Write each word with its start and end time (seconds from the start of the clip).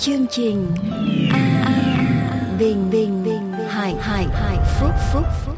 chương 0.00 0.26
trình 0.30 0.66
a 1.32 1.62
a 1.64 2.56
bình 2.58 2.90
bình 2.90 3.24
bình 3.24 3.52
hải 3.68 3.94
hải 3.94 4.26
hải 4.32 4.56
phúc 4.80 4.90
phúc 5.12 5.24
phúc 5.44 5.56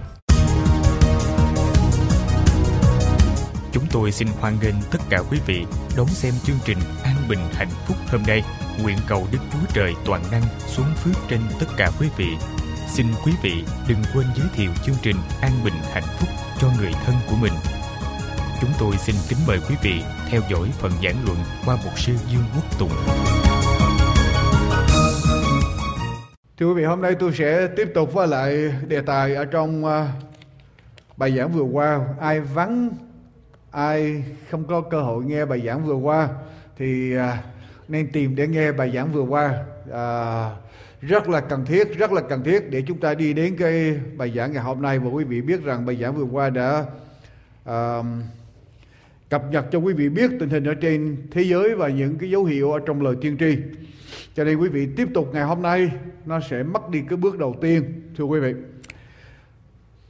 Chúng 3.73 3.85
tôi 3.93 4.13
xin 4.13 4.29
hoan 4.41 4.57
nghênh 4.63 4.75
tất 4.91 4.99
cả 5.11 5.19
quý 5.31 5.39
vị 5.47 5.65
đón 5.97 6.07
xem 6.09 6.35
chương 6.45 6.57
trình 6.65 6.79
An 7.05 7.15
Bình 7.29 7.39
Hạnh 7.53 7.69
Phúc 7.87 7.97
hôm 8.11 8.23
nay. 8.27 8.43
Nguyện 8.83 8.97
cầu 9.09 9.27
Đức 9.33 9.39
Chúa 9.53 9.73
Trời 9.75 9.95
toàn 10.05 10.23
năng 10.31 10.43
xuống 10.67 10.95
phước 10.97 11.15
trên 11.29 11.41
tất 11.61 11.67
cả 11.77 11.91
quý 12.01 12.09
vị. 12.17 12.29
Xin 12.89 13.07
quý 13.25 13.33
vị 13.43 13.53
đừng 13.89 14.03
quên 14.15 14.27
giới 14.37 14.47
thiệu 14.55 14.71
chương 14.87 14.97
trình 15.03 15.17
An 15.41 15.53
Bình 15.65 15.75
Hạnh 15.93 16.17
Phúc 16.19 16.29
cho 16.61 16.69
người 16.79 16.93
thân 17.07 17.15
của 17.31 17.37
mình. 17.37 17.53
Chúng 18.61 18.71
tôi 18.79 18.97
xin 18.97 19.17
kính 19.29 19.39
mời 19.47 19.59
quý 19.69 19.75
vị 19.83 20.03
theo 20.29 20.41
dõi 20.51 20.69
phần 20.79 20.93
giảng 21.03 21.25
luận 21.25 21.39
qua 21.67 21.77
mục 21.85 21.99
sư 21.99 22.13
Dương 22.33 22.45
Quốc 22.55 22.79
Tùng. 22.79 22.93
Thưa 26.61 26.67
quý 26.67 26.75
vị, 26.75 26.85
hôm 26.85 27.01
nay 27.01 27.15
tôi 27.15 27.33
sẽ 27.33 27.67
tiếp 27.67 27.91
tục 27.95 28.13
với 28.13 28.29
lại 28.29 28.73
đề 28.89 29.01
tài 29.01 29.35
ở 29.35 29.45
trong 29.45 29.85
ờ, 29.85 30.07
bài 31.17 31.37
giảng 31.37 31.53
vừa 31.53 31.63
qua. 31.63 32.01
Ai 32.21 32.41
vắng, 32.41 32.91
ai 33.71 34.25
không 34.51 34.65
có 34.65 34.81
cơ 34.81 35.03
hội 35.03 35.25
nghe 35.25 35.45
bài 35.45 35.63
giảng 35.67 35.87
vừa 35.87 35.95
qua 35.95 36.29
thì 36.79 37.15
ờ, 37.15 37.33
nên 37.89 38.13
tìm 38.13 38.37
để 38.37 38.47
nghe 38.47 38.73
bài 38.73 38.93
giảng 38.95 39.13
vừa 39.13 39.23
qua. 39.23 39.65
À, 39.93 40.51
rất 41.01 41.29
là 41.29 41.41
cần 41.41 41.65
thiết, 41.65 41.99
rất 41.99 42.13
là 42.13 42.21
cần 42.21 42.43
thiết 42.45 42.71
để 42.71 42.83
chúng 42.87 42.99
ta 42.99 43.15
đi 43.15 43.33
đến 43.33 43.57
cái 43.57 44.01
bài 44.17 44.33
giảng 44.37 44.53
ngày 44.53 44.63
hôm 44.63 44.83
nay 44.83 44.99
và 44.99 45.11
quý 45.11 45.25
vị 45.25 45.41
biết 45.41 45.65
rằng 45.65 45.87
bài 45.87 45.97
giảng 45.97 46.15
vừa 46.15 46.27
qua 46.33 46.51
đã 46.51 46.85
à, 47.65 48.03
cập 49.29 49.43
nhật 49.51 49.65
cho 49.73 49.79
quý 49.79 49.95
vị 49.95 50.09
biết 50.09 50.31
tình 50.41 50.49
hình 50.49 50.65
ở 50.65 50.75
trên 50.75 51.17
thế 51.31 51.43
giới 51.43 51.75
và 51.75 51.89
những 51.89 52.19
cái 52.19 52.31
dấu 52.31 52.45
hiệu 52.45 52.73
ở 52.73 52.79
trong 52.87 53.03
lời 53.03 53.17
tiên 53.21 53.37
tri. 53.39 53.57
Cho 54.35 54.45
nên 54.45 54.59
quý 54.59 54.69
vị 54.69 54.89
tiếp 54.97 55.09
tục 55.15 55.31
ngày 55.33 55.43
hôm 55.43 55.63
nay 55.63 55.91
nó 56.27 56.41
sẽ 56.41 56.63
mất 56.63 56.91
đi 56.91 57.03
cái 57.09 57.17
bước 57.17 57.39
đầu 57.39 57.57
tiên 57.61 58.11
thưa 58.17 58.25
quý 58.25 58.41
vị. 58.41 58.55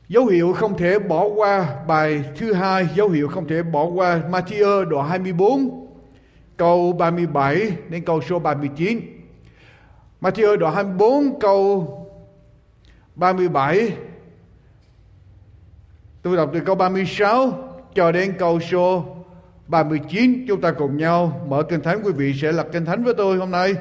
Dấu 0.08 0.26
hiệu 0.26 0.52
không 0.52 0.78
thể 0.78 0.98
bỏ 0.98 1.24
qua 1.24 1.84
bài 1.86 2.24
thứ 2.36 2.52
hai, 2.52 2.88
dấu 2.96 3.08
hiệu 3.08 3.28
không 3.28 3.48
thể 3.48 3.62
bỏ 3.62 3.84
qua 3.84 4.22
Matthew 4.30 4.84
đoạn 4.84 5.08
24 5.08 5.86
câu 6.56 6.92
37 6.92 7.72
đến 7.88 8.04
câu 8.04 8.20
số 8.20 8.38
39. 8.38 9.00
Matthew 10.20 10.56
đoạn 10.56 10.74
24 10.74 11.40
câu 11.40 11.96
37 13.14 13.92
Tôi 16.22 16.36
đọc 16.36 16.50
từ 16.54 16.60
câu 16.60 16.74
36 16.74 17.52
cho 17.94 18.12
đến 18.12 18.34
câu 18.38 18.60
số 18.60 19.04
39 19.66 20.44
chúng 20.48 20.60
ta 20.60 20.72
cùng 20.72 20.96
nhau 20.96 21.46
mở 21.48 21.62
kinh 21.62 21.80
thánh 21.80 22.02
quý 22.04 22.12
vị 22.12 22.34
sẽ 22.42 22.52
lật 22.52 22.66
kinh 22.72 22.84
thánh 22.84 23.04
với 23.04 23.14
tôi 23.14 23.36
hôm 23.36 23.50
nay 23.50 23.74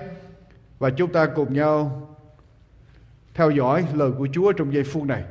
và 0.80 0.90
chúng 0.90 1.12
ta 1.12 1.26
cùng 1.26 1.54
nhau 1.54 2.08
theo 3.34 3.52
dõi 3.52 3.86
lời 3.94 4.12
của 4.18 4.28
Chúa 4.34 4.52
trong 4.52 4.74
giây 4.74 4.84
phút 4.84 5.04
này. 5.04 5.24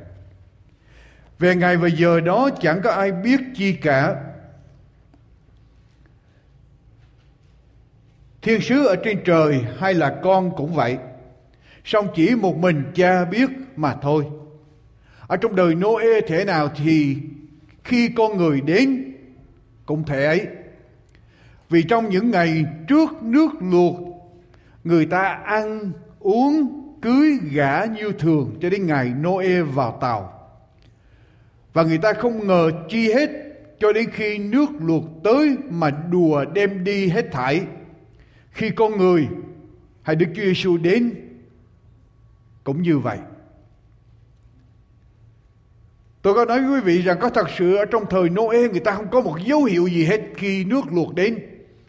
Về 1.39 1.55
ngày 1.55 1.77
và 1.77 1.87
giờ 1.87 2.19
đó 2.19 2.49
chẳng 2.61 2.81
có 2.83 2.91
ai 2.91 3.11
biết 3.11 3.39
chi 3.55 3.73
cả. 3.73 4.15
Thiên 8.41 8.61
sứ 8.61 8.85
ở 8.85 8.95
trên 9.03 9.23
trời 9.25 9.65
hay 9.77 9.93
là 9.93 10.19
con 10.23 10.55
cũng 10.55 10.73
vậy. 10.73 10.97
Song 11.85 12.07
chỉ 12.15 12.35
một 12.35 12.57
mình 12.57 12.83
cha 12.95 13.25
biết 13.25 13.49
mà 13.75 13.95
thôi. 14.01 14.25
Ở 15.27 15.37
trong 15.37 15.55
đời 15.55 15.75
Noe 15.75 16.21
thế 16.27 16.45
nào 16.45 16.69
thì 16.75 17.17
khi 17.83 18.09
con 18.15 18.37
người 18.37 18.61
đến 18.61 19.13
cũng 19.85 20.03
thể 20.03 20.25
ấy. 20.25 20.47
Vì 21.69 21.83
trong 21.83 22.09
những 22.09 22.31
ngày 22.31 22.65
trước 22.87 23.09
nước 23.23 23.51
luộc, 23.61 23.95
người 24.83 25.05
ta 25.05 25.21
ăn, 25.45 25.91
uống, 26.19 26.79
cưới 27.01 27.39
gả 27.51 27.85
như 27.85 28.11
thường 28.19 28.57
cho 28.61 28.69
đến 28.69 28.85
ngày 28.85 29.13
Noe 29.21 29.61
vào 29.61 29.97
tàu. 30.01 30.49
Và 31.73 31.83
người 31.83 31.97
ta 31.97 32.13
không 32.13 32.47
ngờ 32.47 32.71
chi 32.89 33.13
hết 33.13 33.29
cho 33.79 33.93
đến 33.93 34.09
khi 34.13 34.37
nước 34.37 34.69
luộc 34.79 35.03
tới 35.23 35.57
mà 35.69 35.89
đùa 35.89 36.45
đem 36.45 36.83
đi 36.83 37.07
hết 37.07 37.25
thảy. 37.31 37.61
Khi 38.51 38.69
con 38.69 38.97
người 38.97 39.27
hay 40.01 40.15
Đức 40.15 40.25
Chúa 40.35 40.41
Giêsu 40.41 40.77
đến 40.77 41.15
cũng 42.63 42.81
như 42.81 42.99
vậy. 42.99 43.17
Tôi 46.21 46.33
có 46.33 46.45
nói 46.45 46.61
với 46.61 46.79
quý 46.79 46.81
vị 46.85 47.01
rằng 47.01 47.17
có 47.21 47.29
thật 47.29 47.47
sự 47.57 47.75
ở 47.75 47.85
trong 47.85 48.03
thời 48.09 48.29
Noe 48.29 48.67
người 48.71 48.79
ta 48.79 48.91
không 48.91 49.07
có 49.11 49.21
một 49.21 49.37
dấu 49.45 49.63
hiệu 49.63 49.87
gì 49.87 50.03
hết 50.05 50.21
khi 50.35 50.63
nước 50.63 50.81
luộc 50.91 51.15
đến. 51.15 51.39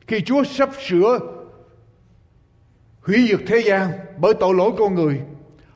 Khi 0.06 0.20
Chúa 0.20 0.44
sắp 0.44 0.70
sửa 0.88 1.39
hủy 3.10 3.26
diệt 3.30 3.40
thế 3.46 3.58
gian 3.66 3.90
bởi 4.18 4.34
tội 4.34 4.54
lỗi 4.54 4.70
con 4.78 4.94
người. 4.94 5.20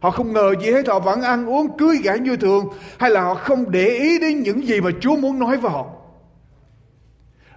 Họ 0.01 0.11
không 0.11 0.33
ngờ 0.33 0.55
gì 0.63 0.71
hết, 0.73 0.89
họ 0.89 0.99
vẫn 0.99 1.23
ăn 1.23 1.47
uống 1.47 1.79
cưới 1.79 1.97
gả 2.03 2.15
như 2.15 2.37
thường 2.37 2.69
hay 2.99 3.11
là 3.11 3.23
họ 3.23 3.35
không 3.35 3.71
để 3.71 3.87
ý 3.87 4.19
đến 4.19 4.41
những 4.41 4.67
gì 4.67 4.81
mà 4.81 4.91
Chúa 5.01 5.17
muốn 5.17 5.39
nói 5.39 5.57
với 5.57 5.71
họ. 5.71 5.87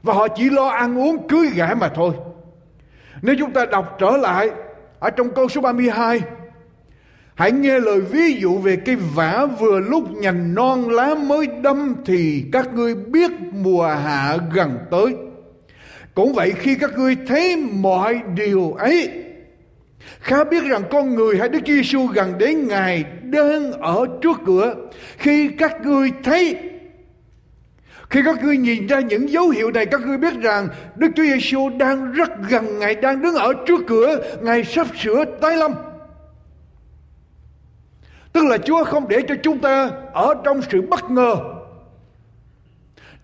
Và 0.04 0.14
họ 0.14 0.28
chỉ 0.28 0.50
lo 0.50 0.68
ăn 0.68 0.98
uống 0.98 1.28
cưới 1.28 1.50
gả 1.56 1.74
mà 1.74 1.90
thôi. 1.96 2.14
Nếu 3.22 3.36
chúng 3.40 3.54
ta 3.54 3.66
đọc 3.66 3.98
trở 4.00 4.18
lại 4.18 4.50
ở 5.00 5.10
trong 5.10 5.30
câu 5.34 5.50
số 5.50 5.62
32 5.62 6.22
Hãy 7.36 7.52
nghe 7.52 7.80
lời 7.80 8.02
ví 8.02 8.34
dụ 8.34 8.58
về 8.58 8.76
cây 8.76 8.96
vả 8.96 9.48
vừa 9.60 9.80
lúc 9.80 10.12
nhành 10.12 10.56
non 10.56 10.90
lá 10.90 11.16
mới 11.16 11.48
đâm 11.48 11.96
thì 12.06 12.44
các 12.52 12.74
ngươi 12.74 12.96
biết 12.96 13.32
mùa 13.54 13.88
hạ 13.88 14.38
gần 14.54 14.78
tới. 14.92 15.16
Cũng 16.16 16.34
vậy 16.34 16.54
khi 16.58 16.76
các 16.76 16.98
ngươi 16.98 17.18
thấy 17.28 17.56
mọi 17.72 18.22
điều 18.36 18.72
ấy, 18.72 19.27
khá 20.20 20.44
biết 20.44 20.64
rằng 20.64 20.84
con 20.92 21.16
người 21.16 21.38
hay 21.38 21.50
Đức 21.50 21.60
Chúa 21.66 21.74
Giêsu 21.74 22.08
gần 22.08 22.38
đến 22.38 22.68
Ngài 22.68 23.04
đang 23.24 23.72
ở 23.72 24.06
trước 24.22 24.38
cửa. 24.46 24.76
Khi 25.18 25.50
các 25.58 25.86
ngươi 25.86 26.12
thấy 26.24 26.58
khi 28.10 28.22
các 28.26 28.44
ngươi 28.44 28.58
nhìn 28.58 28.88
ra 28.88 29.00
những 29.00 29.30
dấu 29.30 29.50
hiệu 29.50 29.72
này 29.72 29.86
các 29.86 30.02
ngươi 30.02 30.18
biết 30.18 30.34
rằng 30.42 30.68
Đức 30.96 31.08
Chúa 31.16 31.24
Giêsu 31.24 31.70
đang 31.70 32.12
rất 32.12 32.30
gần 32.50 32.80
Ngài 32.80 32.96
đang 32.96 33.22
đứng 33.22 33.36
ở 33.36 33.54
trước 33.66 33.82
cửa, 33.88 34.38
Ngài 34.42 34.64
sắp 34.64 34.88
sửa 35.04 35.26
tái 35.26 35.58
lâm. 35.58 35.74
Tức 38.34 38.46
là 38.46 38.58
Chúa 38.58 38.84
không 38.84 39.08
để 39.08 39.22
cho 39.28 39.36
chúng 39.44 39.60
ta 39.60 39.90
ở 40.14 40.34
trong 40.44 40.62
sự 40.72 40.82
bất 40.82 41.12
ngờ. 41.12 41.36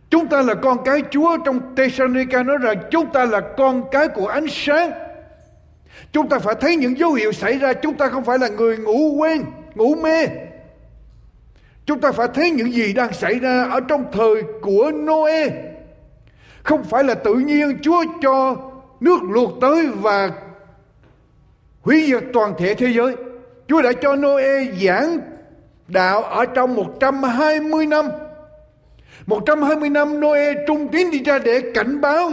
Chúng 0.09 0.27
ta 0.27 0.41
là 0.41 0.53
con 0.53 0.77
cái 0.85 1.01
Chúa 1.11 1.37
trong 1.45 1.75
Thessalonica 1.75 2.43
nói 2.43 2.57
rằng 2.61 2.77
chúng 2.91 3.05
ta 3.13 3.25
là 3.25 3.41
con 3.57 3.83
cái 3.91 4.07
của 4.07 4.27
ánh 4.27 4.47
sáng. 4.49 4.91
Chúng 6.13 6.29
ta 6.29 6.39
phải 6.39 6.55
thấy 6.61 6.75
những 6.75 6.97
dấu 6.97 7.13
hiệu 7.13 7.31
xảy 7.31 7.57
ra, 7.57 7.73
chúng 7.73 7.93
ta 7.93 8.09
không 8.09 8.25
phải 8.25 8.39
là 8.39 8.47
người 8.47 8.77
ngủ 8.77 9.15
quên, 9.17 9.43
ngủ 9.75 9.95
mê. 9.95 10.27
Chúng 11.85 12.01
ta 12.01 12.11
phải 12.11 12.27
thấy 12.33 12.51
những 12.51 12.73
gì 12.73 12.93
đang 12.93 13.13
xảy 13.13 13.39
ra 13.39 13.63
ở 13.71 13.79
trong 13.79 14.05
thời 14.11 14.43
của 14.61 14.91
Noe. 14.91 15.49
Không 16.63 16.83
phải 16.83 17.03
là 17.03 17.15
tự 17.15 17.33
nhiên 17.33 17.79
Chúa 17.81 18.03
cho 18.21 18.55
nước 18.99 19.17
luộc 19.23 19.51
tới 19.61 19.87
và 19.87 20.31
hủy 21.81 22.05
diệt 22.07 22.23
toàn 22.33 22.53
thể 22.57 22.73
thế 22.73 22.87
giới. 22.87 23.15
Chúa 23.67 23.81
đã 23.81 23.91
cho 24.01 24.15
Noe 24.15 24.63
giảng 24.81 25.19
đạo 25.87 26.23
ở 26.23 26.45
trong 26.45 26.75
120 26.75 27.85
năm. 27.85 28.05
120 29.25 29.89
năm 29.89 30.19
Noe 30.19 30.53
trung 30.67 30.87
tín 30.87 31.11
đi 31.11 31.23
ra 31.23 31.39
để 31.39 31.61
cảnh 31.73 32.01
báo 32.01 32.31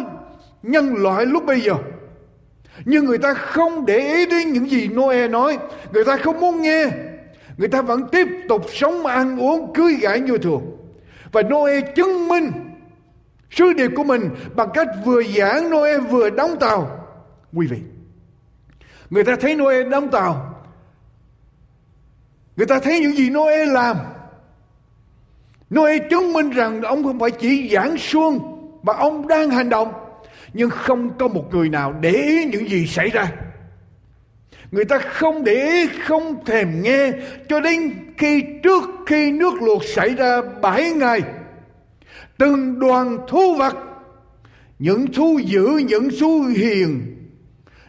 nhân 0.62 0.94
loại 0.94 1.26
lúc 1.26 1.46
bây 1.46 1.60
giờ. 1.60 1.74
Nhưng 2.84 3.04
người 3.04 3.18
ta 3.18 3.34
không 3.34 3.86
để 3.86 3.98
ý 3.98 4.26
đến 4.26 4.52
những 4.52 4.70
gì 4.70 4.88
Noe 4.88 5.28
nói. 5.28 5.58
Người 5.92 6.04
ta 6.04 6.16
không 6.16 6.40
muốn 6.40 6.62
nghe. 6.62 6.86
Người 7.56 7.68
ta 7.68 7.82
vẫn 7.82 8.08
tiếp 8.12 8.28
tục 8.48 8.64
sống 8.68 9.06
ăn 9.06 9.40
uống, 9.40 9.72
cưới 9.74 9.94
gãi 9.94 10.20
như 10.20 10.38
thường. 10.38 10.62
Và 11.32 11.42
Noe 11.42 11.80
chứng 11.80 12.28
minh 12.28 12.52
sứ 13.50 13.72
điệp 13.72 13.90
của 13.96 14.04
mình 14.04 14.30
bằng 14.54 14.68
cách 14.74 14.88
vừa 15.04 15.22
giảng 15.22 15.70
Noe 15.70 15.98
vừa 15.98 16.30
đóng 16.30 16.56
tàu. 16.60 17.06
Quý 17.52 17.66
vị. 17.66 17.78
Người 19.10 19.24
ta 19.24 19.36
thấy 19.36 19.54
Noe 19.54 19.82
đóng 19.82 20.08
tàu 20.10 20.50
Người 22.56 22.66
ta 22.66 22.78
thấy 22.78 23.00
những 23.00 23.16
gì 23.16 23.30
Noe 23.30 23.64
làm. 23.64 23.96
Noe 25.74 25.98
chứng 26.10 26.32
minh 26.32 26.50
rằng 26.50 26.82
ông 26.82 27.04
không 27.04 27.18
phải 27.18 27.30
chỉ 27.30 27.68
giảng 27.72 27.98
suông 27.98 28.60
mà 28.82 28.92
ông 28.92 29.28
đang 29.28 29.50
hành 29.50 29.68
động. 29.68 29.92
Nhưng 30.52 30.70
không 30.70 31.18
có 31.18 31.28
một 31.28 31.54
người 31.54 31.68
nào 31.68 31.94
để 32.00 32.10
ý 32.10 32.44
những 32.44 32.68
gì 32.68 32.86
xảy 32.86 33.10
ra. 33.10 33.32
Người 34.70 34.84
ta 34.84 34.98
không 34.98 35.44
để 35.44 35.54
ý, 35.54 35.86
không 36.06 36.44
thèm 36.44 36.82
nghe 36.82 37.12
cho 37.48 37.60
đến 37.60 37.92
khi 38.16 38.42
trước 38.62 38.82
khi 39.06 39.32
nước 39.32 39.62
luộc 39.62 39.84
xảy 39.84 40.14
ra 40.14 40.42
bảy 40.62 40.92
ngày. 40.92 41.20
Từng 42.38 42.78
đoàn 42.78 43.18
thú 43.28 43.54
vật, 43.54 43.76
những 44.78 45.12
thú 45.12 45.38
dữ, 45.38 45.66
những 45.88 46.08
thú 46.20 46.42
hiền, 46.56 47.16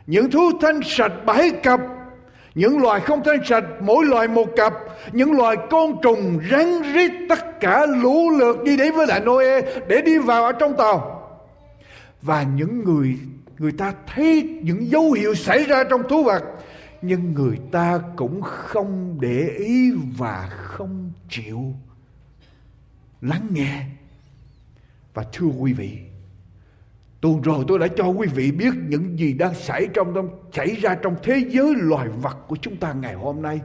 những 0.07 0.31
thú 0.31 0.51
thanh 0.61 0.79
sạch 0.83 1.11
bảy 1.25 1.49
cặp 1.49 1.79
những 2.55 2.81
loài 2.81 2.99
không 2.99 3.23
thanh 3.23 3.45
sạch 3.45 3.63
mỗi 3.81 4.05
loài 4.05 4.27
một 4.27 4.55
cặp 4.55 4.73
những 5.11 5.31
loài 5.31 5.55
côn 5.69 5.95
trùng 6.01 6.39
rắn 6.51 6.81
rít 6.93 7.11
tất 7.29 7.59
cả 7.59 7.85
lũ 7.85 8.29
lượt 8.29 8.63
đi 8.63 8.77
đến 8.77 8.93
với 8.93 9.07
lại 9.07 9.19
Noe 9.19 9.61
để 9.87 10.01
đi 10.01 10.17
vào 10.17 10.45
ở 10.45 10.51
trong 10.51 10.77
tàu 10.77 11.20
và 12.21 12.43
những 12.43 12.83
người 12.83 13.17
người 13.57 13.71
ta 13.71 13.93
thấy 14.07 14.59
những 14.63 14.89
dấu 14.91 15.11
hiệu 15.11 15.35
xảy 15.35 15.63
ra 15.63 15.83
trong 15.83 16.01
thú 16.09 16.23
vật, 16.23 16.43
nhưng 17.01 17.33
người 17.33 17.59
ta 17.71 17.99
cũng 18.15 18.41
không 18.41 19.17
để 19.21 19.47
ý 19.57 19.91
và 20.17 20.49
không 20.51 21.11
chịu 21.29 21.73
lắng 23.21 23.47
nghe. 23.49 23.85
Và 25.13 25.25
thưa 25.33 25.47
quý 25.59 25.73
vị, 25.73 25.97
tuần 27.21 27.41
rồi 27.41 27.65
tôi 27.67 27.79
đã 27.79 27.87
cho 27.97 28.07
quý 28.07 28.27
vị 28.27 28.51
biết 28.51 28.73
những 28.87 29.19
gì 29.19 29.33
đang 29.33 29.53
xảy 29.53 29.87
trong 29.93 30.29
xảy 30.53 30.75
ra 30.75 30.95
trong 30.95 31.15
thế 31.23 31.43
giới 31.49 31.73
loài 31.77 32.07
vật 32.07 32.37
của 32.47 32.55
chúng 32.61 32.75
ta 32.75 32.93
ngày 32.93 33.13
hôm 33.13 33.41
nay. 33.41 33.59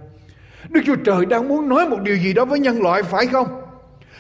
Đức 0.69 0.81
chúa 0.87 0.97
trời 0.97 1.27
đang 1.27 1.49
muốn 1.49 1.69
nói 1.69 1.89
một 1.89 1.99
điều 2.03 2.17
gì 2.17 2.33
đó 2.33 2.45
với 2.45 2.59
nhân 2.59 2.83
loại, 2.83 3.03
phải 3.03 3.27
không? 3.27 3.63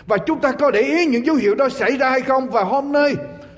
Và 0.07 0.17
chúng 0.27 0.41
ta 0.41 0.53
có 0.53 0.71
để 0.71 0.81
ý 0.81 1.07
những 1.07 1.27
dấu 1.27 1.37
hiệu 1.37 1.55
đó 1.55 1.69
xảy 1.69 1.97
ra 1.97 2.11
hay 2.11 2.21
không? 2.21 2.51
Và 2.51 2.65
hôm 2.65 2.93
nay 2.93 3.15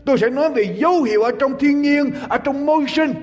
tôi 0.08 0.18
sẽ 0.18 0.30
nói 0.30 0.50
về 0.50 0.76
dấu 0.78 1.02
hiệu 1.02 1.22
ở 1.22 1.30
trong 1.38 1.58
thiên 1.58 1.82
nhiên, 1.82 2.10
ở 2.28 2.38
trong 2.38 2.66
môi 2.66 2.84
sinh 2.88 3.14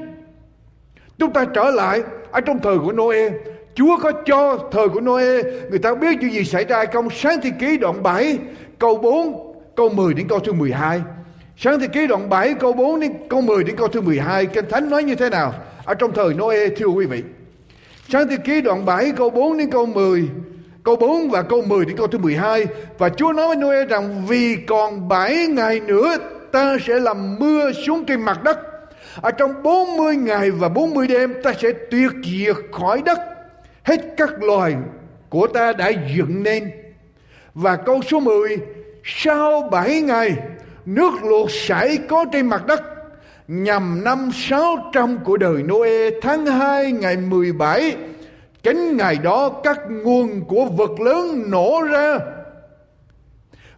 chúng 1.18 1.34
ta 1.34 1.46
trở 1.54 1.72
lại 1.72 2.02
ở 2.32 2.42
trong 2.42 2.60
thời 2.60 2.78
của 2.80 2.92
Noe. 2.92 3.30
Chúa 3.76 3.98
có 3.98 4.12
cho 4.26 4.58
thời 4.72 4.90
của 4.90 5.02
Noe. 5.02 5.44
Người 5.70 5.80
ta 5.80 5.96
biết 5.96 6.18
chuyện 6.22 6.32
gì 6.32 6.44
xảy 6.44 6.66
ra 6.66 6.86
không? 6.94 7.10
Sáng 7.10 7.42
thế 7.44 7.52
ký 7.60 7.78
đoạn 7.78 8.04
7 8.04 8.38
câu 8.80 8.98
4 8.98 9.56
câu 9.76 9.90
10 9.90 10.14
đến 10.14 10.28
câu 10.28 10.40
thứ 10.40 10.54
12 10.54 11.02
sáng 11.58 11.80
thế 11.80 11.88
ký 11.88 12.08
đoạn 12.08 12.30
7 12.30 12.54
câu 12.54 12.74
4 12.74 13.00
đến 13.00 13.14
câu 13.30 13.42
10 13.42 13.64
đến 13.64 13.76
câu 13.76 13.88
thứ 13.88 14.02
12 14.02 14.46
Kinh 14.46 14.70
Thánh 14.70 14.90
nói 14.90 15.04
như 15.04 15.16
thế 15.16 15.30
nào? 15.30 15.54
Ở 15.86 15.94
trong 15.94 16.12
thời 16.14 16.34
Noe, 16.34 16.68
thưa 16.78 16.86
quý 16.86 17.06
vị. 17.06 17.24
Sáng 18.10 18.28
thế 18.30 18.38
ký 18.38 18.62
đoạn 18.62 18.86
7 18.86 19.12
câu 19.12 19.30
4 19.30 19.58
đến 19.58 19.72
câu 19.72 19.86
10 19.86 20.30
câu 20.84 20.96
4 20.96 21.30
và 21.30 21.42
câu 21.42 21.62
10 21.62 21.86
đến 21.86 21.98
câu 21.98 22.08
thứ 22.08 22.18
12 22.18 22.66
và 22.98 23.10
Chúa 23.10 23.34
nói 23.34 23.48
với 23.48 23.56
Noe 23.56 23.86
rằng, 23.86 24.26
vì 24.28 24.56
còn 24.68 25.08
7 25.08 25.48
ngày 25.48 25.80
nữa 25.80 26.18
ta 26.56 26.78
sẽ 26.88 27.00
làm 27.00 27.40
mưa 27.40 27.72
xuống 27.72 28.06
trên 28.06 28.22
mặt 28.22 28.44
đất. 28.44 28.60
Ở 29.22 29.32
trong 29.32 29.64
40 29.64 30.16
ngày 30.16 30.52
và 30.52 30.70
40 30.70 31.08
đêm, 31.08 31.34
ta 31.44 31.54
sẽ 31.62 31.72
tuyệt 31.92 32.12
diệt 32.24 32.56
khỏi 32.72 33.02
đất. 33.06 33.20
Hết 33.84 34.02
các 34.18 34.44
loài 34.44 34.76
của 35.30 35.48
ta 35.48 35.74
đã 35.74 35.92
dựng 36.16 36.44
nên. 36.44 36.72
Và 37.54 37.76
câu 37.76 38.02
số 38.02 38.20
10 38.20 38.58
sau 39.04 39.70
7 39.72 40.02
ngày, 40.02 40.36
nước 40.86 41.12
luộc 41.24 41.50
chảy 41.68 41.98
có 42.10 42.26
trên 42.32 42.46
mặt 42.46 42.66
đất. 42.68 42.82
Nhằm 43.48 44.04
năm 44.04 44.30
600 44.34 45.18
của 45.24 45.38
đời 45.38 45.64
Noe, 45.64 46.20
tháng 46.22 46.46
2 46.46 46.92
ngày 46.92 47.18
17 47.18 47.96
Chính 48.66 48.98
ngày 48.98 49.18
đó 49.24 49.50
các 49.64 49.80
nguồn 49.90 50.42
của 50.48 50.66
vật 50.66 51.00
lớn 51.00 51.44
nổ 51.52 51.82
ra 51.82 52.20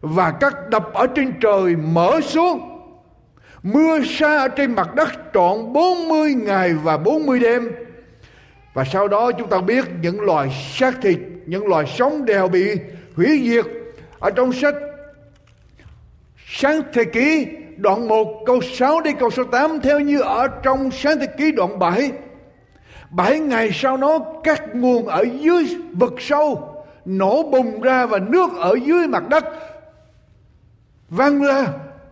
và 0.01 0.31
các 0.31 0.69
đập 0.69 0.93
ở 0.93 1.07
trên 1.07 1.33
trời 1.41 1.75
mở 1.75 2.19
xuống 2.21 2.77
Mưa 3.63 3.99
sa 4.05 4.37
ở 4.37 4.47
trên 4.47 4.75
mặt 4.75 4.95
đất 4.95 5.09
trọn 5.33 5.73
40 5.73 6.33
ngày 6.33 6.73
và 6.73 6.97
40 6.97 7.39
đêm. 7.39 7.71
Và 8.73 8.83
sau 8.83 9.07
đó 9.07 9.31
chúng 9.31 9.49
ta 9.49 9.61
biết 9.61 9.85
những 10.01 10.21
loài 10.21 10.49
xác 10.73 11.01
thịt, 11.01 11.19
những 11.45 11.67
loài 11.67 11.85
sống 11.97 12.25
đều 12.25 12.47
bị 12.47 12.69
hủy 13.15 13.41
diệt. 13.45 13.65
Ở 14.19 14.31
trong 14.31 14.53
sách 14.53 14.75
Sáng 16.47 16.81
Thế 16.93 17.03
Ký 17.03 17.47
đoạn 17.77 18.07
1 18.07 18.43
câu 18.45 18.61
6 18.61 19.01
đến 19.01 19.15
câu 19.19 19.29
số 19.29 19.43
8 19.43 19.79
theo 19.79 19.99
như 19.99 20.21
ở 20.21 20.47
trong 20.47 20.91
Sáng 20.91 21.19
Thế 21.19 21.27
Ký 21.37 21.51
đoạn 21.51 21.79
7. 21.79 22.11
Bảy 23.09 23.39
ngày 23.39 23.69
sau 23.73 23.97
đó 23.97 24.19
các 24.43 24.75
nguồn 24.75 25.07
ở 25.07 25.25
dưới 25.39 25.77
vực 25.93 26.13
sâu 26.19 26.73
nổ 27.05 27.43
bùng 27.43 27.81
ra 27.81 28.05
và 28.05 28.19
nước 28.19 28.49
ở 28.57 28.77
dưới 28.85 29.07
mặt 29.07 29.29
đất 29.29 29.45
văng 31.09 31.41
ra 31.41 31.67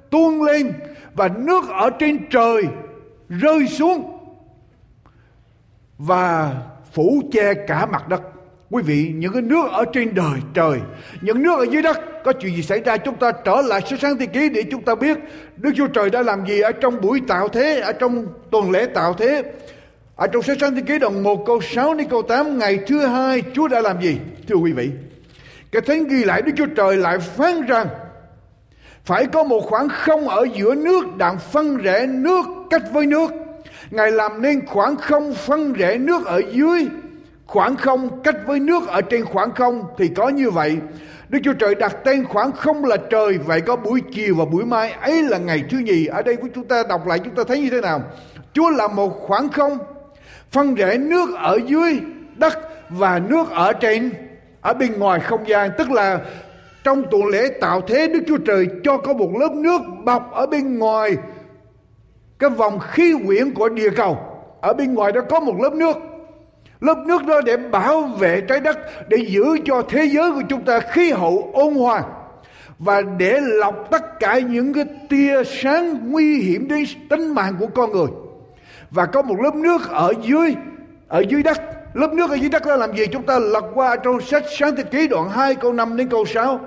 tuôn 0.10 0.44
lên 0.44 0.74
và 1.14 1.28
nước 1.28 1.70
ở 1.70 1.90
trên 1.90 2.30
trời 2.30 2.64
rơi 3.30 3.68
xuống 3.68 4.20
và 5.98 6.54
phủ 6.94 7.22
che 7.32 7.54
cả 7.54 7.86
mặt 7.86 8.08
đất 8.08 8.22
quý 8.70 8.84
vị 8.86 9.12
những 9.16 9.34
cái 9.34 9.42
nước 9.42 9.72
ở 9.72 9.86
trên 9.94 10.16
đời 10.16 10.40
trời 10.54 10.80
những 11.22 11.44
nước 11.44 11.58
ở 11.58 11.66
dưới 11.72 11.82
đất 11.82 12.00
có 12.24 12.34
chuyện 12.34 12.56
gì 12.56 12.62
xảy 12.62 12.80
ra 12.80 12.98
chúng 12.98 13.16
ta 13.16 13.32
trở 13.32 13.62
lại 13.62 13.82
số 13.90 13.98
sáng 14.02 14.18
thế 14.18 14.26
ký 14.26 14.50
để 14.50 14.64
chúng 14.72 14.82
ta 14.82 14.96
biết 14.96 15.18
đức 15.58 15.72
chúa 15.76 15.88
trời 15.88 16.10
đã 16.10 16.22
làm 16.22 16.46
gì 16.46 16.60
ở 16.60 16.72
trong 16.72 17.02
buổi 17.02 17.22
tạo 17.28 17.48
thế 17.48 17.80
ở 17.80 17.92
trong 17.94 18.26
tuần 18.52 18.72
lễ 18.72 18.86
tạo 18.86 19.14
thế 19.14 19.44
ở 20.16 20.28
trong 20.28 20.44
sách 20.44 20.58
sáng 20.62 20.76
thế 20.76 20.82
ký 20.82 21.00
đoạn 21.00 21.24
1 21.24 21.46
câu 21.46 21.62
6 21.62 21.94
đến 21.94 22.08
câu 22.10 22.22
8 22.22 22.60
ngày 22.60 22.80
thứ 22.88 23.06
hai 23.06 23.44
Chúa 23.54 23.68
đã 23.68 23.82
làm 23.82 24.02
gì? 24.02 24.18
Thưa 24.48 24.56
quý 24.56 24.72
vị, 24.72 24.90
cái 25.72 25.82
thánh 25.82 26.08
ghi 26.08 26.24
lại 26.24 26.42
Đức 26.42 26.52
Chúa 26.58 26.66
Trời 26.66 26.98
lại 26.98 27.20
phán 27.20 27.62
rằng 27.62 27.88
phải 29.06 29.26
có 29.26 29.44
một 29.44 29.60
khoảng 29.60 29.90
không 29.90 30.30
ở 30.30 30.48
giữa 30.54 30.76
nước 30.76 31.18
đang 31.18 31.38
phân 31.40 31.78
rẽ 31.78 32.06
nước 32.06 32.46
cách 32.70 32.84
với 32.94 33.06
nước. 33.06 33.32
Ngài 33.92 34.12
làm 34.12 34.42
nên 34.42 34.66
khoảng 34.66 34.96
không 34.96 35.34
phân 35.34 35.74
rẽ 35.74 35.98
nước 35.98 36.26
ở 36.26 36.42
dưới, 36.52 36.88
khoảng 37.46 37.76
không 37.76 38.22
cách 38.24 38.36
với 38.48 38.60
nước 38.60 38.88
ở 38.88 39.02
trên 39.02 39.26
khoảng 39.26 39.52
không 39.52 39.84
thì 39.98 40.08
có 40.08 40.30
như 40.30 40.50
vậy. 40.50 40.78
Đức 41.30 41.40
Chúa 41.44 41.54
Trời 41.54 41.76
đặt 41.76 41.98
tên 42.04 42.26
khoảng 42.26 42.52
không 42.52 42.86
là 42.86 42.98
trời, 42.98 43.38
vậy 43.38 43.62
có 43.62 43.76
buổi 43.76 44.02
chiều 44.14 44.36
và 44.36 44.46
buổi 44.46 44.66
mai 44.66 44.92
ấy 44.92 45.24
là 45.24 45.38
ngày 45.38 45.64
thứ 45.70 45.78
nhì. 45.78 46.06
Ở 46.06 46.22
đây 46.22 46.36
của 46.36 46.48
chúng 46.56 46.66
ta 46.66 46.84
đọc 46.90 47.08
lại 47.08 47.20
chúng 47.20 47.36
ta 47.36 47.44
thấy 47.48 47.60
như 47.60 47.70
thế 47.70 47.82
nào? 47.82 48.02
Chúa 48.54 48.70
là 48.70 48.88
một 48.88 49.10
khoảng 49.22 49.50
không 49.50 49.78
phân 50.52 50.76
rẽ 50.76 50.98
nước 50.98 51.30
ở 51.36 51.60
dưới 51.68 52.00
đất 52.36 52.60
và 52.90 53.20
nước 53.20 53.50
ở 53.52 53.74
trên 53.74 54.12
ở 54.62 54.74
bên 54.74 55.00
ngoài 55.00 55.20
không 55.20 55.48
gian 55.48 55.72
tức 55.78 55.92
là 55.92 56.20
trong 56.86 57.04
tuần 57.12 57.26
lễ 57.26 57.48
tạo 57.62 57.82
thế 57.82 58.08
Đức 58.08 58.20
Chúa 58.28 58.38
Trời 58.38 58.68
cho 58.84 58.98
có 58.98 59.14
một 59.14 59.30
lớp 59.40 59.52
nước 59.52 59.82
bọc 60.04 60.32
ở 60.32 60.46
bên 60.46 60.80
ngoài 60.80 61.18
cái 62.40 62.50
vòng 62.50 62.80
khí 62.80 63.14
quyển 63.26 63.54
của 63.54 63.70
địa 63.70 63.90
cầu. 63.90 64.18
Ở 64.62 64.74
bên 64.74 64.94
ngoài 64.94 65.12
đó 65.12 65.22
có 65.30 65.40
một 65.40 65.56
lớp 65.62 65.74
nước. 65.74 65.98
Lớp 66.82 66.98
nước 67.08 67.26
đó 67.26 67.42
để 67.42 67.58
bảo 67.58 68.02
vệ 68.02 68.42
trái 68.42 68.60
đất, 68.60 68.78
để 69.10 69.18
giữ 69.18 69.58
cho 69.66 69.82
thế 69.90 70.06
giới 70.06 70.32
của 70.32 70.42
chúng 70.50 70.62
ta 70.66 70.80
khí 70.80 71.12
hậu 71.12 71.52
ôn 71.54 71.74
hòa 71.74 72.04
và 72.80 73.02
để 73.02 73.40
lọc 73.42 73.88
tất 73.92 74.20
cả 74.20 74.40
những 74.40 74.74
cái 74.74 74.86
tia 75.10 75.44
sáng 75.44 76.12
nguy 76.12 76.42
hiểm 76.42 76.68
đến 76.68 76.84
tính 77.10 77.34
mạng 77.34 77.56
của 77.60 77.68
con 77.68 77.92
người. 77.92 78.08
Và 78.92 79.06
có 79.06 79.22
một 79.22 79.36
lớp 79.44 79.56
nước 79.56 79.90
ở 79.90 80.14
dưới 80.24 80.56
ở 81.08 81.24
dưới 81.30 81.44
đất 81.44 81.62
lớp 81.94 82.14
nước 82.14 82.30
ở 82.30 82.36
dưới 82.36 82.50
đất 82.50 82.66
đó 82.66 82.76
làm 82.76 82.96
gì 82.96 83.06
chúng 83.08 83.24
ta 83.24 83.40
lật 83.40 83.66
qua 83.74 83.96
trong 83.96 84.22
sách 84.22 84.44
sáng 84.58 84.76
thế 84.76 84.84
ký 84.84 85.08
đoạn 85.08 85.30
2 85.30 85.56
câu 85.56 85.74
5 85.74 85.98
đến 85.98 86.10
câu 86.10 86.26
6 86.26 86.60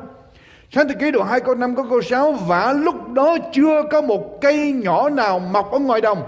Sáng 0.71 0.89
thế 0.89 0.95
ký 1.01 1.11
đoạn 1.11 1.29
2 1.29 1.41
câu 1.41 1.55
5 1.55 1.77
có 1.77 1.85
câu 1.91 2.03
6 2.03 2.33
Và 2.33 2.73
lúc 2.73 3.13
đó 3.13 3.37
chưa 3.53 3.83
có 3.91 4.01
một 4.01 4.41
cây 4.41 4.73
nhỏ 4.73 5.11
nào 5.11 5.39
mọc 5.39 5.73
ở 5.73 5.79
ngoài 5.79 6.01
đồng. 6.01 6.23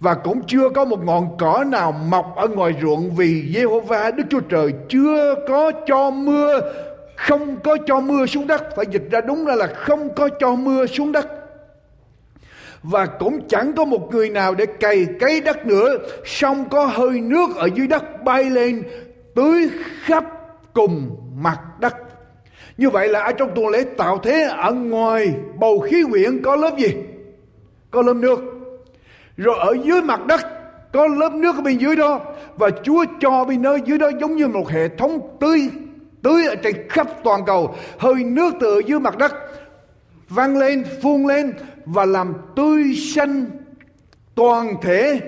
Và 0.00 0.14
cũng 0.14 0.42
chưa 0.46 0.68
có 0.68 0.84
một 0.84 1.04
ngọn 1.04 1.36
cỏ 1.38 1.64
nào 1.66 1.92
mọc 1.92 2.36
ở 2.36 2.48
ngoài 2.48 2.72
ruộng 2.82 3.10
Vì 3.10 3.42
Jehovah 3.54 4.16
Đức 4.16 4.24
Chúa 4.30 4.40
Trời 4.40 4.72
chưa 4.88 5.34
có 5.48 5.72
cho 5.86 6.10
mưa, 6.10 6.60
Không 7.16 7.56
có 7.64 7.76
cho 7.86 8.00
mưa 8.00 8.26
xuống 8.26 8.46
đất. 8.46 8.76
Phải 8.76 8.86
dịch 8.90 9.10
ra 9.10 9.20
đúng 9.20 9.44
ra 9.44 9.54
là 9.54 9.66
không 9.66 10.14
có 10.14 10.28
cho 10.40 10.54
mưa 10.54 10.86
xuống 10.86 11.12
đất. 11.12 11.26
Và 12.82 13.06
cũng 13.06 13.48
chẳng 13.48 13.72
có 13.72 13.84
một 13.84 14.08
người 14.10 14.30
nào 14.30 14.54
để 14.54 14.66
cày 14.66 15.06
cấy 15.20 15.40
đất 15.40 15.66
nữa. 15.66 15.98
Xong 16.24 16.68
có 16.68 16.86
hơi 16.86 17.20
nước 17.20 17.56
ở 17.56 17.68
dưới 17.74 17.86
đất 17.86 18.24
bay 18.24 18.44
lên 18.44 18.82
tưới 19.34 19.68
khắp 20.04 20.24
cùng 20.72 21.16
mặt 21.36 21.60
đất 21.80 22.03
như 22.76 22.90
vậy 22.90 23.08
là 23.08 23.20
ở 23.20 23.32
trong 23.32 23.50
tuần 23.54 23.68
lễ 23.68 23.84
tạo 23.96 24.18
thế 24.18 24.42
ở 24.42 24.72
ngoài 24.72 25.34
bầu 25.58 25.80
khí 25.80 26.04
quyển 26.10 26.42
có 26.42 26.56
lớp 26.56 26.78
gì? 26.78 26.94
Có 27.90 28.02
lớp 28.02 28.14
nước. 28.14 28.40
Rồi 29.36 29.56
ở 29.58 29.76
dưới 29.84 30.02
mặt 30.02 30.26
đất 30.26 30.40
có 30.92 31.06
lớp 31.06 31.32
nước 31.32 31.56
ở 31.56 31.62
bên 31.62 31.78
dưới 31.78 31.96
đó 31.96 32.20
và 32.56 32.70
Chúa 32.82 33.04
cho 33.20 33.44
bên 33.44 33.62
nơi 33.62 33.78
dưới 33.84 33.98
đó 33.98 34.10
giống 34.20 34.36
như 34.36 34.48
một 34.48 34.68
hệ 34.70 34.88
thống 34.88 35.36
tưới 35.40 35.70
tưới 36.22 36.46
ở 36.46 36.54
trên 36.54 36.88
khắp 36.88 37.06
toàn 37.24 37.44
cầu 37.46 37.74
hơi 37.98 38.14
nước 38.14 38.54
từ 38.60 38.78
dưới 38.86 39.00
mặt 39.00 39.18
đất 39.18 39.34
văng 40.28 40.58
lên, 40.58 40.84
phun 41.02 41.26
lên 41.26 41.52
và 41.84 42.04
làm 42.04 42.34
tươi 42.56 42.94
xanh 42.94 43.44
toàn 44.34 44.74
thể 44.82 45.20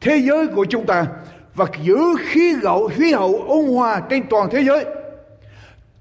thế 0.00 0.16
giới 0.16 0.46
của 0.46 0.64
chúng 0.64 0.86
ta 0.86 1.06
và 1.54 1.66
giữ 1.82 1.98
khí 2.18 2.54
hậu 2.62 2.88
khí 2.88 3.12
hậu 3.12 3.44
ôn 3.48 3.64
hòa 3.64 4.02
trên 4.10 4.22
toàn 4.30 4.48
thế 4.50 4.62
giới 4.62 4.84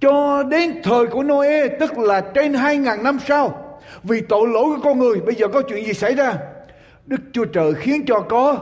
cho 0.01 0.43
đến 0.43 0.81
thời 0.83 1.07
của 1.07 1.23
Noe, 1.23 1.67
tức 1.67 1.97
là 1.97 2.21
trên 2.21 2.53
2.000 2.53 3.03
năm 3.03 3.17
sau. 3.27 3.65
Vì 4.03 4.21
tội 4.21 4.47
lỗi 4.47 4.63
của 4.63 4.81
con 4.83 4.99
người, 4.99 5.19
bây 5.25 5.35
giờ 5.35 5.47
có 5.47 5.61
chuyện 5.61 5.85
gì 5.85 5.93
xảy 5.93 6.15
ra? 6.15 6.33
Đức 7.05 7.21
Chúa 7.33 7.45
Trời 7.45 7.73
khiến 7.73 8.05
cho 8.07 8.19
có 8.19 8.57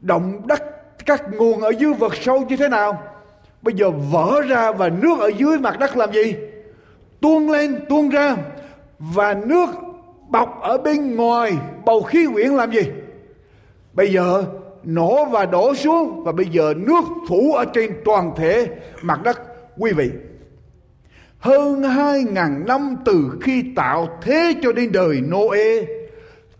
động 0.00 0.46
đất 0.46 0.62
các 1.06 1.22
nguồn 1.32 1.60
ở 1.60 1.70
dưới 1.78 1.92
vực 1.92 2.14
sâu 2.16 2.44
như 2.48 2.56
thế 2.56 2.68
nào? 2.68 3.02
Bây 3.62 3.74
giờ 3.74 3.90
vỡ 3.90 4.40
ra 4.48 4.72
và 4.72 4.88
nước 4.88 5.20
ở 5.20 5.28
dưới 5.28 5.58
mặt 5.58 5.78
đất 5.78 5.96
làm 5.96 6.12
gì? 6.12 6.34
Tuôn 7.20 7.50
lên, 7.50 7.84
tuôn 7.88 8.08
ra. 8.08 8.36
Và 8.98 9.34
nước 9.34 9.66
bọc 10.28 10.60
ở 10.62 10.78
bên 10.78 11.16
ngoài 11.16 11.52
bầu 11.84 12.02
khí 12.02 12.26
quyển 12.32 12.48
làm 12.48 12.72
gì? 12.72 12.82
Bây 13.92 14.12
giờ 14.12 14.44
nổ 14.84 15.24
và 15.24 15.44
đổ 15.44 15.74
xuống. 15.74 16.24
Và 16.24 16.32
bây 16.32 16.46
giờ 16.46 16.74
nước 16.76 17.04
phủ 17.28 17.52
ở 17.52 17.64
trên 17.64 17.92
toàn 18.04 18.32
thể 18.36 18.68
mặt 19.02 19.22
đất. 19.22 19.53
Quý 19.78 19.92
vị, 19.92 20.10
hơn 21.38 21.82
hai 21.82 22.24
ngàn 22.24 22.64
năm 22.66 22.96
từ 23.04 23.38
khi 23.40 23.64
tạo 23.76 24.18
thế 24.22 24.54
cho 24.62 24.72
đến 24.72 24.92
đời 24.92 25.20
Noe, 25.20 25.86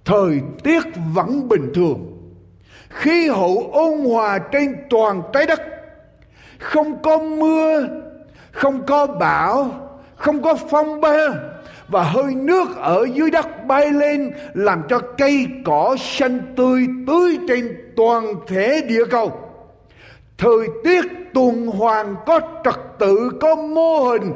thời 0.04 0.40
tiết 0.62 0.83
vẫn 1.14 1.49
bình 1.49 1.73
thường. 1.75 2.11
Khí 2.90 3.28
hậu 3.28 3.71
ôn 3.73 3.99
hòa 3.99 4.38
trên 4.38 4.75
toàn 4.90 5.23
trái 5.33 5.47
đất. 5.47 5.61
Không 6.59 7.02
có 7.02 7.18
mưa 7.18 7.88
không 8.54 8.87
có 8.87 9.06
bão 9.06 9.85
không 10.16 10.42
có 10.42 10.54
phong 10.71 11.00
ba 11.00 11.28
và 11.88 12.02
hơi 12.02 12.35
nước 12.35 12.76
ở 12.76 13.06
dưới 13.14 13.30
đất 13.30 13.66
bay 13.66 13.90
lên 13.92 14.33
làm 14.54 14.83
cho 14.88 14.99
cây 15.18 15.47
cỏ 15.64 15.97
xanh 16.00 16.40
tươi 16.56 16.87
tưới 17.06 17.38
trên 17.49 17.92
toàn 17.97 18.35
thể 18.47 18.80
địa 18.88 19.04
cầu. 19.11 19.33
Thời 20.38 20.68
tiết 20.85 21.04
tuần 21.35 21.67
hoàn 21.67 22.17
có 22.26 22.41
trật 22.64 22.81
tự, 22.99 23.31
có 23.41 23.55
mô 23.55 24.05
hình 24.05 24.33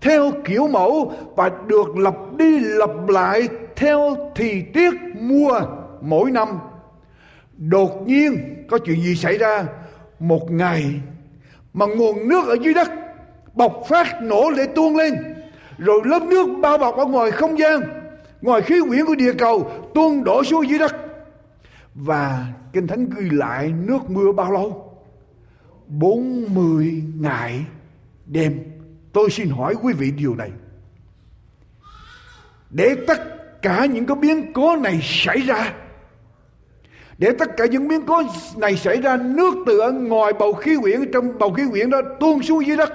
theo 0.00 0.32
kiểu 0.44 0.68
mẫu 0.68 1.12
và 1.36 1.50
được 1.66 1.96
lập 1.96 2.16
đi 2.36 2.58
lập 2.58 3.08
lại 3.08 3.48
theo 3.76 4.16
thì 4.34 4.62
tiết 4.74 4.94
mùa 5.20 5.60
mỗi 6.00 6.30
năm. 6.30 6.48
Đột 7.56 8.06
nhiên 8.06 8.64
có 8.70 8.78
chuyện 8.78 9.00
gì 9.00 9.14
xảy 9.14 9.38
ra? 9.38 9.64
Một 10.18 10.50
ngày 10.50 10.84
mà 11.74 11.86
nguồn 11.86 12.28
nước 12.28 12.48
ở 12.48 12.56
dưới 12.62 12.74
đất 12.74 12.90
bộc 13.54 13.82
phát 13.88 14.22
nổ 14.22 14.50
để 14.56 14.66
tuôn 14.66 14.96
lên, 14.96 15.14
rồi 15.78 16.00
lớp 16.04 16.22
nước 16.22 16.46
bao 16.60 16.78
bọc 16.78 16.96
ở 16.96 17.04
ngoài 17.04 17.30
không 17.30 17.58
gian, 17.58 17.80
ngoài 18.42 18.60
khí 18.60 18.80
quyển 18.88 19.06
của 19.06 19.14
địa 19.14 19.32
cầu 19.32 19.70
tuôn 19.94 20.24
đổ 20.24 20.44
xuống 20.44 20.68
dưới 20.68 20.78
đất. 20.78 20.96
Và 21.94 22.46
kinh 22.72 22.86
thánh 22.86 23.06
ghi 23.16 23.30
lại 23.30 23.72
nước 23.86 24.10
mưa 24.10 24.32
bao 24.32 24.52
lâu? 24.52 24.83
40 25.88 27.02
ngày 27.20 27.64
đêm. 28.26 28.64
Tôi 29.12 29.30
xin 29.30 29.48
hỏi 29.48 29.74
quý 29.82 29.92
vị 29.92 30.10
điều 30.10 30.34
này. 30.34 30.50
Để 32.70 32.96
tất 33.06 33.20
cả 33.62 33.86
những 33.86 34.06
cái 34.06 34.16
biến 34.16 34.52
cố 34.52 34.76
này 34.76 34.98
xảy 35.02 35.40
ra, 35.40 35.72
để 37.18 37.32
tất 37.38 37.56
cả 37.56 37.66
những 37.66 37.88
biến 37.88 38.00
cố 38.06 38.22
này 38.56 38.76
xảy 38.76 39.00
ra, 39.00 39.16
nước 39.16 39.54
từ 39.66 39.78
ở 39.78 39.92
ngoài 39.92 40.32
bầu 40.38 40.52
khí 40.52 40.76
quyển, 40.82 41.12
trong 41.12 41.38
bầu 41.38 41.52
khí 41.52 41.62
quyển 41.70 41.90
đó 41.90 42.00
tuôn 42.20 42.42
xuống 42.42 42.66
dưới 42.66 42.76
đất, 42.76 42.92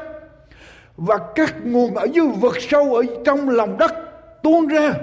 và 0.98 1.18
các 1.36 1.56
nguồn 1.64 1.96
ở 1.96 2.08
dưới 2.14 2.28
vực 2.28 2.56
sâu 2.70 2.96
ở 2.96 3.04
trong 3.26 3.50
lòng 3.50 3.78
đất 3.78 3.92
tuôn 4.44 4.68
ra, 4.68 4.94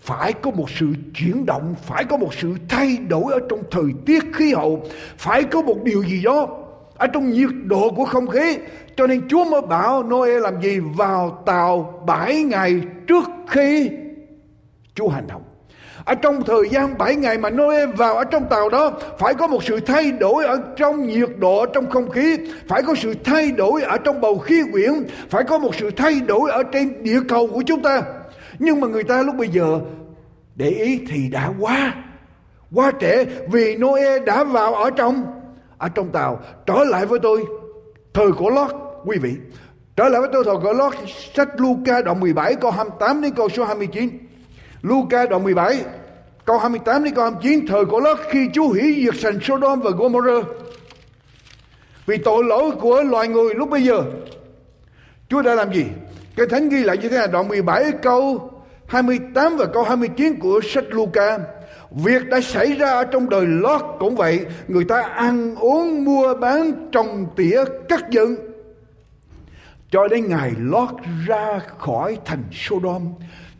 phải 0.00 0.32
có 0.32 0.50
một 0.50 0.70
sự 0.70 0.86
chuyển 1.14 1.46
động, 1.46 1.74
phải 1.82 2.04
có 2.04 2.16
một 2.16 2.34
sự 2.34 2.54
thay 2.68 2.96
đổi 3.08 3.32
ở 3.32 3.38
trong 3.48 3.62
thời 3.70 3.86
tiết, 4.06 4.24
khí 4.34 4.52
hậu, 4.52 4.84
phải 5.16 5.44
có 5.44 5.62
một 5.62 5.84
điều 5.84 6.04
gì 6.04 6.22
đó 6.22 6.64
ở 6.98 7.06
trong 7.06 7.30
nhiệt 7.30 7.50
độ 7.64 7.90
của 7.96 8.04
không 8.04 8.26
khí. 8.26 8.58
Cho 8.96 9.06
nên 9.06 9.28
Chúa 9.28 9.44
mới 9.44 9.60
bảo 9.60 10.02
Noe 10.02 10.40
làm 10.40 10.62
gì? 10.62 10.78
Vào 10.96 11.42
tàu 11.46 12.02
bảy 12.06 12.42
ngày 12.42 12.80
trước 13.06 13.24
khi 13.48 13.90
Chúa 14.94 15.08
hành 15.08 15.26
động. 15.26 15.42
Ở 16.04 16.14
trong 16.14 16.42
thời 16.46 16.68
gian 16.70 16.98
7 16.98 17.16
ngày 17.16 17.38
mà 17.38 17.50
Noe 17.50 17.86
vào 17.86 18.16
ở 18.16 18.24
trong 18.24 18.44
tàu 18.50 18.68
đó, 18.68 18.92
phải 19.18 19.34
có 19.34 19.46
một 19.46 19.64
sự 19.64 19.80
thay 19.80 20.12
đổi 20.12 20.44
ở 20.44 20.62
trong 20.76 21.06
nhiệt 21.06 21.30
độ 21.38 21.66
trong 21.66 21.90
không 21.90 22.10
khí. 22.10 22.36
Phải 22.68 22.82
có 22.82 22.94
sự 22.94 23.14
thay 23.24 23.50
đổi 23.50 23.82
ở 23.82 23.98
trong 23.98 24.20
bầu 24.20 24.38
khí 24.38 24.62
quyển. 24.72 24.92
Phải 25.30 25.44
có 25.44 25.58
một 25.58 25.74
sự 25.74 25.90
thay 25.90 26.20
đổi 26.20 26.50
ở 26.50 26.62
trên 26.62 27.02
địa 27.02 27.20
cầu 27.28 27.46
của 27.46 27.62
chúng 27.66 27.82
ta. 27.82 28.02
Nhưng 28.58 28.80
mà 28.80 28.86
người 28.86 29.04
ta 29.04 29.22
lúc 29.22 29.34
bây 29.36 29.48
giờ 29.48 29.80
để 30.54 30.68
ý 30.68 31.00
thì 31.08 31.28
đã 31.28 31.50
quá 31.58 31.94
quá 32.74 32.92
trễ 33.00 33.24
vì 33.24 33.76
Noe 33.76 34.18
đã 34.18 34.44
vào 34.44 34.74
ở 34.74 34.90
trong 34.90 35.24
ở 35.78 35.88
trong 35.88 36.10
tàu. 36.10 36.40
Trở 36.66 36.84
lại 36.84 37.06
với 37.06 37.18
tôi 37.22 37.44
thời 38.14 38.32
của 38.32 38.50
Lót, 38.50 38.70
quý 39.04 39.18
vị. 39.18 39.34
Trở 39.96 40.08
lại 40.08 40.20
với 40.20 40.30
tôi 40.32 40.44
thời 40.44 40.56
của 40.62 40.72
Lót, 40.72 40.92
sách 41.34 41.48
Luca 41.56 42.02
đoạn 42.02 42.20
17 42.20 42.54
câu 42.54 42.70
28 42.70 43.22
đến 43.22 43.32
câu 43.32 43.48
số 43.48 43.64
29 43.64 44.08
Luca 44.82 45.26
đoạn 45.26 45.44
17 45.44 45.84
câu 46.44 46.58
28 46.58 47.04
đến 47.04 47.14
câu 47.14 47.24
29 47.24 47.66
thời 47.66 47.84
của 47.84 48.00
Lót, 48.00 48.18
khi 48.30 48.48
Chúa 48.52 48.68
hủy 48.68 49.04
diệt 49.04 49.14
thành 49.22 49.40
Sodom 49.42 49.80
và 49.80 49.90
Gomorrah, 49.90 50.44
vì 52.06 52.16
tội 52.16 52.44
lỗi 52.44 52.70
của 52.80 53.02
loài 53.02 53.28
người 53.28 53.54
lúc 53.54 53.70
bây 53.70 53.84
giờ, 53.84 54.02
Chúa 55.28 55.42
đã 55.42 55.54
làm 55.54 55.72
gì? 55.72 55.84
Cái 56.36 56.46
thánh 56.46 56.68
ghi 56.68 56.84
lại 56.84 56.98
như 56.98 57.08
thế 57.08 57.18
này, 57.18 57.28
đoạn 57.28 57.48
17 57.48 57.92
câu 58.02 58.50
28 58.86 59.56
và 59.56 59.66
câu 59.66 59.82
29 59.82 60.40
của 60.40 60.60
sách 60.64 60.84
Luca. 60.88 61.38
Việc 61.90 62.28
đã 62.28 62.40
xảy 62.40 62.72
ra 62.72 63.04
trong 63.04 63.28
đời 63.28 63.46
Lót 63.46 63.82
cũng 63.98 64.16
vậy, 64.16 64.46
Người 64.68 64.84
ta 64.84 65.02
ăn 65.02 65.54
uống 65.54 66.04
mua 66.04 66.34
bán 66.34 66.88
trồng 66.92 67.26
tỉa 67.36 67.64
cắt 67.88 68.10
dựng. 68.10 68.34
Cho 69.90 70.08
đến 70.08 70.28
ngày 70.28 70.52
Lót 70.58 70.90
ra 71.26 71.60
khỏi 71.78 72.18
thành 72.24 72.42
Sodom, 72.52 73.02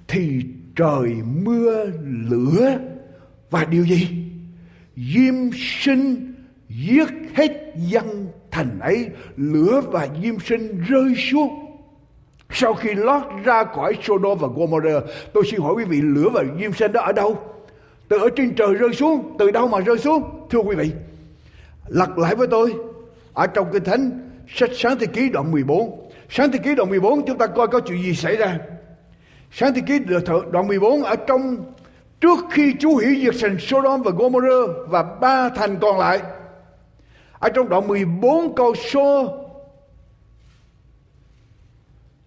Thì 0.08 0.44
trời 0.76 1.11
mưa 1.25 1.85
lửa. 2.30 2.78
Và 3.50 3.64
điều 3.64 3.85
gì? 3.87 4.08
Diêm 4.97 5.35
sinh 5.82 6.35
giết 6.68 7.08
hết 7.35 7.73
dân 7.76 8.26
thành 8.50 8.80
ấy, 8.80 9.08
lửa 9.37 9.82
và 9.87 10.08
diêm 10.23 10.38
sinh 10.38 10.85
rơi 10.88 11.14
xuống. 11.14 11.64
Sau 12.50 12.75
khi 12.75 12.94
lót 12.94 13.23
ra 13.44 13.64
khỏi 13.64 13.99
Sodom 14.02 14.38
và 14.38 14.49
Gomorrah, 14.56 15.04
tôi 15.32 15.44
xin 15.50 15.61
hỏi 15.61 15.75
quý 15.75 15.85
vị, 15.85 16.00
lửa 16.02 16.28
và 16.32 16.44
diêm 16.61 16.73
sinh 16.73 16.92
đó 16.92 17.00
ở 17.00 17.12
đâu? 17.12 17.38
Từ 18.08 18.18
ở 18.18 18.28
trên 18.36 18.54
trời 18.54 18.74
rơi 18.74 18.92
xuống 18.92 19.36
từ 19.38 19.50
đâu 19.50 19.68
mà 19.68 19.80
rơi 19.80 19.98
xuống? 19.98 20.48
Thưa 20.50 20.58
quý 20.58 20.76
vị 20.76 20.90
lật 21.88 22.18
lại 22.18 22.34
với 22.34 22.46
tôi. 22.50 22.74
Ở 23.32 23.46
trong 23.46 23.68
kinh 23.72 23.84
thánh 23.84 24.30
sách 24.48 24.70
sáng 24.74 24.98
thế 24.98 25.06
ký 25.06 25.28
đoạn 25.28 25.52
14 25.52 26.10
sáng 26.30 26.52
thế 26.52 26.58
ký 26.58 26.74
đoạn 26.74 26.90
14 26.90 27.26
chúng 27.26 27.38
ta 27.38 27.46
coi 27.46 27.68
có 27.68 27.80
chuyện 27.80 28.02
gì 28.02 28.14
xảy 28.14 28.36
ra. 28.36 28.58
Sáng 29.52 29.74
thế 29.74 29.80
ký 29.86 29.98
đoạn 30.52 30.68
14 30.68 31.02
ở 31.02 31.16
trong 31.16 31.56
trước 32.20 32.38
khi 32.50 32.74
Chúa 32.80 32.94
hủy 32.94 33.20
diệt 33.22 33.34
thành 33.40 33.58
Sodom 33.58 34.02
và 34.02 34.10
Gomorrah 34.10 34.70
và 34.88 35.02
ba 35.02 35.48
thành 35.48 35.76
còn 35.80 35.98
lại. 35.98 36.20
Ở 37.38 37.48
trong 37.48 37.68
đoạn 37.68 37.88
14 37.88 38.54
câu 38.54 38.74
số 38.74 39.34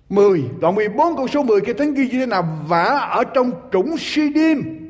10, 0.10 0.44
đoạn 0.60 0.76
14 0.76 1.16
câu 1.16 1.28
số 1.28 1.44
10 1.44 1.62
cái 1.62 1.74
thánh 1.74 1.94
ghi 1.94 2.04
như 2.04 2.20
thế 2.20 2.26
nào? 2.26 2.60
vả 2.68 2.86
ở 3.12 3.24
trong 3.24 3.52
trũng 3.72 3.96
Sidim, 3.98 4.81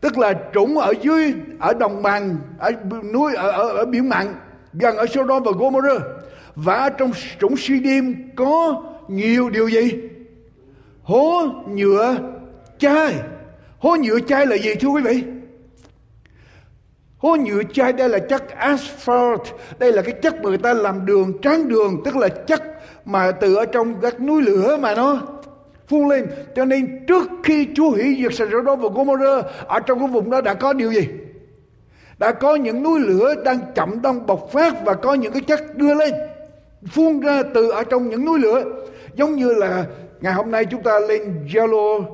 tức 0.00 0.18
là 0.18 0.34
trũng 0.54 0.78
ở 0.78 0.92
dưới 1.02 1.34
ở 1.58 1.74
đồng 1.74 2.02
bằng 2.02 2.36
ở 2.58 2.70
núi 3.12 3.34
ở, 3.34 3.50
ở, 3.50 3.68
ở 3.68 3.84
biển 3.84 4.08
mặn 4.08 4.34
gần 4.72 4.96
ở 4.96 5.06
Sodom 5.06 5.42
và 5.42 5.52
Gomorrah. 5.58 6.02
Và 6.54 6.74
ở 6.74 6.88
trong 6.88 7.12
trũng 7.40 7.56
Sidim 7.56 8.30
có 8.36 8.82
nhiều 9.08 9.50
điều 9.50 9.68
gì? 9.68 9.92
hố 11.10 11.42
nhựa 11.68 12.16
chai. 12.78 13.14
Hố 13.78 13.96
nhựa 13.96 14.20
chai 14.20 14.46
là 14.46 14.56
gì 14.56 14.74
thưa 14.74 14.88
quý 14.88 15.02
vị? 15.02 15.22
Hố 17.18 17.36
nhựa 17.36 17.62
chai 17.72 17.92
đây 17.92 18.08
là 18.08 18.18
chất 18.18 18.48
asphalt. 18.48 19.40
Đây 19.78 19.92
là 19.92 20.02
cái 20.02 20.14
chất 20.22 20.34
mà 20.34 20.48
người 20.48 20.58
ta 20.58 20.72
làm 20.74 21.06
đường 21.06 21.32
tráng 21.42 21.68
đường 21.68 22.02
tức 22.04 22.16
là 22.16 22.28
chất 22.28 22.62
mà 23.04 23.32
từ 23.32 23.54
ở 23.54 23.64
trong 23.66 24.00
các 24.00 24.20
núi 24.20 24.42
lửa 24.42 24.78
mà 24.80 24.94
nó 24.94 25.22
phun 25.90 26.08
lên 26.08 26.26
cho 26.56 26.64
nên 26.64 27.06
trước 27.06 27.30
khi 27.44 27.68
Chúa 27.74 27.90
hủy 27.90 28.16
diệt 28.22 28.34
Sodom 28.34 28.80
và 28.80 28.88
Gomorrah 28.94 29.46
ở 29.66 29.80
trong 29.80 29.98
cái 29.98 30.08
vùng 30.08 30.30
đó 30.30 30.40
đã 30.40 30.54
có 30.54 30.72
điều 30.72 30.92
gì 30.92 31.08
đã 32.18 32.32
có 32.32 32.54
những 32.54 32.82
núi 32.82 33.00
lửa 33.00 33.34
đang 33.44 33.58
chậm 33.74 34.02
đang 34.02 34.26
bộc 34.26 34.48
phát 34.52 34.74
và 34.84 34.94
có 34.94 35.14
những 35.14 35.32
cái 35.32 35.42
chất 35.42 35.76
đưa 35.76 35.94
lên 35.94 36.14
phun 36.92 37.20
ra 37.20 37.42
từ 37.54 37.70
ở 37.70 37.84
trong 37.84 38.08
những 38.08 38.24
núi 38.24 38.38
lửa 38.38 38.64
giống 39.14 39.34
như 39.34 39.54
là 39.54 39.84
Ngày 40.20 40.32
hôm 40.32 40.50
nay 40.50 40.64
chúng 40.64 40.82
ta 40.82 40.98
lên 40.98 41.46
Yellow, 41.52 42.04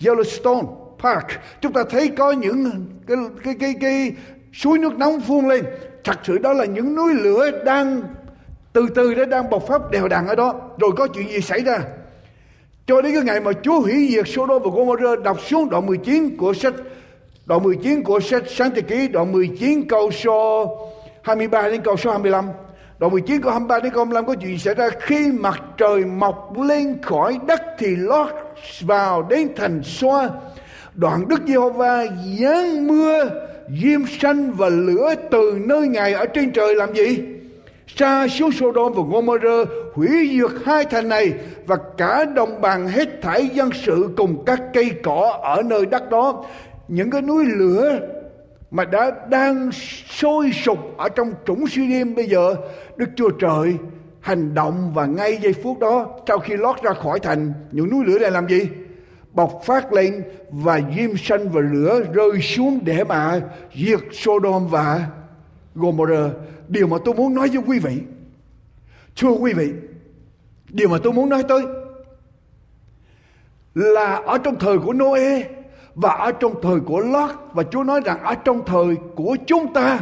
Yellowstone 0.00 0.66
Park, 1.02 1.26
chúng 1.60 1.72
ta 1.72 1.84
thấy 1.90 2.08
có 2.08 2.32
những 2.32 2.86
cái, 3.06 3.16
cái, 3.44 3.54
cái, 3.60 3.74
cái 3.80 4.12
suối 4.52 4.78
nước 4.78 4.98
nóng 4.98 5.20
phun 5.20 5.48
lên. 5.48 5.64
Thật 6.04 6.18
sự 6.24 6.38
đó 6.38 6.52
là 6.52 6.64
những 6.64 6.94
núi 6.94 7.14
lửa 7.14 7.50
đang 7.64 8.02
từ 8.72 8.88
từ 8.94 9.14
nó 9.14 9.24
đang 9.24 9.50
bộc 9.50 9.66
phát 9.66 9.90
đều 9.90 10.08
đặn 10.08 10.26
ở 10.26 10.34
đó. 10.34 10.54
Rồi 10.78 10.90
có 10.96 11.06
chuyện 11.06 11.28
gì 11.28 11.40
xảy 11.40 11.60
ra? 11.60 11.78
Cho 12.86 13.00
đến 13.00 13.14
cái 13.14 13.22
ngày 13.22 13.40
mà 13.40 13.50
Chúa 13.62 13.80
hủy 13.80 14.08
diệt 14.10 14.28
Sodom 14.28 14.62
và 14.62 14.70
Gomorrah 14.74 15.22
đọc 15.22 15.40
xuống 15.40 15.70
đoạn 15.70 15.86
19 15.86 16.36
của 16.36 16.52
sách 16.52 16.74
đoạn 17.46 17.62
19 17.62 18.02
của 18.02 18.20
sách 18.20 18.42
Sáng 18.48 18.70
Thế 18.74 18.80
Ký 18.82 19.08
đoạn 19.08 19.32
19 19.32 19.88
câu 19.88 20.10
số 20.10 20.66
23 21.22 21.68
đến 21.68 21.80
câu 21.84 21.96
số 21.96 22.10
25 22.10 22.44
Đoạn 22.98 23.12
19 23.12 23.42
câu 23.42 23.52
23 23.52 23.80
đến 23.80 23.92
câu 23.92 24.04
25 24.04 24.26
có 24.26 24.34
chuyện 24.34 24.58
xảy 24.58 24.74
ra 24.74 24.88
khi 25.00 25.32
mặt 25.32 25.62
trời 25.76 26.04
mọc 26.04 26.58
lên 26.58 27.02
khỏi 27.02 27.38
đất 27.46 27.62
thì 27.78 27.96
lót 27.96 28.28
vào 28.80 29.22
đến 29.22 29.48
thành 29.56 29.80
xoa. 29.84 30.30
Đoạn 30.94 31.28
Đức 31.28 31.40
Giê-hô-va 31.46 32.06
giáng 32.40 32.86
mưa, 32.86 33.30
diêm 33.82 34.00
xanh 34.20 34.52
và 34.52 34.68
lửa 34.68 35.14
từ 35.30 35.58
nơi 35.64 35.88
Ngài 35.88 36.12
ở 36.12 36.26
trên 36.26 36.52
trời 36.52 36.74
làm 36.74 36.94
gì? 36.94 37.18
Xa 37.96 38.28
xuống 38.28 38.52
Sodom 38.52 38.92
và 38.92 39.02
Gomorrah, 39.10 39.68
hủy 39.94 40.30
diệt 40.32 40.62
hai 40.64 40.84
thành 40.84 41.08
này, 41.08 41.32
và 41.66 41.76
cả 41.96 42.24
đồng 42.24 42.60
bằng 42.60 42.88
hết 42.88 43.22
thảy 43.22 43.48
dân 43.48 43.70
sự 43.72 44.08
cùng 44.16 44.44
các 44.46 44.62
cây 44.74 44.90
cỏ 45.02 45.38
ở 45.42 45.62
nơi 45.62 45.86
đất 45.86 46.10
đó. 46.10 46.44
Những 46.88 47.10
cái 47.10 47.22
núi 47.22 47.44
lửa 47.44 47.98
mà 48.70 48.84
đã 48.84 49.10
đang 49.30 49.70
sôi 50.08 50.50
sục 50.52 50.78
ở 50.96 51.08
trong 51.08 51.32
trũng 51.46 51.66
suy 51.66 51.88
đêm 51.88 52.14
bây 52.14 52.26
giờ, 52.26 52.54
Đức 52.96 53.08
Chúa 53.16 53.30
Trời 53.30 53.74
hành 54.20 54.54
động 54.54 54.92
và 54.94 55.06
ngay 55.06 55.38
giây 55.42 55.52
phút 55.52 55.78
đó, 55.78 56.06
sau 56.28 56.38
khi 56.38 56.56
lót 56.56 56.82
ra 56.82 56.92
khỏi 56.92 57.20
thành, 57.20 57.52
những 57.72 57.90
núi 57.90 58.04
lửa 58.06 58.18
này 58.18 58.30
làm 58.30 58.48
gì? 58.48 58.68
bộc 59.34 59.62
phát 59.64 59.92
lên 59.92 60.24
và 60.50 60.80
diêm 60.96 61.16
xanh 61.16 61.48
và 61.48 61.60
lửa 61.60 62.02
rơi 62.12 62.40
xuống 62.40 62.80
để 62.84 63.04
mà 63.04 63.40
diệt 63.74 64.00
Sodom 64.12 64.66
và 64.68 65.06
Gomorrah. 65.74 66.30
Điều 66.68 66.86
mà 66.86 66.96
tôi 67.04 67.14
muốn 67.14 67.34
nói 67.34 67.48
với 67.48 67.62
quý 67.66 67.78
vị. 67.78 68.00
Thưa 69.16 69.30
quý 69.30 69.52
vị, 69.52 69.72
điều 70.68 70.88
mà 70.88 70.98
tôi 71.02 71.12
muốn 71.12 71.28
nói 71.28 71.42
tới 71.48 71.62
là 73.74 74.14
ở 74.26 74.38
trong 74.38 74.58
thời 74.58 74.78
của 74.78 74.92
Noe 74.92 75.42
và 75.94 76.10
ở 76.10 76.32
trong 76.32 76.62
thời 76.62 76.80
của 76.80 77.00
Lot 77.00 77.30
và 77.52 77.62
Chúa 77.62 77.84
nói 77.84 78.00
rằng 78.04 78.22
ở 78.22 78.34
trong 78.34 78.64
thời 78.66 78.96
của 79.14 79.36
chúng 79.46 79.72
ta 79.72 80.00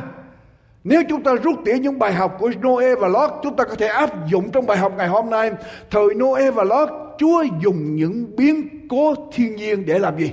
nếu 0.85 1.03
chúng 1.09 1.23
ta 1.23 1.35
rút 1.35 1.55
tỉa 1.65 1.79
những 1.79 1.99
bài 1.99 2.13
học 2.13 2.37
của 2.39 2.51
Noe 2.63 2.95
và 2.95 3.09
Lot 3.09 3.31
chúng 3.43 3.57
ta 3.57 3.65
có 3.65 3.75
thể 3.75 3.87
áp 3.87 4.29
dụng 4.31 4.51
trong 4.51 4.67
bài 4.67 4.79
học 4.79 4.93
ngày 4.97 5.09
hôm 5.09 5.31
nay 5.31 5.51
thời 5.91 6.15
Noe 6.15 6.51
và 6.51 6.65
Lot 6.65 6.89
Chúa 7.19 7.45
dùng 7.63 7.97
những 7.97 8.37
biến 8.37 8.87
cố 8.91 9.15
thiên 9.33 9.57
nhiên 9.57 9.87
để 9.87 9.99
làm 9.99 10.19
gì 10.19 10.33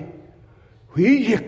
hủy 0.87 1.25
diệt 1.27 1.43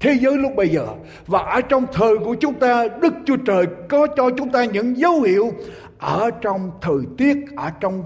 thế 0.00 0.18
giới 0.20 0.36
lúc 0.36 0.52
bây 0.56 0.68
giờ. 0.68 0.86
Và 1.26 1.38
ở 1.38 1.60
trong 1.60 1.86
thời 1.92 2.18
của 2.24 2.34
chúng 2.34 2.54
ta, 2.54 2.84
Đức 3.02 3.14
Chúa 3.26 3.36
Trời 3.36 3.66
có 3.88 4.06
cho 4.16 4.30
chúng 4.38 4.52
ta 4.52 4.64
những 4.64 4.98
dấu 4.98 5.22
hiệu 5.22 5.52
ở 5.98 6.30
trong 6.40 6.70
thời 6.80 6.98
tiết, 7.18 7.36
ở 7.56 7.70
trong 7.80 8.04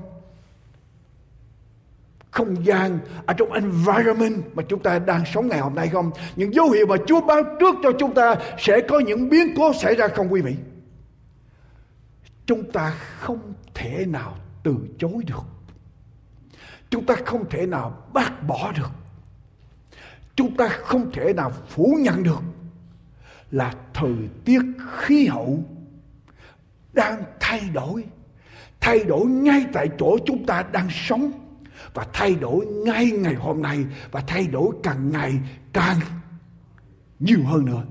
không 2.31 2.67
gian, 2.67 2.99
ở 3.27 3.35
trong 3.35 3.53
environment 3.53 4.43
mà 4.55 4.63
chúng 4.69 4.83
ta 4.83 4.99
đang 4.99 5.25
sống 5.35 5.49
ngày 5.49 5.61
hôm 5.61 5.75
nay 5.75 5.89
không? 5.89 6.11
Những 6.37 6.55
dấu 6.55 6.71
hiệu 6.71 6.87
mà 6.87 6.97
Chúa 7.07 7.21
báo 7.21 7.43
trước 7.61 7.75
cho 7.83 7.93
chúng 7.99 8.15
ta 8.15 8.35
sẽ 8.59 8.81
có 8.89 8.99
những 8.99 9.29
biến 9.29 9.55
cố 9.57 9.73
xảy 9.73 9.95
ra 9.95 10.09
không 10.09 10.33
quý 10.33 10.41
vị? 10.41 10.55
Chúng 12.47 12.73
ta 12.73 12.95
không 13.19 13.55
thể 13.75 14.05
nào 14.07 14.37
từ 14.63 14.77
chối 14.99 15.25
được. 15.27 15.43
Chúng 16.91 17.07
ta 17.07 17.15
không 17.25 17.45
thể 17.51 17.67
nào 17.67 18.03
bác 18.13 18.47
bỏ 18.49 18.73
được 18.77 18.91
chúng 20.37 20.57
ta 20.57 20.69
không 20.69 21.11
thể 21.13 21.33
nào 21.33 21.53
phủ 21.69 21.97
nhận 22.01 22.23
được 22.23 22.43
là 23.51 23.75
thời 23.95 24.15
tiết 24.45 24.63
khí 24.99 25.27
hậu 25.27 25.59
đang 26.93 27.23
thay 27.41 27.61
đổi 27.73 28.05
thay 28.81 29.05
đổi 29.05 29.27
ngay 29.27 29.67
tại 29.73 29.89
chỗ 29.99 30.19
chúng 30.27 30.47
ta 30.47 30.65
đang 30.73 30.89
sống 30.91 31.33
và 31.95 32.07
thay 32.13 32.35
đổi 32.35 32.67
ngay 32.67 33.11
ngày 33.11 33.35
hôm 33.35 33.63
nay 33.63 33.85
và 34.11 34.23
thay 34.27 34.47
đổi 34.47 34.71
càng 34.83 35.11
ngày 35.13 35.33
càng 35.73 35.99
nhiều 37.19 37.39
hơn 37.47 37.65
nữa. 37.65 37.83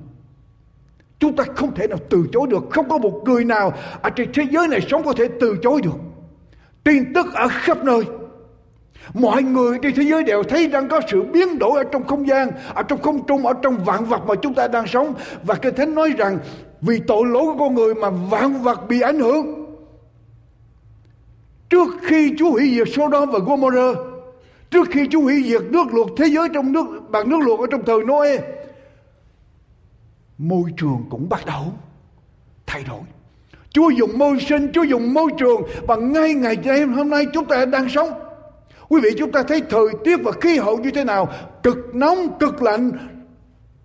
Chúng 1.19 1.35
ta 1.35 1.43
không 1.55 1.75
thể 1.75 1.87
nào 1.87 1.99
từ 2.09 2.27
chối 2.33 2.47
được, 2.49 2.63
không 2.71 2.89
có 2.89 2.97
một 2.97 3.21
người 3.25 3.45
nào 3.45 3.73
ở 4.01 4.09
trên 4.09 4.31
thế 4.33 4.43
giới 4.51 4.67
này 4.67 4.81
sống 4.89 5.03
có 5.05 5.13
thể 5.13 5.27
từ 5.39 5.57
chối 5.63 5.81
được. 5.81 5.95
Tin 6.83 7.13
tức 7.13 7.33
ở 7.33 7.47
khắp 7.47 7.83
nơi 7.83 8.03
mọi 9.13 9.43
người 9.43 9.77
trên 9.81 9.95
thế 9.95 10.03
giới 10.03 10.23
đều 10.23 10.43
thấy 10.43 10.67
đang 10.67 10.89
có 10.89 11.01
sự 11.11 11.21
biến 11.21 11.59
đổi 11.59 11.77
ở 11.77 11.83
trong 11.83 12.07
không 12.07 12.27
gian 12.27 12.51
ở 12.73 12.83
trong 12.83 13.01
không 13.01 13.27
trung 13.27 13.45
ở 13.45 13.53
trong 13.61 13.83
vạn 13.85 14.05
vật 14.05 14.21
mà 14.27 14.35
chúng 14.35 14.53
ta 14.53 14.67
đang 14.67 14.87
sống 14.87 15.13
và 15.43 15.55
kinh 15.55 15.75
thánh 15.75 15.95
nói 15.95 16.13
rằng 16.17 16.39
vì 16.81 16.99
tội 17.07 17.25
lỗi 17.25 17.45
của 17.45 17.59
con 17.59 17.75
người 17.75 17.95
mà 17.95 18.09
vạn 18.09 18.61
vật 18.61 18.87
bị 18.89 19.01
ảnh 19.01 19.19
hưởng 19.19 19.61
Trước 21.71 21.87
khi 22.01 22.33
Chúa 22.37 22.51
hủy 22.51 22.75
diệt 22.75 22.87
Sodom 22.95 23.31
và 23.31 23.39
Gomorrah, 23.39 23.97
trước 24.71 24.87
khi 24.91 25.07
Chúa 25.11 25.21
hủy 25.21 25.43
diệt 25.43 25.61
nước 25.69 25.93
luộc 25.93 26.09
thế 26.17 26.25
giới 26.25 26.49
trong 26.53 26.71
nước 26.71 26.85
bằng 27.09 27.29
nước 27.29 27.37
luộc 27.41 27.59
ở 27.59 27.67
trong 27.71 27.85
thời 27.85 28.03
Noe, 28.03 28.37
môi 30.37 30.63
trường 30.77 31.03
cũng 31.09 31.29
bắt 31.29 31.45
đầu 31.45 31.63
thay 32.65 32.83
đổi. 32.87 33.01
Chúa 33.69 33.89
dùng 33.89 34.17
môi 34.17 34.39
sinh, 34.39 34.71
Chúa 34.73 34.83
dùng 34.83 35.13
môi 35.13 35.31
trường 35.37 35.61
và 35.87 35.95
ngay 35.95 36.33
ngày 36.33 36.57
hôm 36.95 37.09
nay 37.09 37.25
chúng 37.33 37.45
ta 37.45 37.65
đang 37.65 37.89
sống. 37.89 38.09
Quý 38.91 39.01
vị 39.01 39.09
chúng 39.17 39.31
ta 39.31 39.43
thấy 39.43 39.61
thời 39.69 39.87
tiết 40.03 40.17
và 40.23 40.31
khí 40.31 40.57
hậu 40.57 40.77
như 40.77 40.91
thế 40.91 41.03
nào, 41.03 41.29
cực 41.63 41.95
nóng, 41.95 42.39
cực 42.39 42.61
lạnh, 42.61 42.91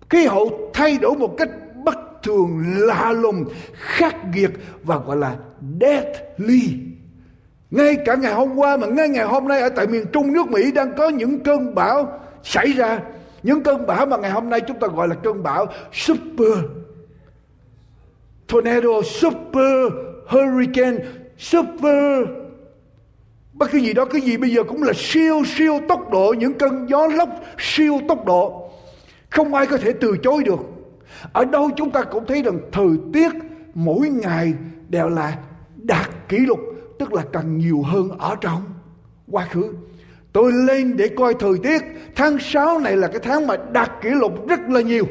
khí 0.09 0.25
hậu 0.25 0.71
thay 0.73 0.97
đổi 0.97 1.15
một 1.15 1.35
cách 1.37 1.49
bất 1.83 1.97
thường, 2.23 2.63
lạ 2.77 3.11
lùng, 3.11 3.45
khắc 3.73 4.15
nghiệt 4.33 4.51
và 4.83 4.97
gọi 4.97 5.17
là 5.17 5.35
deadly. 5.81 6.73
Ngay 7.71 7.97
cả 8.05 8.15
ngày 8.15 8.33
hôm 8.33 8.55
qua 8.55 8.77
mà 8.77 8.87
ngay 8.87 9.09
ngày 9.09 9.25
hôm 9.25 9.47
nay 9.47 9.61
ở 9.61 9.69
tại 9.69 9.87
miền 9.87 10.05
Trung 10.13 10.33
nước 10.33 10.51
Mỹ 10.51 10.71
đang 10.71 10.93
có 10.97 11.09
những 11.09 11.39
cơn 11.39 11.75
bão 11.75 12.19
xảy 12.43 12.71
ra. 12.71 12.99
Những 13.43 13.63
cơn 13.63 13.85
bão 13.85 14.05
mà 14.05 14.17
ngày 14.17 14.31
hôm 14.31 14.49
nay 14.49 14.61
chúng 14.61 14.79
ta 14.79 14.87
gọi 14.87 15.07
là 15.07 15.15
cơn 15.15 15.43
bão 15.43 15.65
super 15.91 16.57
tornado, 18.47 19.01
super 19.05 19.91
hurricane, 20.27 20.97
super 21.37 22.27
bất 23.57 23.71
cứ 23.71 23.77
gì 23.77 23.93
đó 23.93 24.05
cái 24.05 24.21
gì 24.21 24.37
bây 24.37 24.49
giờ 24.49 24.63
cũng 24.63 24.83
là 24.83 24.93
siêu 24.95 25.43
siêu 25.57 25.79
tốc 25.87 26.11
độ 26.11 26.35
những 26.37 26.53
cơn 26.53 26.85
gió 26.89 27.07
lốc, 27.07 27.29
siêu 27.57 27.99
tốc 28.07 28.25
độ. 28.25 28.71
Không 29.29 29.53
ai 29.53 29.65
có 29.65 29.77
thể 29.77 29.93
từ 30.01 30.17
chối 30.23 30.43
được. 30.43 30.59
Ở 31.33 31.45
đâu 31.45 31.69
chúng 31.77 31.91
ta 31.91 32.03
cũng 32.03 32.25
thấy 32.25 32.41
rằng 32.41 32.59
thời 32.71 32.89
tiết 33.13 33.31
mỗi 33.73 34.09
ngày 34.09 34.53
đều 34.89 35.09
là 35.09 35.37
đạt 35.75 36.09
kỷ 36.29 36.37
lục, 36.37 36.59
tức 36.99 37.13
là 37.13 37.23
càng 37.33 37.57
nhiều 37.57 37.81
hơn 37.81 38.09
ở 38.19 38.35
trong 38.41 38.61
quá 39.31 39.47
khứ. 39.51 39.73
Tôi 40.33 40.51
lên 40.51 40.97
để 40.97 41.07
coi 41.17 41.33
thời 41.33 41.53
tiết. 41.63 41.81
Tháng 42.15 42.39
6 42.39 42.79
này 42.79 42.97
là 42.97 43.07
cái 43.07 43.19
tháng 43.23 43.47
mà 43.47 43.55
đạt 43.71 43.91
kỷ 44.01 44.09
lục 44.09 44.47
rất 44.47 44.59
là 44.69 44.81
nhiều. 44.81 45.05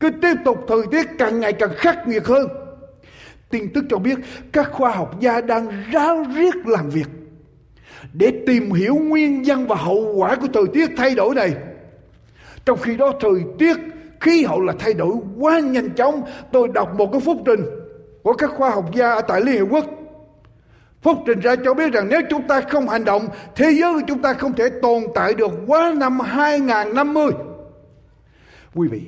Cứ 0.00 0.10
tiếp 0.22 0.34
tục 0.44 0.64
thời 0.68 0.82
tiết 0.90 1.06
càng 1.18 1.40
ngày 1.40 1.52
càng 1.52 1.70
khắc 1.76 2.08
nghiệt 2.08 2.26
hơn. 2.26 2.48
Tin 3.50 3.72
tức 3.74 3.84
cho 3.90 3.98
biết 3.98 4.18
các 4.52 4.72
khoa 4.72 4.90
học 4.90 5.20
gia 5.20 5.40
đang 5.40 5.84
ráo 5.92 6.24
riết 6.34 6.54
làm 6.66 6.90
việc 6.90 7.06
để 8.12 8.32
tìm 8.46 8.72
hiểu 8.72 8.94
nguyên 8.94 9.42
nhân 9.42 9.66
và 9.66 9.76
hậu 9.76 10.12
quả 10.16 10.36
của 10.36 10.48
thời 10.52 10.64
tiết 10.72 10.90
thay 10.96 11.14
đổi 11.14 11.34
này. 11.34 11.54
Trong 12.64 12.78
khi 12.78 12.96
đó 12.96 13.12
thời 13.20 13.42
tiết 13.58 13.76
khí 14.20 14.44
hậu 14.44 14.60
là 14.60 14.72
thay 14.78 14.94
đổi 14.94 15.12
quá 15.38 15.60
nhanh 15.60 15.90
chóng. 15.90 16.22
Tôi 16.52 16.68
đọc 16.74 16.94
một 16.98 17.12
cái 17.12 17.20
phúc 17.20 17.36
trình 17.46 17.60
của 18.22 18.32
các 18.32 18.50
khoa 18.50 18.70
học 18.70 18.84
gia 18.94 19.12
ở 19.12 19.20
tại 19.20 19.40
liên 19.40 19.54
hiệp 19.54 19.66
quốc. 19.70 19.84
Phúc 21.02 21.18
trình 21.26 21.40
ra 21.40 21.56
cho 21.64 21.74
biết 21.74 21.92
rằng 21.92 22.08
nếu 22.08 22.20
chúng 22.30 22.48
ta 22.48 22.60
không 22.60 22.88
hành 22.88 23.04
động, 23.04 23.28
thế 23.56 23.70
giới 23.72 23.94
của 23.94 24.00
chúng 24.08 24.22
ta 24.22 24.32
không 24.32 24.52
thể 24.52 24.68
tồn 24.82 25.02
tại 25.14 25.34
được 25.34 25.52
quá 25.66 25.92
năm 25.96 26.20
2050. 26.20 27.30
Quý 28.74 28.88
vị, 28.88 29.00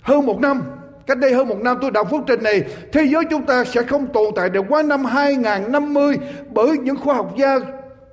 hơn 0.00 0.26
một 0.26 0.40
năm, 0.40 0.62
cách 1.06 1.18
đây 1.18 1.34
hơn 1.34 1.48
một 1.48 1.58
năm 1.60 1.78
tôi 1.80 1.90
đọc 1.90 2.08
phúc 2.10 2.24
trình 2.26 2.42
này, 2.42 2.62
thế 2.92 3.04
giới 3.04 3.24
chúng 3.30 3.46
ta 3.46 3.64
sẽ 3.64 3.82
không 3.82 4.06
tồn 4.12 4.34
tại 4.36 4.50
được 4.50 4.64
quá 4.68 4.82
năm 4.82 5.04
2050 5.04 6.18
bởi 6.50 6.78
những 6.78 6.96
khoa 6.96 7.14
học 7.14 7.34
gia 7.36 7.58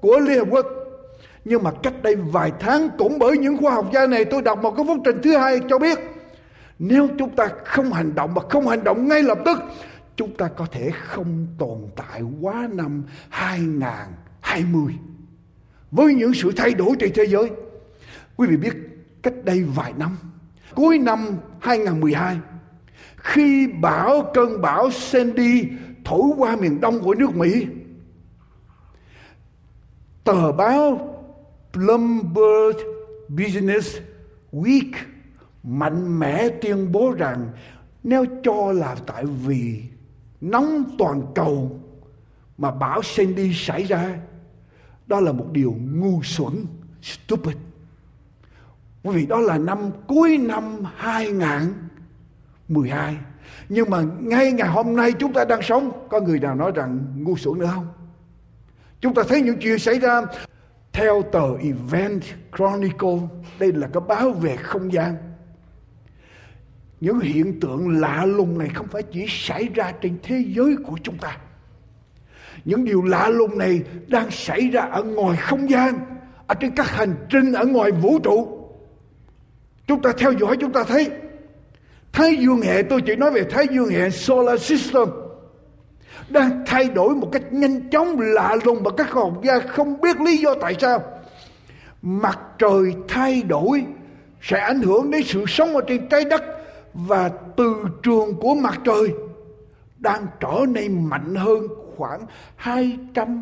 của 0.05 0.19
Liên 0.19 0.39
Hợp 0.39 0.47
Quốc. 0.51 0.65
Nhưng 1.45 1.63
mà 1.63 1.71
cách 1.83 2.03
đây 2.03 2.15
vài 2.15 2.51
tháng 2.59 2.89
cũng 2.97 3.19
bởi 3.19 3.37
những 3.37 3.57
khoa 3.57 3.73
học 3.73 3.85
gia 3.93 4.07
này 4.07 4.25
tôi 4.25 4.41
đọc 4.41 4.59
một 4.61 4.71
cái 4.77 4.85
phúc 4.87 4.97
trình 5.05 5.17
thứ 5.23 5.37
hai 5.37 5.59
cho 5.69 5.79
biết 5.79 5.99
nếu 6.79 7.07
chúng 7.19 7.35
ta 7.35 7.47
không 7.65 7.93
hành 7.93 8.15
động 8.15 8.33
và 8.33 8.41
không 8.49 8.67
hành 8.67 8.83
động 8.83 9.07
ngay 9.07 9.23
lập 9.23 9.37
tức 9.45 9.57
chúng 10.15 10.37
ta 10.37 10.47
có 10.47 10.65
thể 10.71 10.91
không 11.07 11.47
tồn 11.57 11.77
tại 11.95 12.21
quá 12.41 12.67
năm 12.73 13.03
2020 13.29 14.93
với 15.91 16.13
những 16.13 16.33
sự 16.33 16.51
thay 16.57 16.73
đổi 16.73 16.95
trên 16.99 17.11
thế 17.15 17.25
giới. 17.27 17.51
Quý 18.35 18.47
vị 18.47 18.57
biết 18.57 18.73
cách 19.23 19.33
đây 19.43 19.63
vài 19.63 19.93
năm, 19.97 20.17
cuối 20.75 20.97
năm 20.97 21.27
2012, 21.59 22.37
khi 23.15 23.67
bão 23.67 24.31
cơn 24.33 24.61
bão 24.61 24.91
Sandy 24.91 25.63
thổi 26.05 26.31
qua 26.37 26.55
miền 26.55 26.81
đông 26.81 26.99
của 26.99 27.15
nước 27.15 27.35
Mỹ, 27.35 27.67
tờ 30.25 30.51
báo 30.51 31.15
Bloomberg 31.73 32.77
Business 33.29 33.97
Week 34.51 34.91
mạnh 35.63 36.19
mẽ 36.19 36.49
tuyên 36.61 36.91
bố 36.91 37.13
rằng 37.17 37.49
nếu 38.03 38.25
cho 38.43 38.71
là 38.71 38.95
tại 39.05 39.25
vì 39.25 39.83
nóng 40.41 40.83
toàn 40.97 41.21
cầu 41.35 41.79
mà 42.57 42.71
bão 42.71 43.03
Sandy 43.03 43.53
xảy 43.53 43.83
ra, 43.83 44.19
đó 45.07 45.19
là 45.19 45.31
một 45.31 45.45
điều 45.51 45.75
ngu 45.91 46.23
xuẩn, 46.23 46.65
stupid. 47.01 47.55
Quý 49.03 49.15
vị, 49.15 49.25
đó 49.25 49.37
là 49.37 49.57
năm 49.57 49.91
cuối 50.07 50.37
năm 50.37 50.77
2012 50.95 53.17
nhưng 53.69 53.89
mà 53.89 54.01
ngay 54.19 54.51
ngày 54.51 54.69
hôm 54.69 54.95
nay 54.95 55.11
chúng 55.11 55.33
ta 55.33 55.45
đang 55.45 55.61
sống, 55.61 56.07
có 56.09 56.19
người 56.19 56.39
nào 56.39 56.55
nói 56.55 56.71
rằng 56.75 57.05
ngu 57.15 57.37
xuẩn 57.37 57.59
nữa 57.59 57.71
không? 57.75 57.87
Chúng 59.05 59.13
ta 59.13 59.23
thấy 59.23 59.41
những 59.41 59.57
chuyện 59.59 59.79
xảy 59.79 59.99
ra 59.99 60.21
theo 60.93 61.23
tờ 61.31 61.57
Event 61.63 62.23
Chronicle. 62.57 63.19
Đây 63.59 63.73
là 63.73 63.87
cái 63.93 64.01
báo 64.07 64.29
về 64.29 64.55
không 64.55 64.93
gian. 64.93 65.15
Những 66.99 67.19
hiện 67.19 67.59
tượng 67.59 67.99
lạ 67.99 68.25
lùng 68.25 68.57
này 68.57 68.69
không 68.73 68.87
phải 68.87 69.03
chỉ 69.03 69.25
xảy 69.29 69.69
ra 69.73 69.91
trên 70.01 70.17
thế 70.23 70.43
giới 70.47 70.75
của 70.85 70.97
chúng 71.03 71.17
ta. 71.17 71.37
Những 72.65 72.85
điều 72.85 73.03
lạ 73.03 73.29
lùng 73.29 73.57
này 73.57 73.81
đang 74.07 74.31
xảy 74.31 74.69
ra 74.69 74.81
ở 74.81 75.03
ngoài 75.03 75.37
không 75.37 75.69
gian, 75.69 75.99
ở 76.47 76.55
trên 76.55 76.75
các 76.75 76.87
hành 76.89 77.15
trình, 77.29 77.53
ở 77.53 77.65
ngoài 77.65 77.91
vũ 77.91 78.19
trụ. 78.19 78.67
Chúng 79.87 80.01
ta 80.01 80.11
theo 80.17 80.31
dõi, 80.31 80.57
chúng 80.59 80.71
ta 80.71 80.83
thấy. 80.83 81.09
Thái 82.11 82.35
dương 82.35 82.61
hệ, 82.61 82.83
tôi 82.83 83.01
chỉ 83.01 83.15
nói 83.15 83.31
về 83.31 83.43
thái 83.43 83.67
dương 83.71 83.89
hệ 83.89 84.09
solar 84.09 84.61
system, 84.61 85.07
đang 86.29 86.64
thay 86.75 86.89
đổi 86.89 87.15
một 87.15 87.29
cách 87.31 87.53
nhanh 87.53 87.89
chóng, 87.89 88.19
lạ 88.19 88.55
lùng 88.65 88.83
mà 88.83 88.91
các 88.97 89.11
khoa 89.11 89.23
học 89.23 89.33
gia 89.43 89.59
không 89.59 90.01
biết 90.01 90.21
lý 90.21 90.37
do 90.37 90.53
tại 90.61 90.75
sao 90.79 91.03
mặt 92.01 92.39
trời 92.59 92.93
thay 93.07 93.43
đổi 93.43 93.85
sẽ 94.41 94.59
ảnh 94.59 94.81
hưởng 94.81 95.11
đến 95.11 95.23
sự 95.23 95.45
sống 95.47 95.75
ở 95.75 95.81
trên 95.87 96.09
trái 96.09 96.25
đất 96.25 96.43
và 96.93 97.29
từ 97.57 97.75
trường 98.03 98.35
của 98.35 98.55
mặt 98.55 98.79
trời 98.83 99.13
đang 99.97 100.27
trở 100.39 100.65
nên 100.69 101.09
mạnh 101.09 101.35
hơn 101.35 101.67
khoảng 101.97 102.21
230% 102.63 103.35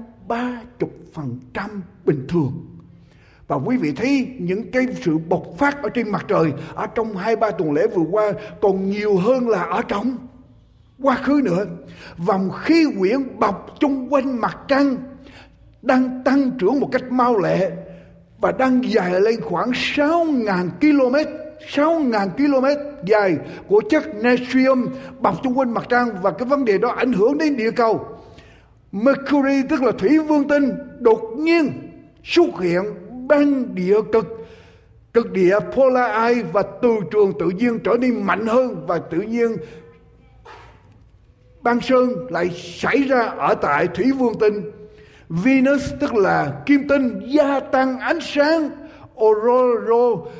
bình 2.06 2.26
thường. 2.30 2.65
Và 3.48 3.56
quý 3.56 3.78
vị 3.78 3.93
thấy 3.96 4.28
những 4.39 4.72
cái 4.72 4.88
sự 5.02 5.17
bộc 5.17 5.43
phát 5.58 5.84
ở 5.84 5.89
trên 5.89 6.10
mặt 6.10 6.26
trời 6.28 6.54
ở 6.76 6.88
trong 6.88 7.17
hai 7.17 7.36
ba 7.36 7.52
tuần 7.52 7.74
lễ 7.74 7.88
vừa 7.88 8.06
qua 8.12 8.32
còn 8.62 8.89
nhiều 8.89 9.17
hơn 9.17 9.50
là 9.50 9.63
ở 9.63 9.82
trong 9.88 10.17
quá 11.04 11.16
khứ 11.16 11.42
nữa. 11.44 11.66
Vòng 12.18 12.52
khí 12.63 12.86
quyển 13.00 13.39
bọc 13.39 13.76
chung 13.80 14.13
quanh 14.13 14.42
mặt 14.42 14.58
trăng 14.68 14.96
đang 15.82 16.22
tăng 16.26 16.52
trưởng 16.60 16.80
một 16.80 16.89
cách 16.92 17.12
mau 17.12 17.39
lẹ 17.39 17.70
và 18.42 18.52
đang 18.52 18.92
dài 18.92 19.22
lên 19.22 19.42
khoảng 19.42 19.72
6.000 19.72 20.70
km 20.80 21.16
6.000 21.76 22.30
km 22.30 22.66
dài 23.06 23.38
của 23.68 23.82
chất 23.89 24.04
natrium 24.16 24.88
bọc 25.20 25.36
chung 25.44 25.58
quanh 25.58 25.74
mặt 25.74 25.86
trăng 25.89 26.10
và 26.22 26.32
cái 26.32 26.48
vấn 26.48 26.66
đề 26.66 26.78
đó 26.78 26.89
ảnh 26.89 27.13
hưởng 27.13 27.38
đến 27.38 27.58
địa 27.58 27.72
cầu. 27.72 28.08
Mercury, 28.92 29.63
tức 29.70 29.84
là 29.84 29.92
thủy 29.92 30.20
vương 30.20 30.48
tinh, 30.48 30.72
đột 31.00 31.22
nhiên 31.38 31.72
xuất 32.24 32.60
hiện 32.62 32.84
băng 33.28 33.76
địa 33.76 34.02
cực 34.13 34.26
cực 35.13 35.32
địa 35.32 35.60
polar 35.60 36.36
ice 36.36 36.50
và 36.54 36.63
từ 36.82 36.89
trường 37.12 37.34
tự 37.39 37.50
nhiên 37.50 37.80
trở 37.80 37.98
nên 38.00 38.24
mạnh 38.24 38.48
hơn 38.48 38.86
và 38.88 38.98
tự 38.98 39.22
nhiên 39.22 39.56
băng 41.63 41.82
sơn 41.82 42.28
lại 42.30 42.49
xảy 42.82 43.04
ra 43.04 43.21
ở 43.21 43.56
tại 43.56 43.88
thủy 43.88 44.12
vương 44.12 44.39
tinh. 44.39 44.71
Venus, 45.30 45.93
tức 45.99 46.15
là 46.15 46.54
kim 46.65 46.88
tinh, 46.88 47.19
gia 47.28 47.60
tăng 47.60 47.99
ánh 47.99 48.19
sáng 48.21 48.69
aurora 49.17 50.32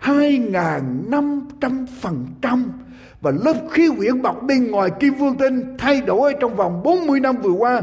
2.500% 0.00 2.64
và 3.20 3.32
lớp 3.44 3.54
khí 3.70 3.88
quyển 3.96 4.22
bọc 4.22 4.42
bên 4.42 4.70
ngoài 4.70 4.90
kim 5.00 5.14
vương 5.14 5.38
tinh 5.38 5.76
thay 5.78 6.00
đổi 6.00 6.34
trong 6.40 6.56
vòng 6.56 6.82
40 6.82 7.20
năm 7.20 7.36
vừa 7.36 7.52
qua. 7.52 7.80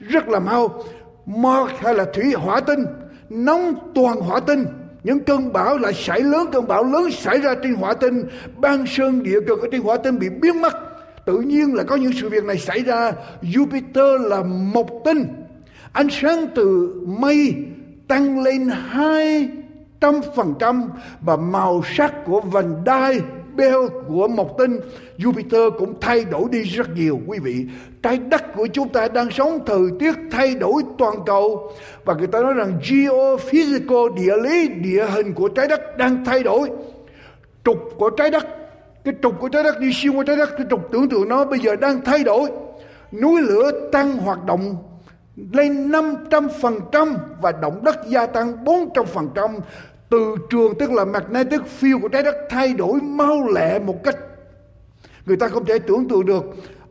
Rất 0.00 0.28
là 0.28 0.40
mau. 0.40 0.82
Mars 1.26 1.72
hay 1.78 1.94
là 1.94 2.04
thủy 2.14 2.32
hỏa 2.32 2.60
tinh, 2.60 2.84
nóng 3.28 3.74
toàn 3.94 4.20
hỏa 4.20 4.40
tinh. 4.40 4.64
Những 5.04 5.20
cơn 5.20 5.52
bão 5.52 5.78
lại 5.78 5.94
xảy 5.94 6.20
lớn, 6.20 6.46
cơn 6.52 6.66
bão 6.66 6.84
lớn 6.84 7.10
xảy 7.10 7.38
ra 7.38 7.54
trên 7.62 7.74
hỏa 7.74 7.94
tinh. 7.94 8.24
Ban 8.56 8.86
sơn, 8.86 9.22
địa 9.22 9.40
cực 9.48 9.60
ở 9.60 9.68
trên 9.72 9.80
hỏa 9.80 9.96
tinh 9.96 10.18
bị 10.18 10.28
biến 10.28 10.60
mất 10.60 10.87
tự 11.28 11.40
nhiên 11.40 11.74
là 11.74 11.82
có 11.82 11.96
những 11.96 12.12
sự 12.12 12.28
việc 12.28 12.44
này 12.44 12.58
xảy 12.58 12.82
ra. 12.82 13.12
Jupiter 13.42 14.18
là 14.28 14.42
một 14.42 15.04
tinh 15.04 15.26
ánh 15.92 16.08
sáng 16.10 16.46
từ 16.54 16.94
mây 17.06 17.54
tăng 18.08 18.42
lên 18.42 18.68
hai 18.68 19.48
trăm 20.00 20.20
phần 20.36 20.54
trăm 20.58 20.88
và 21.20 21.36
màu 21.36 21.82
sắc 21.96 22.14
của 22.26 22.40
vành 22.40 22.84
đai 22.84 23.20
beo 23.54 23.88
của 24.08 24.28
một 24.28 24.58
tinh 24.58 24.80
Jupiter 25.18 25.70
cũng 25.78 25.94
thay 26.00 26.24
đổi 26.24 26.44
đi 26.50 26.62
rất 26.62 26.90
nhiều, 26.94 27.20
quý 27.26 27.38
vị. 27.38 27.66
Trái 28.02 28.18
đất 28.18 28.54
của 28.56 28.66
chúng 28.66 28.88
ta 28.88 29.08
đang 29.08 29.30
sống, 29.30 29.58
thời 29.66 29.82
tiết 29.98 30.14
thay 30.30 30.54
đổi 30.54 30.82
toàn 30.98 31.14
cầu. 31.26 31.72
Và 32.04 32.14
người 32.14 32.26
ta 32.26 32.40
nói 32.40 32.54
rằng 32.54 32.80
geophysical 32.90 34.08
địa 34.16 34.36
lý, 34.42 34.68
địa 34.68 35.06
hình 35.06 35.34
của 35.34 35.48
trái 35.48 35.68
đất 35.68 35.96
đang 35.96 36.24
thay 36.24 36.42
đổi. 36.42 36.70
Trục 37.64 37.78
của 37.98 38.10
trái 38.10 38.30
đất 38.30 38.57
cái 39.08 39.16
trục 39.22 39.40
của 39.40 39.48
trái 39.48 39.62
đất 39.62 39.80
đi 39.80 39.92
xuyên 39.92 40.12
qua 40.16 40.24
trái 40.26 40.36
đất, 40.36 40.50
cái 40.58 40.66
trục 40.70 40.92
tưởng 40.92 41.08
tượng 41.08 41.28
nó 41.28 41.44
bây 41.44 41.58
giờ 41.58 41.76
đang 41.76 42.00
thay 42.04 42.24
đổi. 42.24 42.50
Núi 43.12 43.40
lửa 43.40 43.88
tăng 43.92 44.16
hoạt 44.16 44.44
động 44.44 44.76
lên 45.52 45.90
500% 45.90 47.14
và 47.40 47.52
động 47.52 47.84
đất 47.84 47.96
gia 48.08 48.26
tăng 48.26 48.64
400%. 48.64 49.60
Từ 50.10 50.36
trường, 50.50 50.78
tức 50.78 50.92
là 50.92 51.04
magnetic 51.04 51.60
field 51.80 52.00
của 52.00 52.08
trái 52.08 52.22
đất, 52.22 52.34
thay 52.50 52.74
đổi 52.74 53.00
mau 53.00 53.48
lẹ 53.48 53.78
một 53.78 54.04
cách 54.04 54.16
người 55.26 55.36
ta 55.36 55.48
không 55.48 55.64
thể 55.64 55.78
tưởng 55.78 56.08
tượng 56.08 56.26
được. 56.26 56.44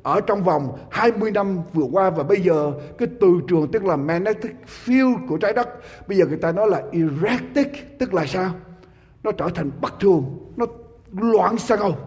Ở 0.04 0.22
trong 0.22 0.44
vòng 0.44 0.78
20 0.92 1.32
năm 1.32 1.58
vừa 1.74 1.86
qua 1.92 2.10
và 2.10 2.24
bây 2.24 2.42
giờ, 2.42 2.72
cái 2.98 3.08
từ 3.22 3.28
trường, 3.48 3.72
tức 3.72 3.86
là 3.86 3.96
magnetic 3.96 4.56
field 4.86 5.28
của 5.28 5.38
trái 5.38 5.54
đất, 5.54 5.70
bây 6.08 6.18
giờ 6.18 6.26
người 6.26 6.38
ta 6.38 6.52
nói 6.52 6.70
là 6.70 6.82
erratic, 6.92 8.00
tức 8.00 8.14
là 8.14 8.26
sao? 8.26 8.52
Nó 9.24 9.32
trở 9.32 9.50
thành 9.56 9.72
bất 9.82 10.00
thường, 10.00 10.24
nó 10.56 10.66
loạn 11.12 11.58
sao 11.58 11.98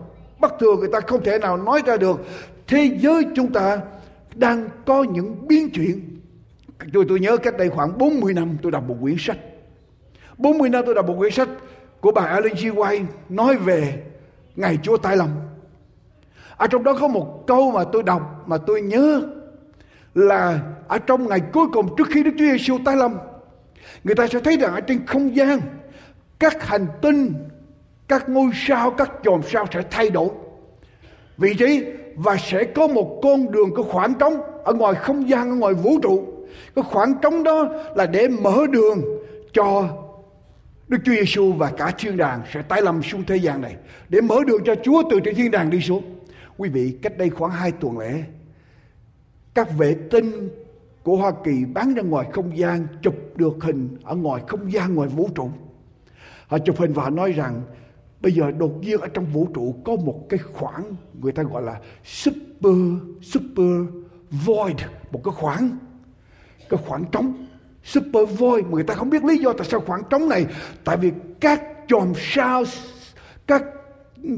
bất 0.40 0.52
thường 0.60 0.80
người 0.80 0.88
ta 0.92 1.00
không 1.00 1.24
thể 1.24 1.38
nào 1.38 1.56
nói 1.56 1.82
ra 1.86 1.96
được 1.96 2.20
thế 2.66 2.96
giới 2.98 3.26
chúng 3.36 3.52
ta 3.52 3.80
đang 4.34 4.68
có 4.86 5.02
những 5.02 5.48
biến 5.48 5.70
chuyển 5.70 6.20
tôi 6.92 7.04
tôi 7.08 7.20
nhớ 7.20 7.36
cách 7.36 7.58
đây 7.58 7.68
khoảng 7.68 7.98
40 7.98 8.34
năm 8.34 8.56
tôi 8.62 8.72
đọc 8.72 8.84
một 8.88 8.96
quyển 9.00 9.16
sách 9.18 9.38
40 10.38 10.68
năm 10.68 10.82
tôi 10.86 10.94
đọc 10.94 11.06
một 11.06 11.14
quyển 11.18 11.32
sách 11.32 11.48
của 12.00 12.12
bà 12.12 12.22
Ellen 12.22 12.54
G. 12.54 12.58
White 12.58 13.04
nói 13.28 13.56
về 13.56 14.02
ngày 14.56 14.78
Chúa 14.82 14.96
Tai 14.96 15.16
Lâm. 15.16 15.28
Ở 16.56 16.66
trong 16.66 16.84
đó 16.84 16.96
có 17.00 17.08
một 17.08 17.44
câu 17.46 17.70
mà 17.70 17.84
tôi 17.92 18.02
đọc 18.02 18.44
mà 18.46 18.58
tôi 18.58 18.82
nhớ 18.82 19.22
là 20.14 20.60
ở 20.88 20.98
trong 20.98 21.28
ngày 21.28 21.40
cuối 21.52 21.66
cùng 21.72 21.96
trước 21.96 22.06
khi 22.10 22.22
Đức 22.22 22.30
Chúa 22.38 22.44
Giêsu 22.44 22.78
tái 22.84 22.96
lâm, 22.96 23.18
người 24.04 24.14
ta 24.14 24.26
sẽ 24.26 24.40
thấy 24.40 24.56
rằng 24.56 24.74
ở 24.74 24.80
trên 24.80 25.06
không 25.06 25.36
gian 25.36 25.60
các 26.38 26.62
hành 26.62 26.86
tinh, 27.02 27.34
các 28.11 28.29
ngôi 28.29 28.51
sao, 28.55 28.90
các 28.90 29.11
chòm 29.23 29.40
sao 29.42 29.66
sẽ 29.73 29.83
thay 29.90 30.11
đổi 30.11 30.29
vị 31.38 31.55
trí 31.55 31.85
và 32.16 32.37
sẽ 32.37 32.64
có 32.64 32.88
một 32.88 33.20
con 33.23 33.51
đường 33.51 33.75
có 33.75 33.83
khoảng 33.83 34.14
trống 34.14 34.40
ở 34.64 34.73
ngoài 34.75 34.94
không 34.94 35.29
gian 35.29 35.51
ở 35.51 35.57
ngoài 35.57 35.75
vũ 35.75 35.99
trụ 36.03 36.27
cái 36.75 36.85
khoảng 36.85 37.14
trống 37.23 37.42
đó 37.42 37.68
là 37.94 38.07
để 38.07 38.29
mở 38.29 38.66
đường 38.70 39.03
cho 39.53 39.88
Đức 40.88 40.99
Chúa 41.05 41.12
Giêsu 41.12 41.53
và 41.53 41.70
cả 41.70 41.92
thiên 41.99 42.16
đàng 42.16 42.42
sẽ 42.53 42.62
tái 42.62 42.83
lâm 42.83 43.03
xuống 43.03 43.25
thế 43.27 43.37
gian 43.37 43.61
này 43.61 43.77
để 44.09 44.20
mở 44.20 44.37
đường 44.46 44.64
cho 44.64 44.75
Chúa 44.83 45.03
từ 45.11 45.20
trên 45.25 45.35
thiên 45.35 45.51
đàng 45.51 45.70
đi 45.70 45.81
xuống. 45.81 46.03
Quý 46.57 46.68
vị, 46.68 46.99
cách 47.03 47.18
đây 47.18 47.31
khoảng 47.31 47.53
hai 47.53 47.73
tuần 47.73 47.99
lễ, 47.99 48.23
các 49.55 49.79
vệ 49.79 49.96
tinh 50.11 50.49
của 51.03 51.16
Hoa 51.16 51.33
Kỳ 51.44 51.64
bán 51.75 51.94
ra 51.94 52.03
ngoài 52.03 52.27
không 52.33 52.59
gian 52.59 52.87
chụp 53.03 53.14
được 53.37 53.57
hình 53.61 53.96
ở 54.05 54.14
ngoài 54.14 54.42
không 54.49 54.73
gian 54.73 54.94
ngoài 54.94 55.09
vũ 55.09 55.29
trụ. 55.35 55.51
Họ 56.46 56.59
chụp 56.59 56.79
hình 56.79 56.92
và 56.92 57.03
họ 57.03 57.11
nói 57.11 57.33
rằng 57.33 57.62
bây 58.20 58.33
giờ 58.33 58.50
đột 58.50 58.80
nhiên 58.80 59.00
ở 59.00 59.09
trong 59.09 59.26
vũ 59.26 59.48
trụ 59.54 59.74
có 59.85 59.96
một 59.96 60.26
cái 60.28 60.38
khoảng 60.38 60.94
người 61.20 61.33
ta 61.33 61.42
gọi 61.42 61.62
là 61.62 61.80
super 62.04 62.76
super 63.22 63.87
void, 64.30 64.76
một 65.11 65.20
cái 65.24 65.35
khoảng 65.37 65.78
cái 66.68 66.80
khoảng 66.87 67.04
trống. 67.12 67.46
Super 67.85 68.38
void 68.38 68.64
mà 68.64 68.70
người 68.70 68.85
ta 68.85 68.94
không 68.94 69.11
biết 69.11 69.24
lý 69.24 69.38
do 69.38 69.52
tại 69.52 69.66
sao 69.70 69.80
khoảng 69.80 70.02
trống 70.11 70.28
này. 70.28 70.46
Tại 70.85 70.96
vì 70.96 71.12
các 71.40 71.62
chòm 71.88 72.12
sao 72.16 72.64
các 73.46 73.64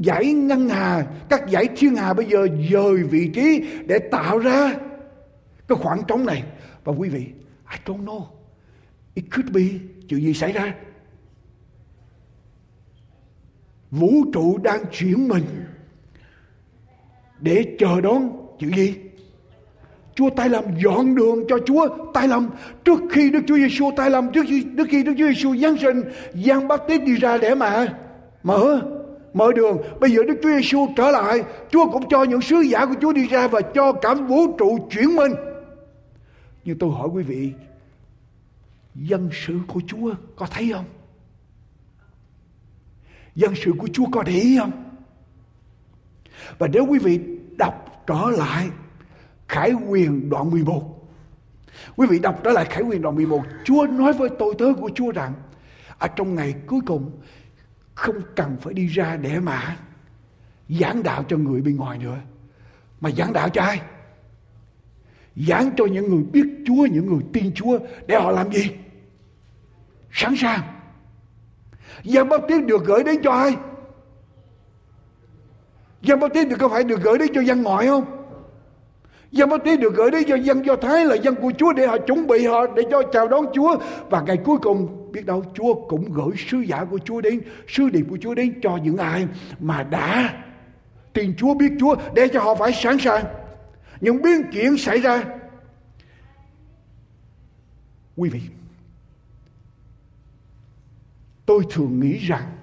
dãy 0.03 0.33
ngân 0.33 0.69
hà 0.69 1.05
các 1.29 1.43
dãy 1.51 1.67
thiên 1.77 1.95
hà 1.95 2.13
bây 2.13 2.25
giờ 2.25 2.47
dời 2.71 3.03
vị 3.03 3.31
trí 3.33 3.65
để 3.85 3.99
tạo 3.99 4.39
ra 4.39 4.73
cái 5.67 5.77
khoảng 5.81 6.03
trống 6.07 6.25
này. 6.25 6.43
Và 6.83 6.93
quý 6.97 7.09
vị 7.09 7.25
I 7.71 7.77
don't 7.85 8.05
know. 8.05 8.23
It 9.13 9.25
could 9.31 9.51
be 9.51 9.61
chuyện 10.07 10.21
gì 10.21 10.33
xảy 10.33 10.51
ra? 10.51 10.73
Vũ 13.99 14.11
trụ 14.33 14.57
đang 14.57 14.85
chuyển 14.91 15.27
mình. 15.27 15.43
Để 17.39 17.75
chờ 17.79 18.01
đón 18.01 18.31
chuyện 18.59 18.75
gì? 18.75 18.95
Chúa 20.15 20.29
tay 20.29 20.49
làm 20.49 20.63
dọn 20.83 21.15
đường 21.15 21.43
cho 21.49 21.57
Chúa 21.65 21.87
tay 22.13 22.27
làm 22.27 22.49
trước 22.85 22.99
khi 23.11 23.31
Đức 23.31 23.39
Chúa 23.47 23.55
Giêsu 23.55 23.91
tay 23.97 24.09
làm 24.09 24.31
trước 24.33 24.45
khi 24.47 24.65
trước 24.77 24.87
khi 24.89 25.03
Đức 25.03 25.13
Chúa 25.17 25.27
Giêsu 25.27 25.55
giáng 25.55 25.77
sinh, 25.77 26.03
Giăng 26.33 26.67
Báp 26.67 26.87
Tít 26.87 27.03
đi 27.03 27.15
ra 27.15 27.37
để 27.37 27.55
mà 27.55 27.87
mở 28.43 28.81
mở 29.33 29.51
đường. 29.55 29.77
Bây 29.99 30.11
giờ 30.11 30.23
Đức 30.27 30.35
Chúa 30.43 30.49
Giêsu 30.49 30.87
trở 30.97 31.11
lại, 31.11 31.43
Chúa 31.71 31.91
cũng 31.91 32.09
cho 32.09 32.23
những 32.23 32.41
sứ 32.41 32.59
giả 32.59 32.85
của 32.85 32.95
Chúa 33.01 33.13
đi 33.13 33.27
ra 33.27 33.47
và 33.47 33.61
cho 33.61 33.91
cả 33.91 34.13
vũ 34.13 34.57
trụ 34.57 34.87
chuyển 34.91 35.15
mình. 35.15 35.31
Nhưng 36.65 36.77
tôi 36.77 36.91
hỏi 36.91 37.09
quý 37.13 37.23
vị, 37.23 37.51
dân 38.95 39.29
sự 39.45 39.59
của 39.67 39.81
Chúa 39.87 40.13
có 40.35 40.45
thấy 40.51 40.71
không? 40.73 40.85
Dân 43.35 43.53
sự 43.55 43.71
của 43.77 43.87
Chúa 43.93 44.05
có 44.11 44.23
để 44.23 44.33
ý 44.33 44.57
không 44.57 44.71
và 46.57 46.67
nếu 46.67 46.85
quý 46.89 46.99
vị 46.99 47.19
đọc 47.57 48.03
trở 48.07 48.29
lại 48.37 48.69
Khải 49.47 49.71
quyền 49.87 50.29
đoạn 50.29 50.51
11. 50.51 51.09
Quý 51.95 52.07
vị 52.09 52.19
đọc 52.19 52.39
trở 52.43 52.51
lại 52.51 52.65
Khải 52.65 52.83
quyền 52.83 53.01
đoạn 53.01 53.15
11. 53.15 53.43
Chúa 53.63 53.87
nói 53.87 54.13
với 54.13 54.29
tôi 54.39 54.55
tớ 54.59 54.65
của 54.81 54.89
Chúa 54.95 55.11
rằng 55.11 55.33
ở 55.97 56.07
trong 56.07 56.35
ngày 56.35 56.55
cuối 56.67 56.79
cùng 56.85 57.11
không 57.95 58.15
cần 58.35 58.57
phải 58.61 58.73
đi 58.73 58.87
ra 58.87 59.15
để 59.15 59.39
mà 59.39 59.77
giảng 60.69 61.03
đạo 61.03 61.23
cho 61.23 61.37
người 61.37 61.61
bên 61.61 61.75
ngoài 61.75 61.97
nữa. 61.97 62.17
Mà 63.01 63.11
giảng 63.11 63.33
đạo 63.33 63.49
cho 63.49 63.61
ai? 63.61 63.81
Giảng 65.35 65.69
cho 65.77 65.85
những 65.85 66.09
người 66.09 66.23
biết 66.23 66.45
Chúa, 66.67 66.85
những 66.91 67.05
người 67.05 67.23
tin 67.33 67.53
Chúa 67.53 67.79
để 68.07 68.15
họ 68.15 68.31
làm 68.31 68.53
gì? 68.53 68.71
Sẵn 70.11 70.35
sàng. 70.35 70.72
Giăng 72.03 72.29
Báp 72.29 72.41
Tít 72.47 72.65
được 72.65 72.85
gửi 72.85 73.03
đến 73.03 73.15
cho 73.23 73.31
ai? 73.31 73.55
Giăng 76.01 76.19
Báp 76.19 76.33
Tít 76.33 76.49
được 76.49 76.55
có 76.59 76.69
phải 76.69 76.83
được 76.83 77.01
gửi 77.03 77.17
đến 77.17 77.27
cho 77.33 77.41
dân 77.41 77.63
ngoại 77.63 77.87
không? 77.87 78.05
Dân 79.31 79.49
Báp 79.49 79.63
Tít 79.63 79.79
được 79.79 79.95
gửi 79.95 80.11
đến 80.11 80.23
cho 80.27 80.35
dân 80.35 80.65
Do 80.65 80.75
Thái 80.75 81.05
là 81.05 81.15
dân 81.15 81.35
của 81.35 81.51
Chúa 81.57 81.73
để 81.73 81.87
họ 81.87 81.97
chuẩn 81.97 82.27
bị 82.27 82.45
họ 82.45 82.67
để 82.75 82.83
cho 82.91 83.03
chào 83.13 83.27
đón 83.27 83.45
Chúa 83.53 83.77
và 84.09 84.21
ngày 84.21 84.37
cuối 84.37 84.57
cùng 84.61 85.11
biết 85.11 85.25
đâu 85.25 85.43
Chúa 85.53 85.73
cũng 85.73 86.13
gửi 86.13 86.37
sứ 86.49 86.57
giả 86.59 86.85
của 86.85 86.99
Chúa 87.05 87.21
đến, 87.21 87.41
sứ 87.67 87.89
điệp 87.89 88.05
của 88.09 88.17
Chúa 88.21 88.33
đến 88.33 88.59
cho 88.61 88.77
những 88.83 88.97
ai 88.97 89.27
mà 89.59 89.83
đã 89.83 90.33
tin 91.13 91.35
Chúa 91.37 91.53
biết 91.53 91.71
Chúa 91.79 91.95
để 92.15 92.27
cho 92.27 92.39
họ 92.39 92.55
phải 92.55 92.71
sẵn 92.73 92.97
sàng. 92.99 93.25
Những 94.01 94.21
biến 94.21 94.43
chuyển 94.53 94.77
xảy 94.77 94.99
ra. 94.99 95.23
Quý 98.15 98.29
vị, 98.29 98.41
tôi 101.53 101.65
thường 101.69 101.99
nghĩ 101.99 102.17
rằng 102.17 102.57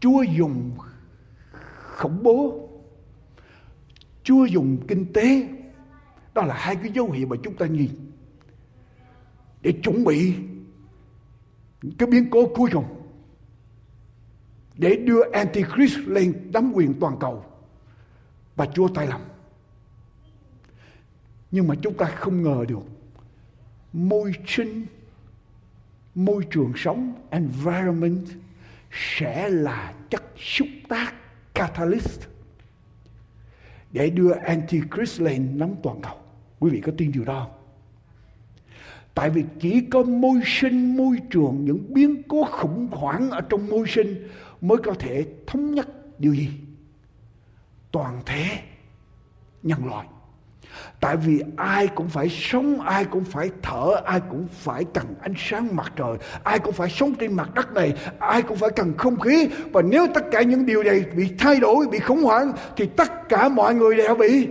Chúa 0.00 0.22
dùng 0.22 0.72
khủng 1.96 2.22
bố, 2.22 2.68
Chúa 4.22 4.44
dùng 4.44 4.78
kinh 4.88 5.12
tế, 5.12 5.48
đó 6.34 6.42
là 6.42 6.54
hai 6.54 6.76
cái 6.76 6.90
dấu 6.94 7.10
hiệu 7.10 7.26
mà 7.26 7.36
chúng 7.42 7.56
ta 7.56 7.66
nhìn 7.66 7.90
để 9.62 9.72
chuẩn 9.82 10.04
bị 10.04 10.34
cái 11.98 12.06
biến 12.10 12.30
cố 12.30 12.46
cuối 12.54 12.70
cùng 12.72 12.84
để 14.74 14.96
đưa 14.96 15.20
Antichrist 15.32 15.98
lên 15.98 16.50
nắm 16.52 16.72
quyền 16.74 17.00
toàn 17.00 17.16
cầu 17.20 17.44
và 18.56 18.66
Chúa 18.66 18.88
tay 18.88 19.06
lòng. 19.06 19.24
Nhưng 21.50 21.68
mà 21.68 21.74
chúng 21.82 21.94
ta 21.94 22.06
không 22.06 22.42
ngờ 22.42 22.64
được 22.68 22.82
môi 23.92 24.32
sinh, 24.46 24.86
môi 26.18 26.44
trường 26.50 26.72
sống, 26.76 27.14
environment 27.30 28.26
sẽ 28.92 29.48
là 29.48 29.94
chất 30.10 30.22
xúc 30.36 30.68
tác 30.88 31.14
catalyst 31.54 32.20
để 33.92 34.10
đưa 34.10 34.32
Antichrist 34.32 35.20
lên 35.20 35.58
nắm 35.58 35.74
toàn 35.82 36.00
cầu. 36.02 36.16
Quý 36.58 36.70
vị 36.70 36.80
có 36.80 36.92
tin 36.98 37.12
điều 37.12 37.24
đó 37.24 37.40
không? 37.40 37.58
Tại 39.14 39.30
vì 39.30 39.44
chỉ 39.60 39.80
có 39.80 40.02
môi 40.02 40.40
sinh, 40.44 40.96
môi 40.96 41.16
trường, 41.30 41.64
những 41.64 41.94
biến 41.94 42.22
cố 42.28 42.44
khủng 42.44 42.88
hoảng 42.90 43.30
ở 43.30 43.40
trong 43.40 43.68
môi 43.68 43.84
sinh 43.88 44.28
mới 44.60 44.78
có 44.78 44.94
thể 44.98 45.26
thống 45.46 45.74
nhất 45.74 45.88
điều 46.18 46.34
gì? 46.34 46.50
Toàn 47.92 48.20
thể 48.26 48.60
nhân 49.62 49.86
loại. 49.86 50.06
Tại 51.00 51.16
vì 51.16 51.42
ai 51.56 51.86
cũng 51.86 52.08
phải 52.08 52.28
sống, 52.28 52.80
ai 52.80 53.04
cũng 53.04 53.24
phải 53.24 53.50
thở, 53.62 54.00
ai 54.04 54.20
cũng 54.30 54.46
phải 54.52 54.84
cần 54.94 55.04
ánh 55.20 55.34
sáng 55.36 55.76
mặt 55.76 55.92
trời, 55.96 56.16
ai 56.42 56.58
cũng 56.58 56.72
phải 56.72 56.88
sống 56.88 57.14
trên 57.14 57.32
mặt 57.32 57.54
đất 57.54 57.72
này, 57.72 57.92
ai 58.18 58.42
cũng 58.42 58.56
phải 58.56 58.70
cần 58.70 58.92
không 58.98 59.20
khí. 59.20 59.48
Và 59.72 59.82
nếu 59.82 60.06
tất 60.14 60.24
cả 60.30 60.42
những 60.42 60.66
điều 60.66 60.82
này 60.82 61.04
bị 61.16 61.28
thay 61.38 61.60
đổi, 61.60 61.86
bị 61.86 61.98
khủng 61.98 62.22
hoảng, 62.22 62.52
thì 62.76 62.86
tất 62.86 63.28
cả 63.28 63.48
mọi 63.48 63.74
người 63.74 63.96
đều 63.96 64.14
bị 64.14 64.48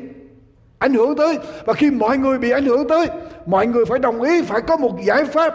ảnh 0.79 0.93
hưởng 0.93 1.15
tới. 1.15 1.37
Và 1.65 1.73
khi 1.73 1.91
mọi 1.91 2.17
người 2.17 2.37
bị 2.37 2.51
ảnh 2.51 2.65
hưởng 2.65 2.87
tới, 2.89 3.07
mọi 3.45 3.67
người 3.67 3.85
phải 3.85 3.99
đồng 3.99 4.21
ý, 4.21 4.41
phải 4.41 4.61
có 4.61 4.77
một 4.77 4.97
giải 5.03 5.25
pháp. 5.25 5.53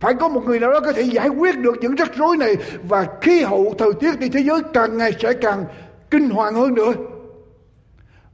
Phải 0.00 0.14
có 0.14 0.28
một 0.28 0.42
người 0.46 0.60
nào 0.60 0.70
đó 0.70 0.80
có 0.80 0.92
thể 0.92 1.02
giải 1.02 1.28
quyết 1.28 1.58
được 1.58 1.74
những 1.80 1.94
rắc 1.94 2.10
rối 2.16 2.36
này 2.36 2.56
và 2.88 3.06
khí 3.20 3.40
hậu 3.40 3.74
thời 3.78 3.92
tiết 4.00 4.12
trên 4.20 4.32
thế 4.32 4.40
giới 4.40 4.60
càng 4.72 4.98
ngày 4.98 5.12
sẽ 5.18 5.32
càng 5.32 5.64
kinh 6.10 6.30
hoàng 6.30 6.54
hơn 6.54 6.74
nữa 6.74 6.92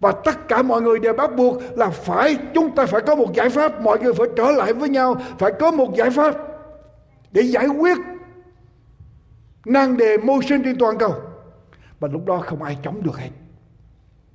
và 0.02 0.12
tất 0.24 0.48
cả 0.48 0.62
mọi 0.62 0.82
người 0.82 0.98
đều 0.98 1.14
bắt 1.14 1.36
buộc 1.36 1.62
là 1.76 1.90
phải, 1.90 2.38
chúng 2.54 2.74
ta 2.74 2.86
phải 2.86 3.00
có 3.06 3.14
một 3.14 3.32
giải 3.34 3.50
pháp. 3.50 3.80
Mọi 3.80 3.98
người 3.98 4.14
phải 4.14 4.26
trở 4.36 4.50
lại 4.50 4.72
với 4.72 4.88
nhau, 4.88 5.16
phải 5.38 5.52
có 5.60 5.70
một 5.70 5.94
giải 5.96 6.10
pháp 6.10 6.34
để 7.32 7.42
giải 7.42 7.66
quyết 7.66 7.98
nan 9.64 9.96
đề 9.96 10.16
môi 10.16 10.44
sinh 10.48 10.62
trên 10.64 10.78
toàn 10.78 10.98
cầu. 10.98 11.14
Và 12.00 12.08
lúc 12.08 12.26
đó 12.26 12.42
không 12.46 12.62
ai 12.62 12.78
chống 12.82 13.02
được 13.02 13.18
hết. 13.18 13.30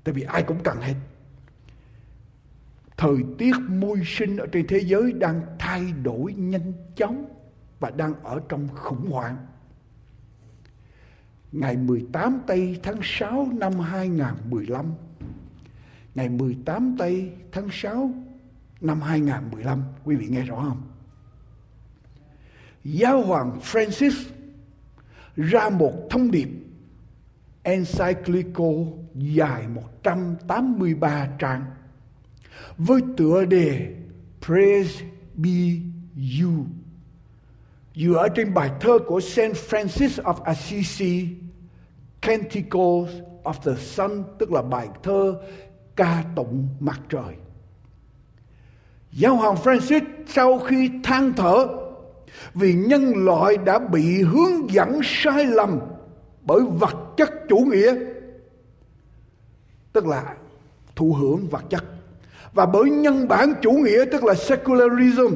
Tại 0.03 0.13
vì 0.13 0.21
ai 0.21 0.43
cũng 0.43 0.57
cần 0.63 0.77
hết. 0.81 0.93
Thời 2.97 3.17
tiết 3.37 3.55
môi 3.69 4.01
sinh 4.05 4.37
ở 4.37 4.45
trên 4.51 4.67
thế 4.67 4.79
giới 4.79 5.11
đang 5.11 5.41
thay 5.59 5.93
đổi 6.03 6.33
nhanh 6.33 6.73
chóng 6.95 7.25
và 7.79 7.89
đang 7.89 8.13
ở 8.23 8.41
trong 8.49 8.67
khủng 8.75 9.11
hoảng. 9.11 9.37
Ngày 11.51 11.77
18 11.77 12.41
tây 12.47 12.79
tháng 12.83 12.99
6 13.03 13.47
năm 13.53 13.79
2015 13.79 14.85
ngày 16.17 16.29
18 16.29 16.95
tây 16.99 17.31
tháng 17.51 17.67
6 17.71 18.11
năm 18.81 19.01
2015. 19.01 19.83
Quý 20.03 20.15
vị 20.15 20.27
nghe 20.27 20.41
rõ 20.41 20.55
không? 20.55 20.81
Giáo 22.83 23.21
hoàng 23.21 23.59
Francis 23.63 24.23
ra 25.35 25.69
một 25.69 25.93
thông 26.09 26.31
điệp 26.31 26.49
encyclical 27.63 28.75
dài 29.15 29.67
183 29.67 31.29
trang 31.39 31.65
với 32.77 33.01
tựa 33.17 33.45
đề 33.45 33.95
Praise 34.45 35.05
be 35.35 35.51
you 36.41 36.65
dựa 37.95 38.27
trên 38.35 38.53
bài 38.53 38.71
thơ 38.79 38.99
của 39.07 39.19
Saint 39.19 39.55
Francis 39.55 40.23
of 40.23 40.41
Assisi, 40.43 41.27
Canticles 42.21 43.11
of 43.43 43.53
the 43.63 43.81
Sun, 43.81 44.23
tức 44.39 44.51
là 44.51 44.61
bài 44.61 44.87
thơ 45.03 45.41
ca 45.97 46.23
tụng 46.35 46.67
mặt 46.79 46.99
trời. 47.09 47.35
Giáo 49.11 49.35
hoàng 49.35 49.55
Francis 49.55 50.01
sau 50.27 50.59
khi 50.59 50.89
than 51.03 51.33
thở 51.33 51.67
vì 52.53 52.73
nhân 52.73 53.25
loại 53.25 53.57
đã 53.57 53.79
bị 53.79 54.21
hướng 54.21 54.71
dẫn 54.71 54.99
sai 55.03 55.45
lầm 55.45 55.79
bởi 56.43 56.61
vật 56.61 56.95
chất 57.17 57.29
chủ 57.49 57.57
nghĩa, 57.57 57.95
tức 59.93 60.05
là 60.05 60.35
thụ 60.95 61.13
hưởng 61.13 61.47
vật 61.47 61.63
chất, 61.69 61.83
và 62.53 62.65
bởi 62.65 62.89
nhân 62.89 63.27
bản 63.27 63.53
chủ 63.61 63.71
nghĩa, 63.71 64.05
tức 64.11 64.23
là 64.23 64.33
secularism, 64.33 65.35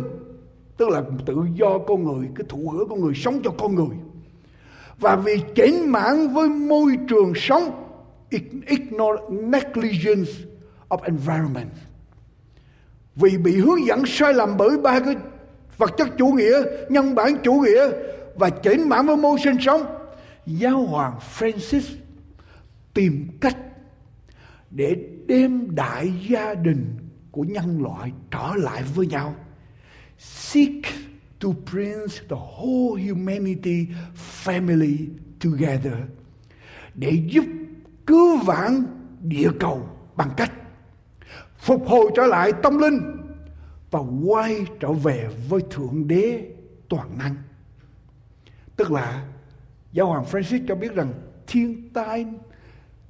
tức 0.77 0.89
là 0.89 1.03
tự 1.25 1.35
do 1.55 1.77
con 1.87 2.03
người, 2.03 2.29
cái 2.35 2.45
thụ 2.49 2.69
hưởng 2.69 2.89
con 2.89 3.01
người, 3.01 3.13
sống 3.15 3.39
cho 3.43 3.51
con 3.57 3.75
người 3.75 3.97
và 5.01 5.15
vì 5.15 5.41
chảnh 5.55 5.91
mãn 5.91 6.27
với 6.27 6.49
môi 6.49 6.97
trường 7.07 7.33
sống 7.35 7.87
ignore 8.67 9.21
negligence 9.29 10.31
of 10.91 10.99
environment. 11.03 11.71
Vì 13.15 13.37
bị 13.37 13.57
hướng 13.57 13.85
dẫn 13.87 14.03
sai 14.05 14.33
lầm 14.33 14.57
bởi 14.57 14.77
ba 14.77 14.99
cái 14.99 15.15
vật 15.77 15.91
chất 15.97 16.07
chủ 16.17 16.27
nghĩa, 16.27 16.61
nhân 16.89 17.15
bản 17.15 17.37
chủ 17.43 17.53
nghĩa 17.53 17.89
và 18.35 18.49
chỉnh 18.49 18.89
mãn 18.89 19.07
với 19.07 19.17
môi 19.17 19.39
sinh 19.43 19.57
sống, 19.59 19.81
giáo 20.45 20.85
hoàng 20.85 21.19
Francis 21.37 21.95
tìm 22.93 23.27
cách 23.41 23.57
để 24.71 24.95
đem 25.27 25.75
đại 25.75 26.13
gia 26.29 26.53
đình 26.53 26.85
của 27.31 27.43
nhân 27.43 27.83
loại 27.83 28.11
trở 28.31 28.51
lại 28.55 28.83
với 28.95 29.07
nhau. 29.07 29.35
Seek 30.17 30.83
to 31.39 31.49
bring 31.71 32.07
the 32.29 32.35
whole 32.35 33.09
humanity 33.09 33.87
family 34.43 34.97
together 35.43 35.93
để 36.95 37.11
giúp 37.31 37.45
cứu 38.05 38.37
vãn 38.37 38.85
địa 39.21 39.49
cầu 39.59 39.89
bằng 40.15 40.29
cách 40.37 40.51
phục 41.61 41.87
hồi 41.87 42.11
trở 42.15 42.25
lại 42.25 42.51
tâm 42.63 42.77
linh 42.77 42.99
và 43.91 43.99
quay 44.25 44.65
trở 44.79 44.91
về 44.91 45.29
với 45.49 45.61
thượng 45.69 46.07
đế 46.07 46.45
toàn 46.89 47.17
năng. 47.17 47.35
Tức 48.75 48.91
là, 48.91 49.25
giáo 49.91 50.07
hoàng 50.07 50.25
Francis 50.31 50.65
cho 50.67 50.75
biết 50.75 50.95
rằng 50.95 51.13
thiên 51.47 51.89
tai 51.93 52.25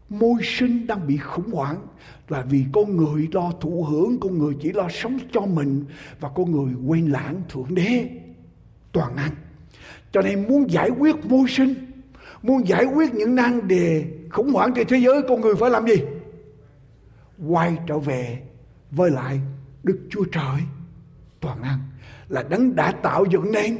môi 0.09 0.41
sinh 0.43 0.87
đang 0.87 1.07
bị 1.07 1.17
khủng 1.17 1.51
hoảng 1.51 1.87
là 2.29 2.41
vì 2.41 2.65
con 2.73 2.97
người 2.97 3.27
lo 3.31 3.51
thụ 3.61 3.83
hưởng, 3.83 4.19
con 4.19 4.37
người 4.37 4.53
chỉ 4.61 4.71
lo 4.71 4.87
sống 4.89 5.17
cho 5.31 5.41
mình 5.41 5.85
và 6.19 6.29
con 6.35 6.51
người 6.51 6.73
quên 6.87 7.07
lãng 7.07 7.41
thượng 7.49 7.75
đế 7.75 8.09
toàn 8.91 9.15
năng. 9.15 9.31
Cho 10.11 10.21
nên 10.21 10.47
muốn 10.47 10.71
giải 10.71 10.89
quyết 10.89 11.25
môi 11.25 11.49
sinh, 11.49 11.73
muốn 12.41 12.67
giải 12.67 12.85
quyết 12.85 13.13
những 13.13 13.35
nan 13.35 13.67
đề 13.67 14.05
khủng 14.29 14.53
hoảng 14.53 14.71
trên 14.75 14.87
thế 14.87 14.97
giới, 14.97 15.21
con 15.29 15.41
người 15.41 15.55
phải 15.55 15.69
làm 15.69 15.87
gì? 15.87 15.95
Quay 17.47 17.77
trở 17.87 17.99
về 17.99 18.41
với 18.91 19.11
lại 19.11 19.39
Đức 19.83 19.99
Chúa 20.09 20.25
Trời 20.31 20.61
toàn 21.39 21.61
năng, 21.61 21.79
là 22.29 22.43
đấng 22.43 22.75
đã 22.75 22.91
tạo 22.91 23.25
dựng 23.25 23.51
nên 23.51 23.77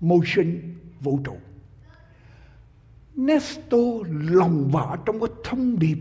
môi 0.00 0.20
sinh 0.26 0.74
vũ 1.00 1.20
trụ. 1.24 1.36
Nesto 3.14 3.78
lòng 4.10 4.68
vỏ 4.68 4.96
trong 4.96 5.20
cái 5.20 5.28
thông 5.44 5.78
điệp 5.78 5.98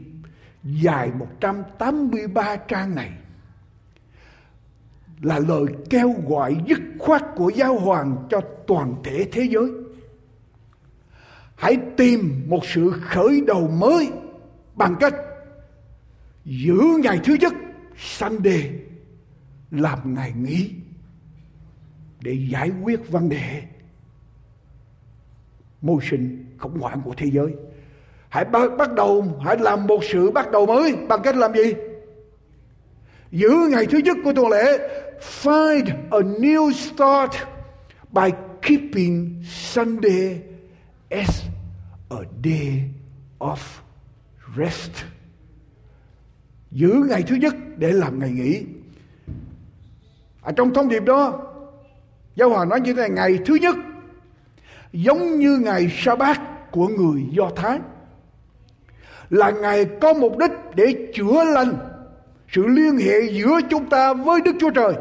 dài 0.63 1.12
183 1.19 2.56
trang 2.56 2.95
này, 2.95 3.12
là 5.21 5.39
lời 5.39 5.65
kêu 5.89 6.13
gọi 6.27 6.58
dứt 6.67 6.80
khoát 6.99 7.23
của 7.36 7.49
giáo 7.49 7.80
hoàng 7.80 8.27
cho 8.30 8.41
toàn 8.67 8.95
thể 9.03 9.30
thế 9.32 9.47
giới. 9.51 9.71
Hãy 11.56 11.77
tìm 11.97 12.45
một 12.47 12.65
sự 12.65 12.93
khởi 13.01 13.41
đầu 13.47 13.67
mới 13.67 14.12
bằng 14.75 14.95
cách 14.99 15.13
giữ 16.47 16.81
ngày 17.03 17.19
thứ 17.23 17.33
nhất 17.33 17.53
Sunday 17.97 18.71
làm 19.71 20.13
ngày 20.13 20.33
nghỉ 20.38 20.71
để 22.21 22.33
giải 22.51 22.71
quyết 22.83 23.12
vấn 23.12 23.29
đề 23.29 23.63
môi 25.81 26.01
sinh 26.10 26.45
khủng 26.57 26.79
hoảng 26.79 27.01
của 27.05 27.13
thế 27.17 27.27
giới. 27.31 27.53
Hãy 28.29 28.45
bắt, 28.45 28.71
bắt 28.77 28.93
đầu, 28.93 29.41
hãy 29.45 29.57
làm 29.60 29.88
một 29.88 29.99
sự 30.03 30.31
bắt 30.31 30.51
đầu 30.51 30.65
mới 30.65 30.95
bằng 30.95 31.21
cách 31.23 31.36
làm 31.36 31.53
gì? 31.53 31.73
Giữ 33.31 33.49
ngày 33.71 33.86
thứ 33.86 33.97
nhất 33.97 34.17
của 34.23 34.33
tuần 34.33 34.47
lễ, 34.47 34.77
find 35.41 35.86
a 36.12 36.19
new 36.19 36.71
start 36.71 37.31
by 38.12 38.29
keeping 38.62 39.43
Sunday 39.45 40.41
as 41.10 41.41
a 42.10 42.19
day 42.43 42.83
of 43.39 43.57
rest. 44.57 44.91
Giữ 46.71 47.06
ngày 47.10 47.23
thứ 47.27 47.36
nhất 47.36 47.56
để 47.77 47.91
làm 47.91 48.19
ngày 48.19 48.32
nghỉ. 48.32 48.63
Ở 50.41 50.51
trong 50.51 50.73
thông 50.73 50.89
điệp 50.89 51.03
đó, 51.06 51.39
Giáo 52.36 52.49
Hoàng 52.49 52.69
nói 52.69 52.82
như 52.82 52.93
thế 52.93 53.01
này, 53.01 53.10
ngày 53.10 53.39
thứ 53.45 53.56
nhất 53.56 53.75
giống 54.93 55.39
như 55.39 55.58
ngày 55.58 55.91
sa 55.97 56.15
bát 56.15 56.41
của 56.71 56.88
người 56.88 57.23
Do 57.32 57.49
Thái 57.56 57.80
là 59.30 59.51
ngày 59.51 59.86
có 60.01 60.13
mục 60.13 60.38
đích 60.38 60.51
để 60.75 61.10
chữa 61.13 61.43
lành 61.43 61.73
sự 62.49 62.65
liên 62.67 62.97
hệ 62.97 63.32
giữa 63.32 63.60
chúng 63.69 63.89
ta 63.89 64.13
với 64.13 64.41
Đức 64.41 64.56
Chúa 64.60 64.69
Trời 64.69 64.93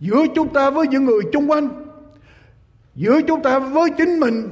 giữa 0.00 0.24
chúng 0.34 0.52
ta 0.52 0.70
với 0.70 0.86
những 0.88 1.04
người 1.04 1.20
chung 1.32 1.50
quanh 1.50 1.68
giữa 2.94 3.20
chúng 3.28 3.42
ta 3.42 3.58
với 3.58 3.90
chính 3.98 4.20
mình 4.20 4.48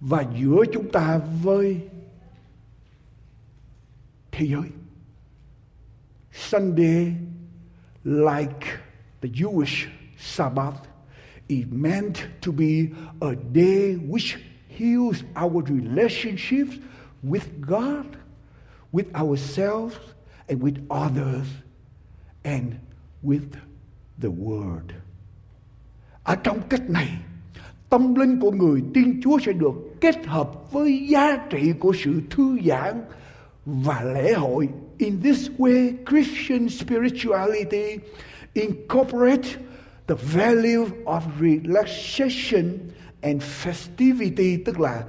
và 0.00 0.24
giữa 0.40 0.64
chúng 0.72 0.90
ta 0.90 1.20
với 1.42 1.80
thế 4.36 4.46
Sunday 6.32 7.14
like 8.04 8.66
the 9.20 9.28
Jewish 9.28 9.88
Sabbath 10.18 10.86
is 11.48 11.64
meant 11.70 12.26
to 12.42 12.52
be 12.52 12.92
a 13.22 13.34
day 13.34 13.94
which 13.94 14.36
heals 14.68 15.24
our 15.34 15.62
relationships 15.62 16.76
with 17.22 17.60
God, 17.60 18.18
with 18.92 19.14
ourselves, 19.14 19.96
and 20.48 20.62
with 20.62 20.86
others, 20.90 21.46
and 22.44 22.78
with 23.22 23.56
the 24.18 24.28
Word. 24.28 24.92
Ở 26.24 26.34
trong 26.34 26.60
cách 26.68 26.90
này, 26.90 27.08
tâm 27.88 28.14
linh 28.14 28.40
của 28.40 28.50
người 28.50 28.82
tin 28.94 29.20
Chúa 29.22 29.38
sẽ 29.38 29.52
được 29.52 29.74
kết 30.00 30.26
hợp 30.26 30.72
với 30.72 31.06
giá 31.08 31.36
trị 31.50 31.72
của 31.78 31.92
sự 32.04 32.22
thư 32.30 32.58
giãn 32.64 33.04
và 33.66 34.02
lễ 34.02 34.32
hội. 34.32 34.68
In 34.98 35.20
this 35.22 35.48
way, 35.58 35.92
Christian 36.06 36.68
spirituality 36.68 37.98
incorporates 38.54 39.56
the 40.06 40.14
value 40.14 40.86
of 41.04 41.20
relaxation 41.40 42.78
and 43.20 43.42
festivity, 43.42 44.58
tức 44.64 44.80
là 44.80 45.04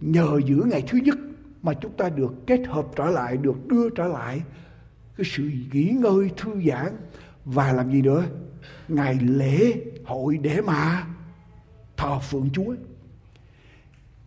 nhờ 0.00 0.40
giữ 0.46 0.62
ngày 0.66 0.82
thứ 0.88 0.98
nhất 0.98 1.18
mà 1.62 1.72
chúng 1.74 1.92
ta 1.92 2.08
được 2.08 2.34
kết 2.46 2.60
hợp 2.66 2.86
trở 2.96 3.04
lại, 3.04 3.36
được 3.36 3.66
đưa 3.66 3.90
trở 3.90 4.06
lại 4.06 4.42
cái 5.16 5.24
sự 5.24 5.50
nghỉ 5.72 5.84
ngơi 5.84 6.30
thư 6.36 6.50
giãn 6.66 6.92
và 7.44 7.72
làm 7.72 7.92
gì 7.92 8.02
nữa? 8.02 8.24
Ngày 8.88 9.18
lễ 9.22 9.74
hội 10.04 10.38
để 10.38 10.60
mà 10.60 11.06
thờ 11.96 12.18
phượng 12.18 12.48
Chúa. 12.52 12.74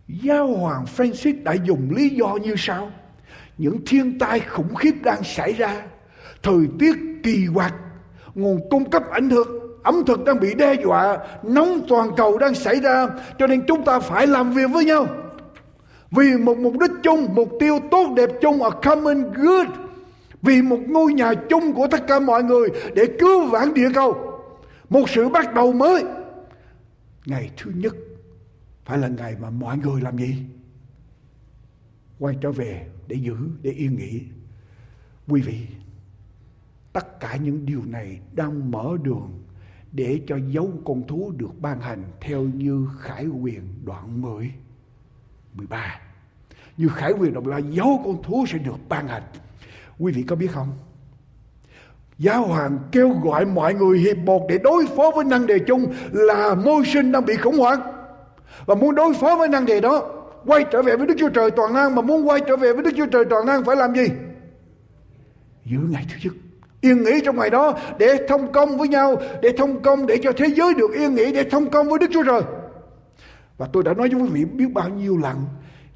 Giáo 0.08 0.46
hoàng 0.46 0.84
Francis 0.96 1.42
đã 1.42 1.52
dùng 1.52 1.90
lý 1.96 2.08
do 2.08 2.38
như 2.42 2.54
sau. 2.56 2.90
Những 3.58 3.78
thiên 3.86 4.18
tai 4.18 4.40
khủng 4.40 4.74
khiếp 4.74 4.94
đang 5.02 5.24
xảy 5.24 5.52
ra, 5.52 5.82
thời 6.42 6.68
tiết 6.78 6.96
kỳ 7.22 7.46
quặc, 7.54 7.74
nguồn 8.34 8.60
cung 8.70 8.90
cấp 8.90 9.02
ảnh 9.10 9.30
hưởng 9.30 9.58
ẩm 9.82 10.02
thực 10.06 10.24
đang 10.24 10.40
bị 10.40 10.54
đe 10.54 10.74
dọa, 10.84 11.18
nóng 11.42 11.80
toàn 11.88 12.10
cầu 12.16 12.38
đang 12.38 12.54
xảy 12.54 12.80
ra, 12.80 13.08
cho 13.38 13.46
nên 13.46 13.66
chúng 13.66 13.84
ta 13.84 14.00
phải 14.00 14.26
làm 14.26 14.50
việc 14.50 14.70
với 14.72 14.84
nhau. 14.84 15.06
Vì 16.10 16.36
một 16.36 16.58
mục 16.58 16.74
đích 16.80 16.90
chung, 17.02 17.28
mục 17.34 17.48
tiêu 17.60 17.78
tốt 17.90 18.12
đẹp 18.16 18.30
chung, 18.40 18.62
a 18.62 18.70
common 18.70 19.32
good. 19.32 19.66
Vì 20.42 20.62
một 20.62 20.78
ngôi 20.86 21.12
nhà 21.12 21.34
chung 21.34 21.74
của 21.74 21.88
tất 21.90 22.06
cả 22.06 22.18
mọi 22.18 22.42
người 22.42 22.68
để 22.94 23.06
cứu 23.20 23.46
vãn 23.46 23.74
địa 23.74 23.88
cầu. 23.94 24.40
Một 24.88 25.10
sự 25.10 25.28
bắt 25.28 25.54
đầu 25.54 25.72
mới. 25.72 26.04
Ngày 27.26 27.50
thứ 27.56 27.70
nhất 27.74 27.94
phải 28.84 28.98
là 28.98 29.08
ngày 29.08 29.36
mà 29.40 29.50
mọi 29.50 29.78
người 29.78 30.00
làm 30.00 30.18
gì? 30.18 30.36
Quay 32.18 32.36
trở 32.40 32.52
về 32.52 32.86
để 33.08 33.16
giữ, 33.16 33.36
để 33.62 33.70
yên 33.70 33.96
nghỉ. 33.96 34.22
Quý 35.28 35.40
vị, 35.40 35.66
tất 36.92 37.20
cả 37.20 37.36
những 37.36 37.66
điều 37.66 37.84
này 37.84 38.20
đang 38.32 38.70
mở 38.70 38.96
đường 39.02 39.42
để 39.92 40.20
cho 40.26 40.36
dấu 40.36 40.72
con 40.84 41.06
thú 41.06 41.32
được 41.36 41.60
ban 41.60 41.80
hành 41.80 42.04
theo 42.20 42.42
như 42.42 42.88
khải 43.00 43.26
quyền 43.26 43.62
đoạn 43.84 44.22
10 44.22 44.52
13 45.54 46.00
như 46.76 46.88
khải 46.88 47.12
quyền 47.12 47.32
đoạn 47.32 47.44
13 47.44 47.58
dấu 47.58 48.02
con 48.04 48.22
thú 48.22 48.44
sẽ 48.48 48.58
được 48.58 48.88
ban 48.88 49.08
hành 49.08 49.22
quý 49.98 50.12
vị 50.12 50.22
có 50.22 50.36
biết 50.36 50.50
không 50.52 50.72
Giáo 52.18 52.46
hoàng 52.46 52.78
kêu 52.92 53.12
gọi 53.24 53.44
mọi 53.44 53.74
người 53.74 53.98
hiệp 53.98 54.16
một 54.16 54.46
để 54.48 54.58
đối 54.58 54.86
phó 54.96 55.10
với 55.14 55.24
năng 55.24 55.46
đề 55.46 55.58
chung 55.58 55.92
là 56.12 56.54
môi 56.54 56.84
sinh 56.86 57.12
đang 57.12 57.24
bị 57.24 57.36
khủng 57.36 57.58
hoảng. 57.58 57.80
Và 58.66 58.74
muốn 58.74 58.94
đối 58.94 59.14
phó 59.14 59.36
với 59.36 59.48
năng 59.48 59.66
đề 59.66 59.80
đó, 59.80 60.17
quay 60.46 60.64
trở 60.70 60.82
về 60.82 60.96
với 60.96 61.06
Đức 61.06 61.14
Chúa 61.18 61.28
Trời 61.28 61.50
toàn 61.50 61.74
năng, 61.74 61.94
mà 61.94 62.02
muốn 62.02 62.28
quay 62.28 62.40
trở 62.48 62.56
về 62.56 62.72
với 62.72 62.82
Đức 62.82 62.90
Chúa 62.96 63.06
Trời 63.06 63.24
toàn 63.30 63.46
năng 63.46 63.64
phải 63.64 63.76
làm 63.76 63.94
gì? 63.94 64.06
Giữ 65.64 65.78
ngày 65.90 66.06
thứ 66.08 66.16
nhất 66.24 66.34
yên 66.80 67.02
nghỉ 67.02 67.20
trong 67.24 67.36
ngày 67.36 67.50
đó 67.50 67.78
để 67.98 68.26
thông 68.28 68.52
công 68.52 68.78
với 68.78 68.88
nhau, 68.88 69.16
để 69.42 69.52
thông 69.58 69.82
công 69.82 70.06
để 70.06 70.18
cho 70.22 70.32
thế 70.36 70.46
giới 70.56 70.74
được 70.74 70.90
yên 70.94 71.14
nghỉ, 71.14 71.32
để 71.32 71.44
thông 71.44 71.70
công 71.70 71.88
với 71.88 71.98
Đức 71.98 72.10
Chúa 72.12 72.22
Trời 72.22 72.42
và 73.58 73.68
tôi 73.72 73.82
đã 73.82 73.94
nói 73.94 74.08
với 74.08 74.20
quý 74.22 74.28
vị 74.32 74.44
biết 74.44 74.72
bao 74.74 74.88
nhiêu 74.88 75.18
lần 75.18 75.36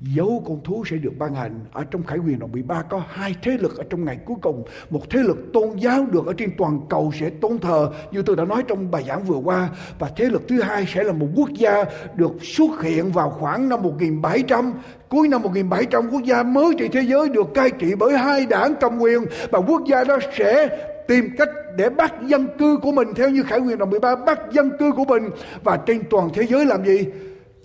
dấu 0.04 0.42
con 0.46 0.60
thú 0.64 0.84
sẽ 0.90 0.96
được 0.96 1.12
ban 1.18 1.34
hành. 1.34 1.60
Ở 1.72 1.84
trong 1.90 2.02
khải 2.02 2.18
quyền 2.18 2.38
đoạn 2.38 2.52
13 2.52 2.82
có 2.82 3.02
hai 3.08 3.34
thế 3.42 3.56
lực 3.60 3.78
ở 3.78 3.84
trong 3.90 4.04
ngày 4.04 4.18
cuối 4.26 4.36
cùng. 4.42 4.64
Một 4.90 5.10
thế 5.10 5.18
lực 5.22 5.38
tôn 5.52 5.76
giáo 5.76 6.06
được 6.10 6.26
ở 6.26 6.32
trên 6.32 6.50
toàn 6.58 6.80
cầu 6.90 7.12
sẽ 7.20 7.30
tôn 7.30 7.58
thờ, 7.58 7.90
như 8.12 8.22
tôi 8.22 8.36
đã 8.36 8.44
nói 8.44 8.62
trong 8.68 8.90
bài 8.90 9.04
giảng 9.08 9.24
vừa 9.24 9.36
qua. 9.36 9.68
Và 9.98 10.10
thế 10.16 10.24
lực 10.24 10.48
thứ 10.48 10.62
hai 10.62 10.86
sẽ 10.94 11.04
là 11.04 11.12
một 11.12 11.26
quốc 11.36 11.50
gia 11.50 11.84
được 12.14 12.32
xuất 12.42 12.82
hiện 12.82 13.12
vào 13.12 13.30
khoảng 13.30 13.68
năm 13.68 13.82
1700 13.82 14.72
cuối 15.08 15.28
năm 15.28 15.42
1700 15.42 16.08
quốc 16.10 16.22
gia 16.24 16.42
mới 16.42 16.74
trên 16.78 16.92
thế 16.92 17.02
giới 17.02 17.28
được 17.28 17.54
cai 17.54 17.70
trị 17.70 17.94
bởi 17.98 18.18
hai 18.18 18.46
đảng 18.46 18.74
cầm 18.80 18.98
quyền. 18.98 19.24
Và 19.50 19.58
quốc 19.58 19.82
gia 19.86 20.04
đó 20.04 20.18
sẽ 20.36 20.68
tìm 21.08 21.24
cách 21.38 21.48
để 21.76 21.90
bắt 21.90 22.14
dân 22.26 22.46
cư 22.58 22.78
của 22.82 22.92
mình, 22.92 23.08
theo 23.16 23.30
như 23.30 23.42
khải 23.42 23.58
quyền 23.58 23.78
đoạn 23.78 23.90
13 23.90 24.16
bắt 24.16 24.40
dân 24.52 24.70
cư 24.78 24.92
của 24.92 25.04
mình. 25.04 25.30
Và 25.64 25.76
trên 25.76 26.02
toàn 26.10 26.28
thế 26.34 26.42
giới 26.46 26.66
làm 26.66 26.84
gì? 26.84 27.06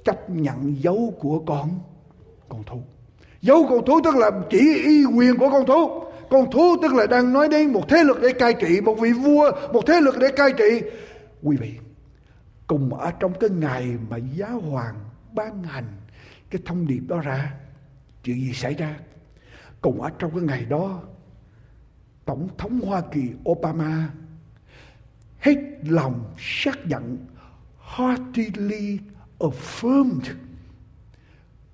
Chấp 0.03 0.29
nhận 0.29 0.75
dấu 0.83 1.13
của 1.19 1.39
con 1.39 1.69
con 2.49 2.63
thú. 2.63 2.83
Dấu 3.41 3.67
con 3.69 3.85
thú 3.85 3.99
tức 4.03 4.15
là 4.15 4.31
chỉ 4.49 4.83
y 4.83 5.05
quyền 5.05 5.37
của 5.37 5.49
con 5.49 5.65
thú. 5.65 6.03
Con 6.29 6.51
thú 6.51 6.75
tức 6.81 6.93
là 6.93 7.07
đang 7.07 7.33
nói 7.33 7.47
đến 7.47 7.73
một 7.73 7.89
thế 7.89 8.03
lực 8.03 8.17
để 8.21 8.33
cai 8.33 8.53
trị, 8.53 8.81
một 8.81 8.95
vị 8.99 9.11
vua, 9.11 9.51
một 9.73 9.81
thế 9.87 10.01
lực 10.01 10.15
để 10.19 10.31
cai 10.31 10.53
trị. 10.57 10.81
Quý 11.43 11.57
vị, 11.57 11.73
cùng 12.67 12.93
ở 12.93 13.11
trong 13.19 13.33
cái 13.39 13.49
ngày 13.49 13.97
mà 14.09 14.17
giáo 14.17 14.59
hoàng 14.59 14.95
ban 15.33 15.63
hành 15.63 15.85
cái 16.49 16.61
thông 16.65 16.87
điệp 16.87 17.01
đó 17.07 17.19
ra, 17.19 17.53
chuyện 18.23 18.35
gì 18.35 18.53
xảy 18.53 18.73
ra? 18.73 18.99
Cùng 19.81 20.01
ở 20.01 20.09
trong 20.19 20.31
cái 20.31 20.41
ngày 20.41 20.65
đó, 20.65 21.01
tổng 22.25 22.49
thống 22.57 22.79
hoa 22.79 23.01
kỳ 23.11 23.21
obama 23.49 24.09
hết 25.39 25.55
lòng 25.83 26.33
xác 26.37 26.85
nhận 26.85 27.17
heartily 27.97 28.99
affirmed 29.39 30.33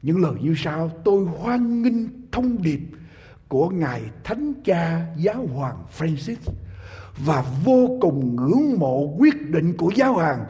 những 0.03 0.21
lời 0.21 0.33
như 0.41 0.53
sau, 0.57 0.91
tôi 1.03 1.25
hoan 1.25 1.81
nghênh 1.81 2.07
thông 2.31 2.61
điệp 2.61 2.79
của 3.47 3.69
ngài 3.69 4.01
thánh 4.23 4.53
cha 4.65 5.01
giáo 5.17 5.45
hoàng 5.53 5.77
francis 5.99 6.35
và 7.17 7.43
vô 7.65 7.97
cùng 8.01 8.35
ngưỡng 8.35 8.79
mộ 8.79 9.15
quyết 9.17 9.49
định 9.49 9.77
của 9.77 9.91
giáo 9.95 10.13
hoàng 10.13 10.45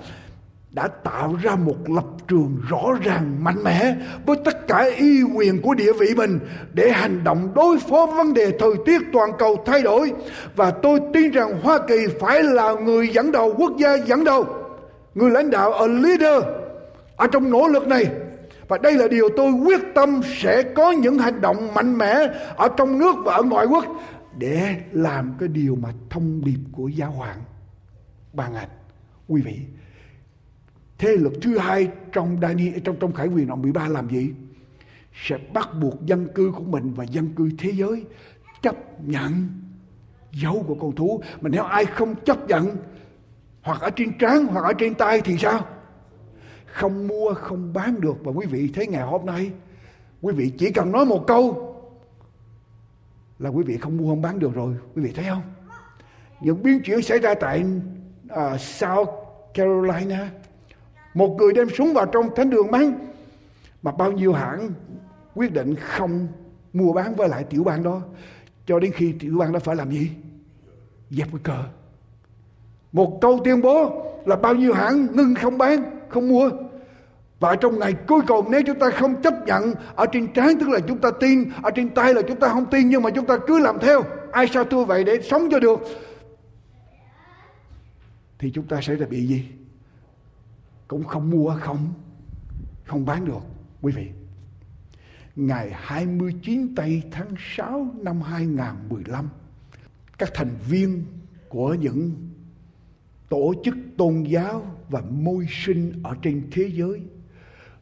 đã 0.72 0.88
tạo 0.88 1.36
ra 1.42 1.56
một 1.56 1.90
lập 1.90 2.06
trường 2.28 2.62
rõ 2.70 2.98
ràng, 3.04 3.44
mạnh 3.44 3.64
mẽ 3.64 3.96
với 4.26 4.38
tất 4.46 4.68
cả 4.68 4.90
y 4.98 5.24
quyền 5.36 5.62
của 5.62 5.74
địa 5.74 5.94
vị 6.00 6.08
mình 6.18 6.40
để 6.74 6.92
hành 6.92 7.24
động 7.24 7.52
đối 7.56 7.80
phó 7.80 8.06
vấn 8.06 8.34
đề 8.34 8.58
thời 8.60 8.74
tiết, 8.86 9.02
toàn 9.14 9.30
cầu 9.40 9.64
thay 9.66 9.82
đổi. 9.82 10.12
Và 10.56 10.72
tôi 10.72 11.00
tin 11.14 11.32
rằng 11.32 11.60
Hoa 11.64 11.80
Kỳ 11.88 11.98
phải 12.20 12.44
là 12.44 12.74
người 12.74 13.10
dẫn 13.10 13.32
đầu, 13.32 13.54
quốc 13.58 13.72
gia 13.78 13.96
dẫn 13.96 14.24
đầu. 14.24 14.46
Người 15.16 15.32
lãnh 15.32 15.50
đạo, 15.50 15.74
a 15.74 15.88
leader 15.88 16.44
ở 17.16 17.28
trong 17.28 17.52
nỗ 17.52 17.68
lực 17.68 17.88
này 17.88 18.06
và 18.68 18.78
đây 18.78 18.94
là 18.94 19.08
điều 19.08 19.30
tôi 19.38 19.52
quyết 19.52 19.82
tâm 19.96 20.22
sẽ 20.38 20.64
có 20.76 20.92
những 20.92 21.18
hành 21.18 21.42
động 21.42 21.74
mạnh 21.74 21.98
mẽ 21.98 22.14
ở 22.56 22.70
trong 22.78 23.00
nước 23.00 23.16
và 23.26 23.34
ở 23.34 23.44
ngoại 23.44 23.66
quốc 23.66 23.86
để 24.38 24.76
làm 24.92 25.34
cái 25.40 25.50
điều 25.50 25.76
mà 25.76 25.90
thông 26.10 26.42
điệp 26.46 26.60
của 26.72 26.88
giáo 26.88 27.12
hoàng 27.12 27.42
ban 28.34 28.54
hành. 28.54 28.70
Quý 29.28 29.42
vị, 29.42 29.60
thế 30.98 31.18
lực 31.18 31.34
thứ 31.42 31.58
hai 31.58 31.88
trong 32.12 32.38
Daniel 32.42 32.80
trong 32.80 32.96
trong 33.00 33.14
Khải 33.14 33.28
quyền 33.28 33.48
đoạn 33.48 33.62
13 33.62 33.88
làm 33.88 34.10
gì? 34.10 34.30
Sẽ 35.14 35.38
bắt 35.54 35.70
buộc 35.82 36.06
dân 36.06 36.28
cư 36.36 36.52
của 36.56 36.64
mình 36.64 36.94
và 36.94 37.04
dân 37.04 37.28
cư 37.36 37.50
thế 37.58 37.72
giới 37.72 38.06
chấp 38.62 38.76
nhận 39.02 39.50
dấu 40.32 40.64
của 40.68 40.76
con 40.76 40.96
thú. 40.96 41.22
Mà 41.42 41.50
nếu 41.50 41.64
ai 41.64 41.86
không 41.86 42.16
chấp 42.26 42.48
nhận 42.48 42.78
hoặc 43.62 43.82
ở 43.82 43.90
trên 43.90 44.18
trán 44.18 44.46
hoặc 44.46 44.64
ở 44.64 44.74
trên 44.74 44.94
tay 44.94 45.22
thì 45.22 45.38
sao? 45.38 45.66
Không 46.74 47.08
mua 47.08 47.34
không 47.34 47.74
bán 47.74 48.02
được. 48.02 48.16
Và 48.24 48.32
quý 48.32 48.46
vị 48.46 48.72
thấy 48.76 48.88
ngày 48.88 49.04
hôm 49.04 49.26
nay 49.26 49.52
quý 50.22 50.34
vị 50.34 50.52
chỉ 50.58 50.72
cần 50.72 50.92
nói 50.92 51.06
một 51.06 51.24
câu 51.28 51.76
là 53.40 53.50
quý 53.50 53.64
vị 53.64 53.78
không 53.78 53.98
mua 53.98 54.10
không 54.10 54.22
bán 54.22 54.40
được 54.40 54.54
rồi. 54.54 54.76
Quý 54.96 55.02
vị 55.02 55.12
thấy 55.16 55.26
không? 55.30 55.42
Những 56.42 56.64
biến 56.64 56.82
chuyển 56.86 57.02
xảy 57.02 57.20
ra 57.20 57.34
tại 57.34 57.66
uh, 58.34 58.60
South 58.60 59.10
Carolina. 59.54 60.30
Một 61.14 61.36
người 61.40 61.54
đem 61.54 61.70
súng 61.70 61.94
vào 61.94 62.06
trong 62.06 62.36
thánh 62.36 62.50
đường 62.50 62.72
bắn 62.72 62.94
mà 63.82 63.92
bao 63.92 64.12
nhiêu 64.12 64.34
hãng 64.34 64.70
quyết 65.36 65.54
định 65.54 65.76
không 65.76 66.28
mua 66.74 66.94
bán 66.94 67.16
với 67.16 67.30
lại 67.30 67.44
tiểu 67.44 67.64
bang 67.64 67.84
đó. 67.84 68.02
Cho 68.66 68.80
đến 68.80 68.92
khi 68.96 69.14
tiểu 69.20 69.38
bang 69.38 69.52
đó 69.52 69.60
phải 69.60 69.76
làm 69.76 69.92
gì? 69.92 70.12
Dẹp 71.10 71.28
cái 71.32 71.40
cờ. 71.44 71.64
Một 72.92 73.18
câu 73.22 73.40
tuyên 73.44 73.62
bố 73.62 74.06
là 74.26 74.36
bao 74.36 74.56
nhiêu 74.56 74.74
hãng 74.74 75.08
ngưng 75.16 75.36
không 75.36 75.58
bán? 75.58 75.84
Không 76.14 76.30
mua. 76.30 76.50
Và 77.40 77.56
trong 77.56 77.80
ngày 77.80 77.94
cuối 78.08 78.22
cùng, 78.28 78.52
nếu 78.52 78.62
chúng 78.68 78.80
ta 78.80 78.90
không 78.90 79.22
chấp 79.22 79.34
nhận 79.46 79.74
ở 79.96 80.06
trên 80.12 80.34
trán, 80.34 80.60
tức 80.60 80.70
là 80.70 80.80
chúng 80.88 80.98
ta 80.98 81.12
tin, 81.20 81.52
ở 81.64 81.72
trên 81.76 81.90
tay 81.90 82.14
là 82.14 82.22
chúng 82.28 82.40
ta 82.40 82.48
không 82.48 82.66
tin, 82.66 82.90
nhưng 82.90 83.02
mà 83.02 83.10
chúng 83.10 83.26
ta 83.26 83.38
cứ 83.48 83.60
làm 83.60 83.80
theo, 83.82 84.04
ai 84.32 84.48
sao 84.48 84.64
tôi 84.64 84.86
vậy 84.86 85.04
để 85.04 85.22
sống 85.22 85.48
cho 85.52 85.60
được, 85.60 85.80
thì 88.40 88.52
chúng 88.52 88.68
ta 88.68 88.82
sẽ 88.82 88.96
là 88.96 89.06
bị 89.06 89.28
gì? 89.28 89.46
Cũng 90.88 91.04
không 91.04 91.30
mua, 91.30 91.56
không 91.62 91.94
không 92.86 93.06
bán 93.06 93.26
được, 93.26 93.44
quý 93.82 93.94
vị. 93.96 94.10
Ngày 95.36 95.72
29 95.74 96.76
tây 96.76 97.02
tháng 97.12 97.36
6 97.56 97.88
năm 97.96 98.22
2015 98.22 99.30
các 100.18 100.30
thành 100.34 100.56
viên 100.70 101.06
của 101.50 101.74
những 101.74 102.12
tổ 103.34 103.54
chức 103.64 103.76
tôn 103.98 104.24
giáo 104.24 104.78
và 104.90 105.02
môi 105.02 105.46
sinh 105.50 105.94
ở 106.04 106.16
trên 106.22 106.48
thế 106.52 106.70
giới 106.74 107.02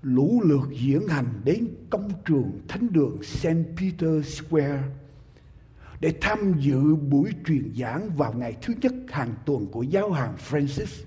lũ 0.02 0.41
lượt 0.45 0.70
diễn 0.72 1.08
hành 1.08 1.26
đến 1.43 1.68
công 1.89 2.10
trường 2.26 2.52
thánh 2.68 2.88
đường 2.91 3.24
St. 3.24 3.47
Peter 3.78 4.26
Square 4.26 4.84
để 5.99 6.14
tham 6.22 6.54
dự 6.60 6.95
buổi 6.95 7.30
truyền 7.45 7.74
giảng 7.78 8.10
vào 8.18 8.34
ngày 8.34 8.56
thứ 8.62 8.74
nhất 8.82 8.93
hàng 9.10 9.34
tuần 9.45 9.68
của 9.72 9.84
giáo 9.84 10.10
hoàng 10.10 10.36
Francis 10.49 11.04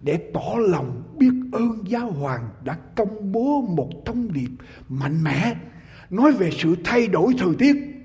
để 0.00 0.30
tỏ 0.34 0.54
lòng 0.58 1.02
biết 1.18 1.32
ơn 1.52 1.84
giáo 1.86 2.10
hoàng 2.10 2.48
đã 2.64 2.78
công 2.96 3.32
bố 3.32 3.60
một 3.60 3.90
thông 4.04 4.32
điệp 4.32 4.50
mạnh 4.88 5.24
mẽ 5.24 5.56
nói 6.10 6.32
về 6.32 6.50
sự 6.58 6.76
thay 6.84 7.06
đổi 7.06 7.34
thời 7.38 7.54
tiết 7.58 7.97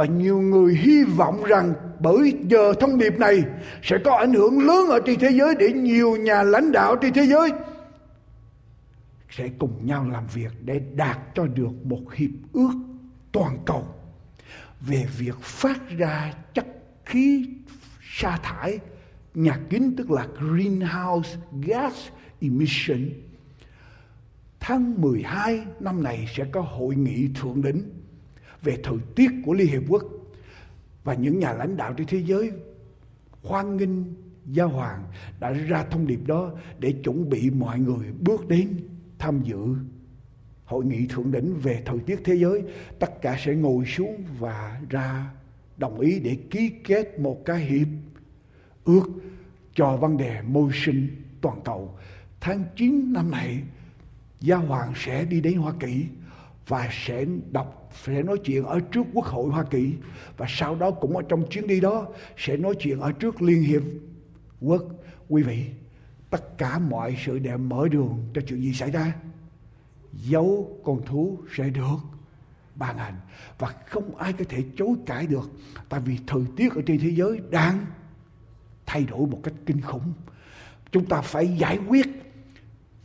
và 0.00 0.06
nhiều 0.06 0.40
người 0.40 0.74
hy 0.74 1.04
vọng 1.04 1.44
rằng 1.44 1.74
bởi 2.00 2.34
giờ 2.48 2.72
thông 2.80 2.98
điệp 2.98 3.18
này 3.18 3.44
sẽ 3.82 3.98
có 4.04 4.16
ảnh 4.16 4.32
hưởng 4.32 4.66
lớn 4.66 4.88
ở 4.88 5.00
trên 5.06 5.18
thế 5.18 5.30
giới 5.30 5.54
để 5.58 5.72
nhiều 5.72 6.16
nhà 6.16 6.42
lãnh 6.42 6.72
đạo 6.72 6.96
trên 6.96 7.12
thế 7.12 7.26
giới 7.26 7.50
sẽ 9.30 9.48
cùng 9.58 9.86
nhau 9.86 10.08
làm 10.12 10.26
việc 10.34 10.52
để 10.64 10.80
đạt 10.94 11.18
cho 11.34 11.46
được 11.46 11.84
một 11.84 12.14
hiệp 12.14 12.30
ước 12.52 12.72
toàn 13.32 13.58
cầu 13.66 13.86
về 14.80 15.06
việc 15.18 15.40
phát 15.40 15.90
ra 15.98 16.34
chất 16.54 16.66
khí 17.04 17.46
sa 18.02 18.38
thải, 18.42 18.78
nhà 19.34 19.60
kính 19.70 19.96
tức 19.96 20.10
là 20.10 20.26
greenhouse 20.38 21.36
gas 21.62 21.94
emission. 22.40 23.08
Tháng 24.60 25.00
12 25.00 25.64
năm 25.80 26.02
này 26.02 26.28
sẽ 26.36 26.44
có 26.52 26.60
hội 26.60 26.94
nghị 26.94 27.28
thượng 27.34 27.62
đỉnh 27.62 27.99
về 28.62 28.78
thời 28.82 28.98
tiết 29.14 29.30
của 29.44 29.54
Liên 29.54 29.66
Hiệp 29.66 29.82
Quốc 29.88 30.02
và 31.04 31.14
những 31.14 31.38
nhà 31.38 31.52
lãnh 31.52 31.76
đạo 31.76 31.94
trên 31.96 32.06
thế 32.06 32.22
giới, 32.26 32.50
hoan 33.42 33.76
nghênh 33.76 34.04
gia 34.46 34.64
Hoàng 34.64 35.04
đã 35.40 35.52
ra 35.52 35.84
thông 35.84 36.06
điệp 36.06 36.20
đó 36.26 36.52
để 36.78 36.94
chuẩn 37.04 37.30
bị 37.30 37.50
mọi 37.50 37.78
người 37.78 38.12
bước 38.20 38.48
đến 38.48 38.76
tham 39.18 39.42
dự 39.42 39.74
hội 40.64 40.84
nghị 40.84 41.06
thượng 41.06 41.32
đỉnh 41.32 41.58
về 41.58 41.82
thời 41.86 41.98
tiết 41.98 42.20
thế 42.24 42.34
giới. 42.34 42.62
Tất 42.98 43.22
cả 43.22 43.36
sẽ 43.44 43.54
ngồi 43.54 43.84
xuống 43.86 44.24
và 44.38 44.80
ra 44.90 45.30
đồng 45.76 46.00
ý 46.00 46.20
để 46.20 46.36
ký 46.50 46.70
kết 46.84 47.20
một 47.20 47.44
cái 47.44 47.58
hiệp 47.58 47.88
ước 48.84 49.10
cho 49.74 49.96
vấn 49.96 50.16
đề 50.16 50.42
môi 50.42 50.70
sinh 50.84 51.08
toàn 51.40 51.60
cầu. 51.64 51.94
Tháng 52.40 52.64
9 52.76 53.12
năm 53.12 53.30
này 53.30 53.62
Gia 54.40 54.56
Hoàng 54.56 54.92
sẽ 54.96 55.24
đi 55.24 55.40
đến 55.40 55.54
Hoa 55.54 55.72
Kỳ 55.80 56.04
và 56.70 56.88
sẽ 56.92 57.24
đọc, 57.50 57.90
sẽ 58.04 58.22
nói 58.22 58.38
chuyện 58.44 58.64
ở 58.64 58.80
trước 58.80 59.06
Quốc 59.12 59.24
hội 59.24 59.50
Hoa 59.50 59.64
Kỳ. 59.64 59.94
Và 60.36 60.46
sau 60.48 60.74
đó 60.74 60.90
cũng 60.90 61.16
ở 61.16 61.22
trong 61.28 61.48
chuyến 61.50 61.66
đi 61.66 61.80
đó, 61.80 62.06
sẽ 62.36 62.56
nói 62.56 62.74
chuyện 62.78 63.00
ở 63.00 63.12
trước 63.12 63.42
Liên 63.42 63.62
Hiệp 63.62 63.82
Quốc. 64.60 64.82
Quý 65.28 65.42
vị, 65.42 65.66
tất 66.30 66.58
cả 66.58 66.78
mọi 66.78 67.16
sự 67.26 67.38
đều 67.38 67.58
mở 67.58 67.88
đường 67.88 68.18
cho 68.34 68.42
chuyện 68.46 68.60
gì 68.60 68.72
xảy 68.72 68.90
ra? 68.90 69.14
Dấu 70.12 70.80
con 70.84 71.02
thú 71.06 71.38
sẽ 71.56 71.70
được 71.70 71.96
ban 72.74 72.98
hành. 72.98 73.14
Và 73.58 73.74
không 73.86 74.16
ai 74.16 74.32
có 74.32 74.44
thể 74.48 74.64
chối 74.76 74.96
cãi 75.06 75.26
được, 75.26 75.50
tại 75.88 76.00
vì 76.00 76.18
thời 76.26 76.42
tiết 76.56 76.74
ở 76.74 76.82
trên 76.86 76.98
thế 76.98 77.10
giới 77.10 77.40
đang 77.50 77.86
thay 78.86 79.04
đổi 79.04 79.26
một 79.26 79.40
cách 79.42 79.54
kinh 79.66 79.80
khủng. 79.80 80.12
Chúng 80.92 81.06
ta 81.06 81.20
phải 81.20 81.48
giải 81.48 81.78
quyết. 81.88 82.06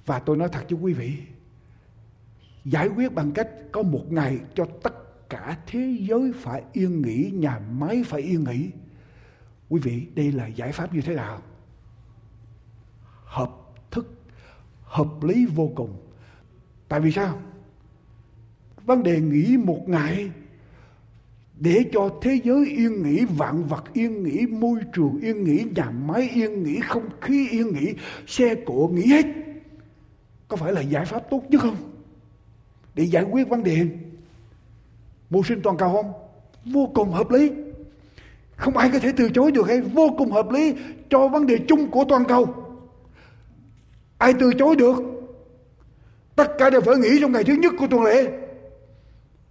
Và 0.06 0.20
tôi 0.20 0.38
nói 0.38 0.50
thật 0.52 0.66
với 0.70 0.80
quý 0.80 0.94
vị 0.94 1.18
giải 2.66 2.88
quyết 2.88 3.14
bằng 3.14 3.32
cách 3.32 3.50
có 3.72 3.82
một 3.82 4.12
ngày 4.12 4.40
cho 4.56 4.66
tất 4.84 5.30
cả 5.30 5.58
thế 5.68 5.98
giới 6.00 6.32
phải 6.36 6.64
yên 6.74 7.02
nghỉ, 7.02 7.32
nhà 7.34 7.60
máy 7.60 8.04
phải 8.06 8.22
yên 8.22 8.44
nghỉ. 8.44 8.70
Quý 9.70 9.80
vị, 9.84 10.08
đây 10.16 10.32
là 10.32 10.48
giải 10.48 10.72
pháp 10.72 10.94
như 10.94 11.02
thế 11.02 11.16
nào? 11.16 11.42
Hợp 13.26 13.52
thức, 13.92 14.14
hợp 14.84 15.24
lý 15.24 15.46
vô 15.46 15.72
cùng. 15.76 15.98
Tại 16.88 17.00
vì 17.00 17.12
sao? 17.12 17.40
Vấn 18.86 19.04
đề 19.04 19.22
nghỉ 19.22 19.58
một 19.58 19.90
ngày 19.90 20.32
để 21.60 21.86
cho 21.92 22.10
thế 22.22 22.40
giới 22.44 22.66
yên 22.68 23.04
nghỉ, 23.04 23.26
vạn 23.26 23.64
vật 23.64 23.94
yên 23.94 24.24
nghỉ, 24.24 24.46
môi 24.48 24.80
trường 24.94 25.20
yên 25.22 25.44
nghỉ, 25.44 25.66
nhà 25.76 25.90
máy 25.90 26.30
yên 26.30 26.64
nghỉ, 26.64 26.80
không 26.80 27.10
khí 27.22 27.50
yên 27.50 27.74
nghỉ, 27.74 27.94
xe 28.28 28.56
cộ 28.66 28.88
nghỉ 28.88 29.06
hết. 29.06 29.26
Có 30.48 30.58
phải 30.58 30.74
là 30.74 30.82
giải 30.82 31.06
pháp 31.06 31.20
tốt 31.30 31.44
nhất 31.50 31.62
không? 31.62 31.95
Để 32.96 33.04
giải 33.04 33.24
quyết 33.24 33.50
vấn 33.50 33.64
đề 33.64 33.78
mưu 35.30 35.44
sinh 35.44 35.62
toàn 35.64 35.78
cầu 35.78 35.90
không 35.94 36.12
vô 36.74 36.90
cùng 36.94 37.12
hợp 37.12 37.32
lý. 37.32 37.52
Không 38.56 38.78
ai 38.78 38.90
có 38.94 39.00
thể 39.00 39.12
từ 39.18 39.30
chối 39.30 39.52
được 39.52 39.68
hay 39.68 39.82
vô 39.82 40.10
cùng 40.18 40.32
hợp 40.32 40.52
lý 40.52 40.74
cho 41.10 41.28
vấn 41.28 41.48
đề 41.48 41.58
chung 41.68 41.92
của 41.92 42.06
toàn 42.10 42.26
cầu. 42.26 42.46
Ai 44.18 44.34
từ 44.40 44.52
chối 44.60 44.76
được, 44.76 44.96
tất 46.36 46.52
cả 46.58 46.70
đều 46.70 46.82
phải 46.82 46.98
nghỉ 46.98 47.18
trong 47.22 47.32
ngày 47.32 47.44
thứ 47.44 47.54
nhất 47.54 47.74
của 47.80 47.88
tuần 47.88 48.04
lễ. 48.04 48.28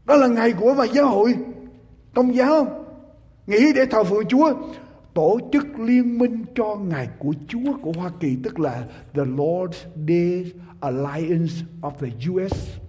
Đó 0.04 0.16
là 0.16 0.26
ngày 0.26 0.52
của 0.52 0.74
mà 0.74 0.84
giáo 0.84 1.06
hội 1.06 1.34
công 2.14 2.34
giáo. 2.34 2.84
Nghĩ 3.46 3.72
để 3.74 3.86
thờ 3.86 4.04
phượng 4.04 4.26
Chúa, 4.26 4.54
tổ 5.14 5.38
chức 5.52 5.78
liên 5.78 6.18
minh 6.18 6.44
cho 6.54 6.76
ngày 6.76 7.08
của 7.18 7.34
Chúa 7.48 7.72
của 7.82 7.92
Hoa 7.92 8.10
Kỳ, 8.20 8.36
tức 8.42 8.60
là 8.60 8.84
The 9.14 9.22
Lord's 9.22 9.84
Day 10.08 10.52
Alliance 10.80 11.54
of 11.82 11.90
the 12.00 12.08
US 12.30 12.83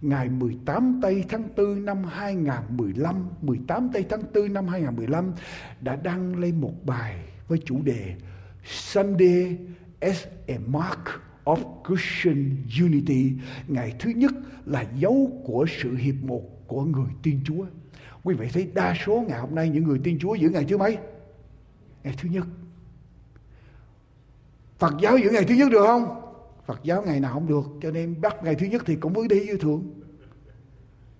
ngày 0.00 0.28
18 0.28 0.98
tây 1.02 1.24
tháng 1.28 1.48
4 1.56 1.84
năm 1.84 2.04
2015 2.04 3.28
18 3.40 3.90
tây 3.92 4.06
tháng 4.08 4.22
4 4.34 4.52
năm 4.52 4.68
2015 4.68 5.32
đã 5.80 5.96
đăng 5.96 6.36
lên 6.36 6.60
một 6.60 6.74
bài 6.84 7.24
với 7.48 7.58
chủ 7.64 7.82
đề 7.82 8.14
Sunday 8.64 9.58
as 10.00 10.24
a 10.48 10.54
mark 10.66 11.20
of 11.44 11.58
Christian 11.88 12.56
unity 12.82 13.32
ngày 13.68 13.94
thứ 13.98 14.10
nhất 14.10 14.32
là 14.66 14.84
dấu 14.94 15.42
của 15.44 15.66
sự 15.82 15.96
hiệp 15.96 16.14
một 16.22 16.42
của 16.66 16.84
người 16.84 17.10
tin 17.22 17.40
Chúa 17.44 17.64
Quý 18.24 18.34
vị 18.34 18.48
thấy 18.52 18.70
đa 18.74 18.94
số 19.06 19.24
ngày 19.28 19.40
hôm 19.40 19.54
nay 19.54 19.68
những 19.68 19.84
người 19.84 20.00
tin 20.04 20.18
Chúa 20.18 20.34
giữ 20.34 20.48
ngày 20.48 20.64
thứ 20.68 20.76
mấy? 20.76 20.98
Ngày 22.04 22.14
thứ 22.22 22.28
nhất. 22.28 22.46
Phật 24.78 24.94
giáo 25.02 25.18
giữ 25.18 25.30
ngày 25.30 25.44
thứ 25.44 25.54
nhất 25.54 25.68
được 25.72 25.86
không? 25.86 26.27
Phật 26.68 26.80
giáo 26.82 27.02
ngày 27.02 27.20
nào 27.20 27.32
không 27.34 27.48
được. 27.48 27.64
Cho 27.82 27.90
nên 27.90 28.20
bắt 28.20 28.36
ngày 28.44 28.54
thứ 28.54 28.66
nhất 28.66 28.82
thì 28.86 28.96
cũng 28.96 29.12
mới 29.12 29.28
đi 29.28 29.50
vô 29.50 29.56
thượng 29.60 29.82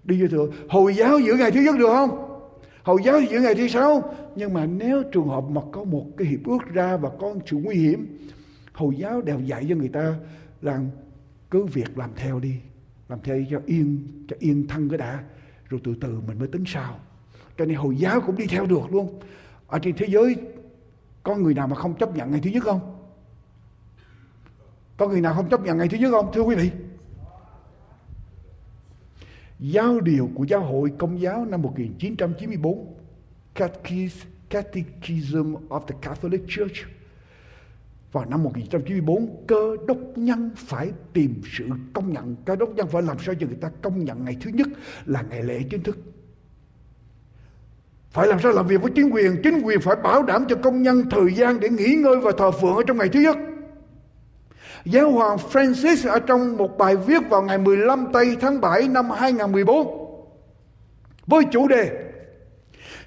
Đi 0.04 0.22
vô 0.22 0.28
thượng 0.28 0.52
Hồi 0.68 0.94
giáo 0.94 1.18
giữ 1.18 1.34
ngày 1.34 1.50
thứ 1.50 1.60
nhất 1.60 1.74
được 1.78 1.88
không? 1.88 2.40
Hồi 2.82 3.00
giáo 3.04 3.20
giữ 3.20 3.40
ngày 3.40 3.54
thứ 3.54 3.68
sáu. 3.68 4.14
Nhưng 4.36 4.54
mà 4.54 4.66
nếu 4.66 5.02
trường 5.12 5.28
hợp 5.28 5.44
mà 5.50 5.60
có 5.72 5.84
một 5.84 6.06
cái 6.16 6.28
hiệp 6.28 6.44
ước 6.44 6.72
ra 6.72 6.96
và 6.96 7.10
có 7.20 7.34
sự 7.46 7.56
nguy 7.56 7.76
hiểm. 7.76 8.28
Hồi 8.72 8.94
giáo 8.96 9.22
đều 9.22 9.40
dạy 9.40 9.66
cho 9.68 9.74
người 9.74 9.88
ta 9.88 10.14
là 10.62 10.80
cứ 11.50 11.64
việc 11.64 11.98
làm 11.98 12.10
theo 12.16 12.40
đi. 12.40 12.54
Làm 13.08 13.18
theo 13.24 13.44
cho 13.50 13.60
yên, 13.66 14.08
cho 14.28 14.36
yên 14.38 14.66
thân 14.68 14.88
cái 14.88 14.98
đã 14.98 15.24
rồi 15.68 15.80
từ 15.84 15.94
từ 16.00 16.20
mình 16.26 16.38
mới 16.38 16.48
tính 16.48 16.64
sao 16.66 16.98
cho 17.58 17.64
nên 17.64 17.76
hồi 17.76 17.96
giáo 17.96 18.20
cũng 18.20 18.36
đi 18.36 18.46
theo 18.46 18.66
được 18.66 18.92
luôn 18.92 19.20
ở 19.66 19.78
trên 19.78 19.96
thế 19.96 20.06
giới 20.08 20.36
có 21.22 21.36
người 21.36 21.54
nào 21.54 21.66
mà 21.66 21.76
không 21.76 21.94
chấp 21.94 22.16
nhận 22.16 22.30
ngày 22.30 22.40
thứ 22.44 22.50
nhất 22.50 22.62
không 22.64 22.97
có 24.98 25.08
người 25.08 25.20
nào 25.20 25.34
không 25.34 25.48
chấp 25.48 25.60
nhận 25.60 25.78
ngày 25.78 25.88
thứ 25.88 25.98
nhất 25.98 26.10
không, 26.10 26.32
thưa 26.32 26.42
quý 26.42 26.54
vị? 26.54 26.70
Giáo 29.58 30.00
điều 30.00 30.30
của 30.34 30.44
Giáo 30.44 30.60
hội 30.60 30.92
Công 30.98 31.20
giáo 31.20 31.44
năm 31.44 31.62
1994 31.62 32.94
Catechism 34.50 35.54
of 35.68 35.80
the 35.86 35.94
Catholic 36.02 36.42
Church. 36.48 36.76
Vào 38.12 38.24
năm 38.24 38.42
1994 38.42 39.46
cơ 39.46 39.76
đốc 39.86 39.98
nhân 40.16 40.50
phải 40.56 40.92
tìm 41.12 41.42
sự 41.56 41.68
công 41.92 42.12
nhận. 42.12 42.36
Cơ 42.44 42.56
đốc 42.56 42.74
nhân 42.74 42.88
phải 42.88 43.02
làm 43.02 43.16
sao 43.18 43.34
cho 43.40 43.46
người 43.46 43.56
ta 43.60 43.70
công 43.82 44.04
nhận 44.04 44.24
ngày 44.24 44.36
thứ 44.40 44.50
nhất 44.54 44.68
là 45.06 45.22
ngày 45.22 45.42
lễ 45.42 45.62
chính 45.70 45.82
thức? 45.82 45.98
Phải 48.10 48.26
làm 48.26 48.40
sao 48.40 48.52
làm 48.52 48.66
việc 48.66 48.82
với 48.82 48.92
chính 48.94 49.10
quyền? 49.10 49.36
Chính 49.42 49.60
quyền 49.62 49.80
phải 49.80 49.96
bảo 49.96 50.22
đảm 50.22 50.44
cho 50.48 50.56
công 50.56 50.82
nhân 50.82 51.02
thời 51.10 51.34
gian 51.34 51.60
để 51.60 51.68
nghỉ 51.68 51.94
ngơi 51.94 52.16
và 52.16 52.32
thờ 52.38 52.50
phượng 52.50 52.76
ở 52.76 52.82
trong 52.86 52.98
ngày 52.98 53.08
thứ 53.08 53.20
nhất. 53.20 53.36
Giáo 54.84 55.12
hoàng 55.12 55.36
Francis 55.36 56.10
ở 56.10 56.18
trong 56.18 56.56
một 56.56 56.78
bài 56.78 56.96
viết 56.96 57.22
vào 57.30 57.42
ngày 57.42 57.58
15 57.58 58.06
tây 58.12 58.36
tháng 58.40 58.60
7 58.60 58.88
năm 58.88 59.10
2014 59.10 60.08
với 61.26 61.44
chủ 61.52 61.68
đề 61.68 62.08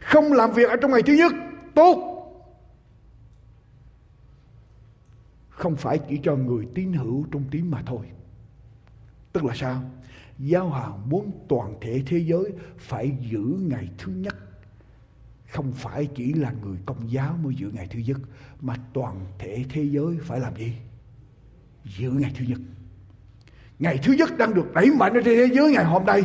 không 0.01 0.33
làm 0.33 0.51
việc 0.51 0.69
ở 0.69 0.75
trong 0.75 0.91
ngày 0.91 1.03
thứ 1.03 1.13
nhất, 1.13 1.31
tốt. 1.75 2.07
Không 5.49 5.75
phải 5.75 5.99
chỉ 6.09 6.19
cho 6.23 6.35
người 6.35 6.67
tín 6.75 6.93
hữu 6.93 7.25
trong 7.31 7.43
tín 7.51 7.71
mà 7.71 7.81
thôi. 7.85 8.05
Tức 9.33 9.45
là 9.45 9.53
sao? 9.55 9.83
Giáo 10.39 10.67
hoàng 10.67 11.09
muốn 11.09 11.31
toàn 11.47 11.75
thể 11.81 12.03
thế 12.07 12.17
giới 12.17 12.51
phải 12.77 13.11
giữ 13.31 13.57
ngày 13.59 13.89
thứ 13.97 14.11
nhất. 14.11 14.35
Không 15.49 15.71
phải 15.71 16.07
chỉ 16.15 16.33
là 16.33 16.51
người 16.51 16.77
công 16.85 17.11
giáo 17.11 17.37
mới 17.43 17.55
giữ 17.55 17.71
ngày 17.73 17.87
thứ 17.91 17.99
nhất, 17.99 18.17
mà 18.61 18.75
toàn 18.93 19.25
thể 19.39 19.65
thế 19.69 19.83
giới 19.83 20.17
phải 20.21 20.39
làm 20.39 20.55
gì? 20.55 20.73
Giữ 21.85 22.09
ngày 22.09 22.31
thứ 22.39 22.45
nhất 22.47 22.59
ngày 23.79 23.99
thứ 24.03 24.13
nhất 24.13 24.37
đang 24.37 24.53
được 24.53 24.73
đẩy 24.73 24.91
mạnh 24.91 25.13
ở 25.13 25.21
trên 25.25 25.37
thế 25.37 25.55
giới 25.55 25.71
ngày 25.71 25.85
hôm 25.85 26.05
nay 26.05 26.23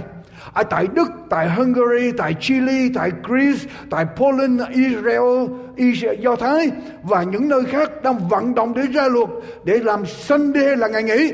ở 0.53 0.63
tại 0.63 0.87
Đức, 0.95 1.09
tại 1.31 1.49
Hungary, 1.51 2.13
tại 2.19 2.35
Chile, 2.41 2.89
tại 2.95 3.11
Greece, 3.23 3.71
tại 3.91 4.07
Poland, 4.17 4.63
Israel, 4.71 5.47
Israel, 5.77 6.21
Do 6.21 6.37
Thái 6.37 6.71
và 7.03 7.23
những 7.23 7.49
nơi 7.49 7.65
khác 7.65 7.91
đang 8.03 8.29
vận 8.29 8.55
động 8.55 8.75
để 8.75 8.83
ra 8.83 9.09
luật 9.09 9.29
để 9.65 9.79
làm 9.79 10.07
Sunday 10.07 10.77
là 10.77 10.89
ngày 10.89 11.03
nghỉ 11.03 11.33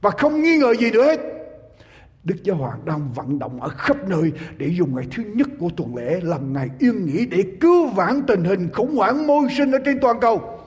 và 0.00 0.10
không 0.10 0.42
nghi 0.42 0.58
ngờ 0.58 0.74
gì 0.74 0.90
nữa 0.90 1.04
hết. 1.04 1.20
Đức 2.24 2.36
Giáo 2.42 2.56
Hoàng 2.56 2.80
đang 2.84 3.12
vận 3.14 3.38
động 3.38 3.60
ở 3.62 3.68
khắp 3.68 4.08
nơi 4.08 4.32
để 4.56 4.66
dùng 4.66 4.96
ngày 4.96 5.06
thứ 5.16 5.22
nhất 5.34 5.48
của 5.58 5.70
tuần 5.76 5.96
lễ 5.96 6.20
làm 6.22 6.52
ngày 6.52 6.68
yên 6.78 7.06
nghỉ 7.06 7.26
để 7.26 7.44
cứu 7.60 7.86
vãn 7.86 8.22
tình 8.26 8.44
hình 8.44 8.70
khủng 8.72 8.96
hoảng 8.96 9.26
môi 9.26 9.48
sinh 9.56 9.72
ở 9.72 9.78
trên 9.84 10.00
toàn 10.00 10.20
cầu. 10.20 10.58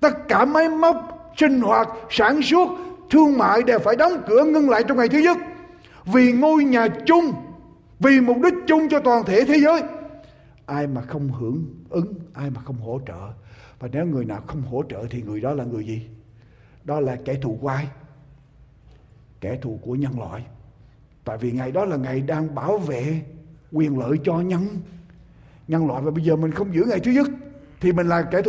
Tất 0.00 0.28
cả 0.28 0.44
máy 0.44 0.68
móc, 0.68 1.17
sinh 1.38 1.60
hoạt, 1.60 1.88
sản 2.10 2.42
xuất, 2.42 2.68
thương 3.10 3.38
mại 3.38 3.62
đều 3.62 3.78
phải 3.78 3.96
đóng 3.96 4.12
cửa 4.28 4.44
ngưng 4.44 4.70
lại 4.70 4.84
trong 4.88 4.96
ngày 4.98 5.08
thứ 5.08 5.18
nhất. 5.18 5.36
Vì 6.04 6.32
ngôi 6.32 6.64
nhà 6.64 6.88
chung 7.06 7.32
vì 8.00 8.20
mục 8.20 8.36
đích 8.42 8.54
chung 8.66 8.88
cho 8.90 9.00
toàn 9.00 9.24
thể 9.24 9.44
thế 9.44 9.58
giới 9.58 9.82
ai 10.66 10.86
mà 10.86 11.00
không 11.00 11.28
hưởng 11.28 11.64
ứng 11.88 12.14
ai 12.34 12.50
mà 12.50 12.60
không 12.60 12.76
hỗ 12.76 13.00
trợ. 13.06 13.32
Và 13.78 13.88
nếu 13.92 14.06
người 14.06 14.24
nào 14.24 14.40
không 14.46 14.62
hỗ 14.62 14.82
trợ 14.88 15.04
thì 15.10 15.22
người 15.22 15.40
đó 15.40 15.52
là 15.52 15.64
người 15.64 15.86
gì? 15.86 16.08
Đó 16.84 17.00
là 17.00 17.16
kẻ 17.24 17.34
thù 17.42 17.58
quay 17.60 17.88
kẻ 19.40 19.58
thù 19.62 19.78
của 19.82 19.94
nhân 19.94 20.18
loại. 20.18 20.42
Tại 21.24 21.38
vì 21.38 21.52
ngày 21.52 21.72
đó 21.72 21.84
là 21.84 21.96
ngày 21.96 22.20
đang 22.20 22.54
bảo 22.54 22.78
vệ 22.78 23.22
quyền 23.72 23.98
lợi 23.98 24.18
cho 24.24 24.40
nhân. 24.40 24.66
Nhân 25.68 25.86
loại 25.86 26.02
và 26.02 26.10
bây 26.10 26.24
giờ 26.24 26.36
mình 26.36 26.50
không 26.50 26.74
giữ 26.74 26.84
ngày 26.84 27.00
thứ 27.00 27.10
nhất 27.10 27.28
thì 27.80 27.92
mình 27.92 28.08
là 28.08 28.22
kẻ 28.22 28.42
thù 28.42 28.46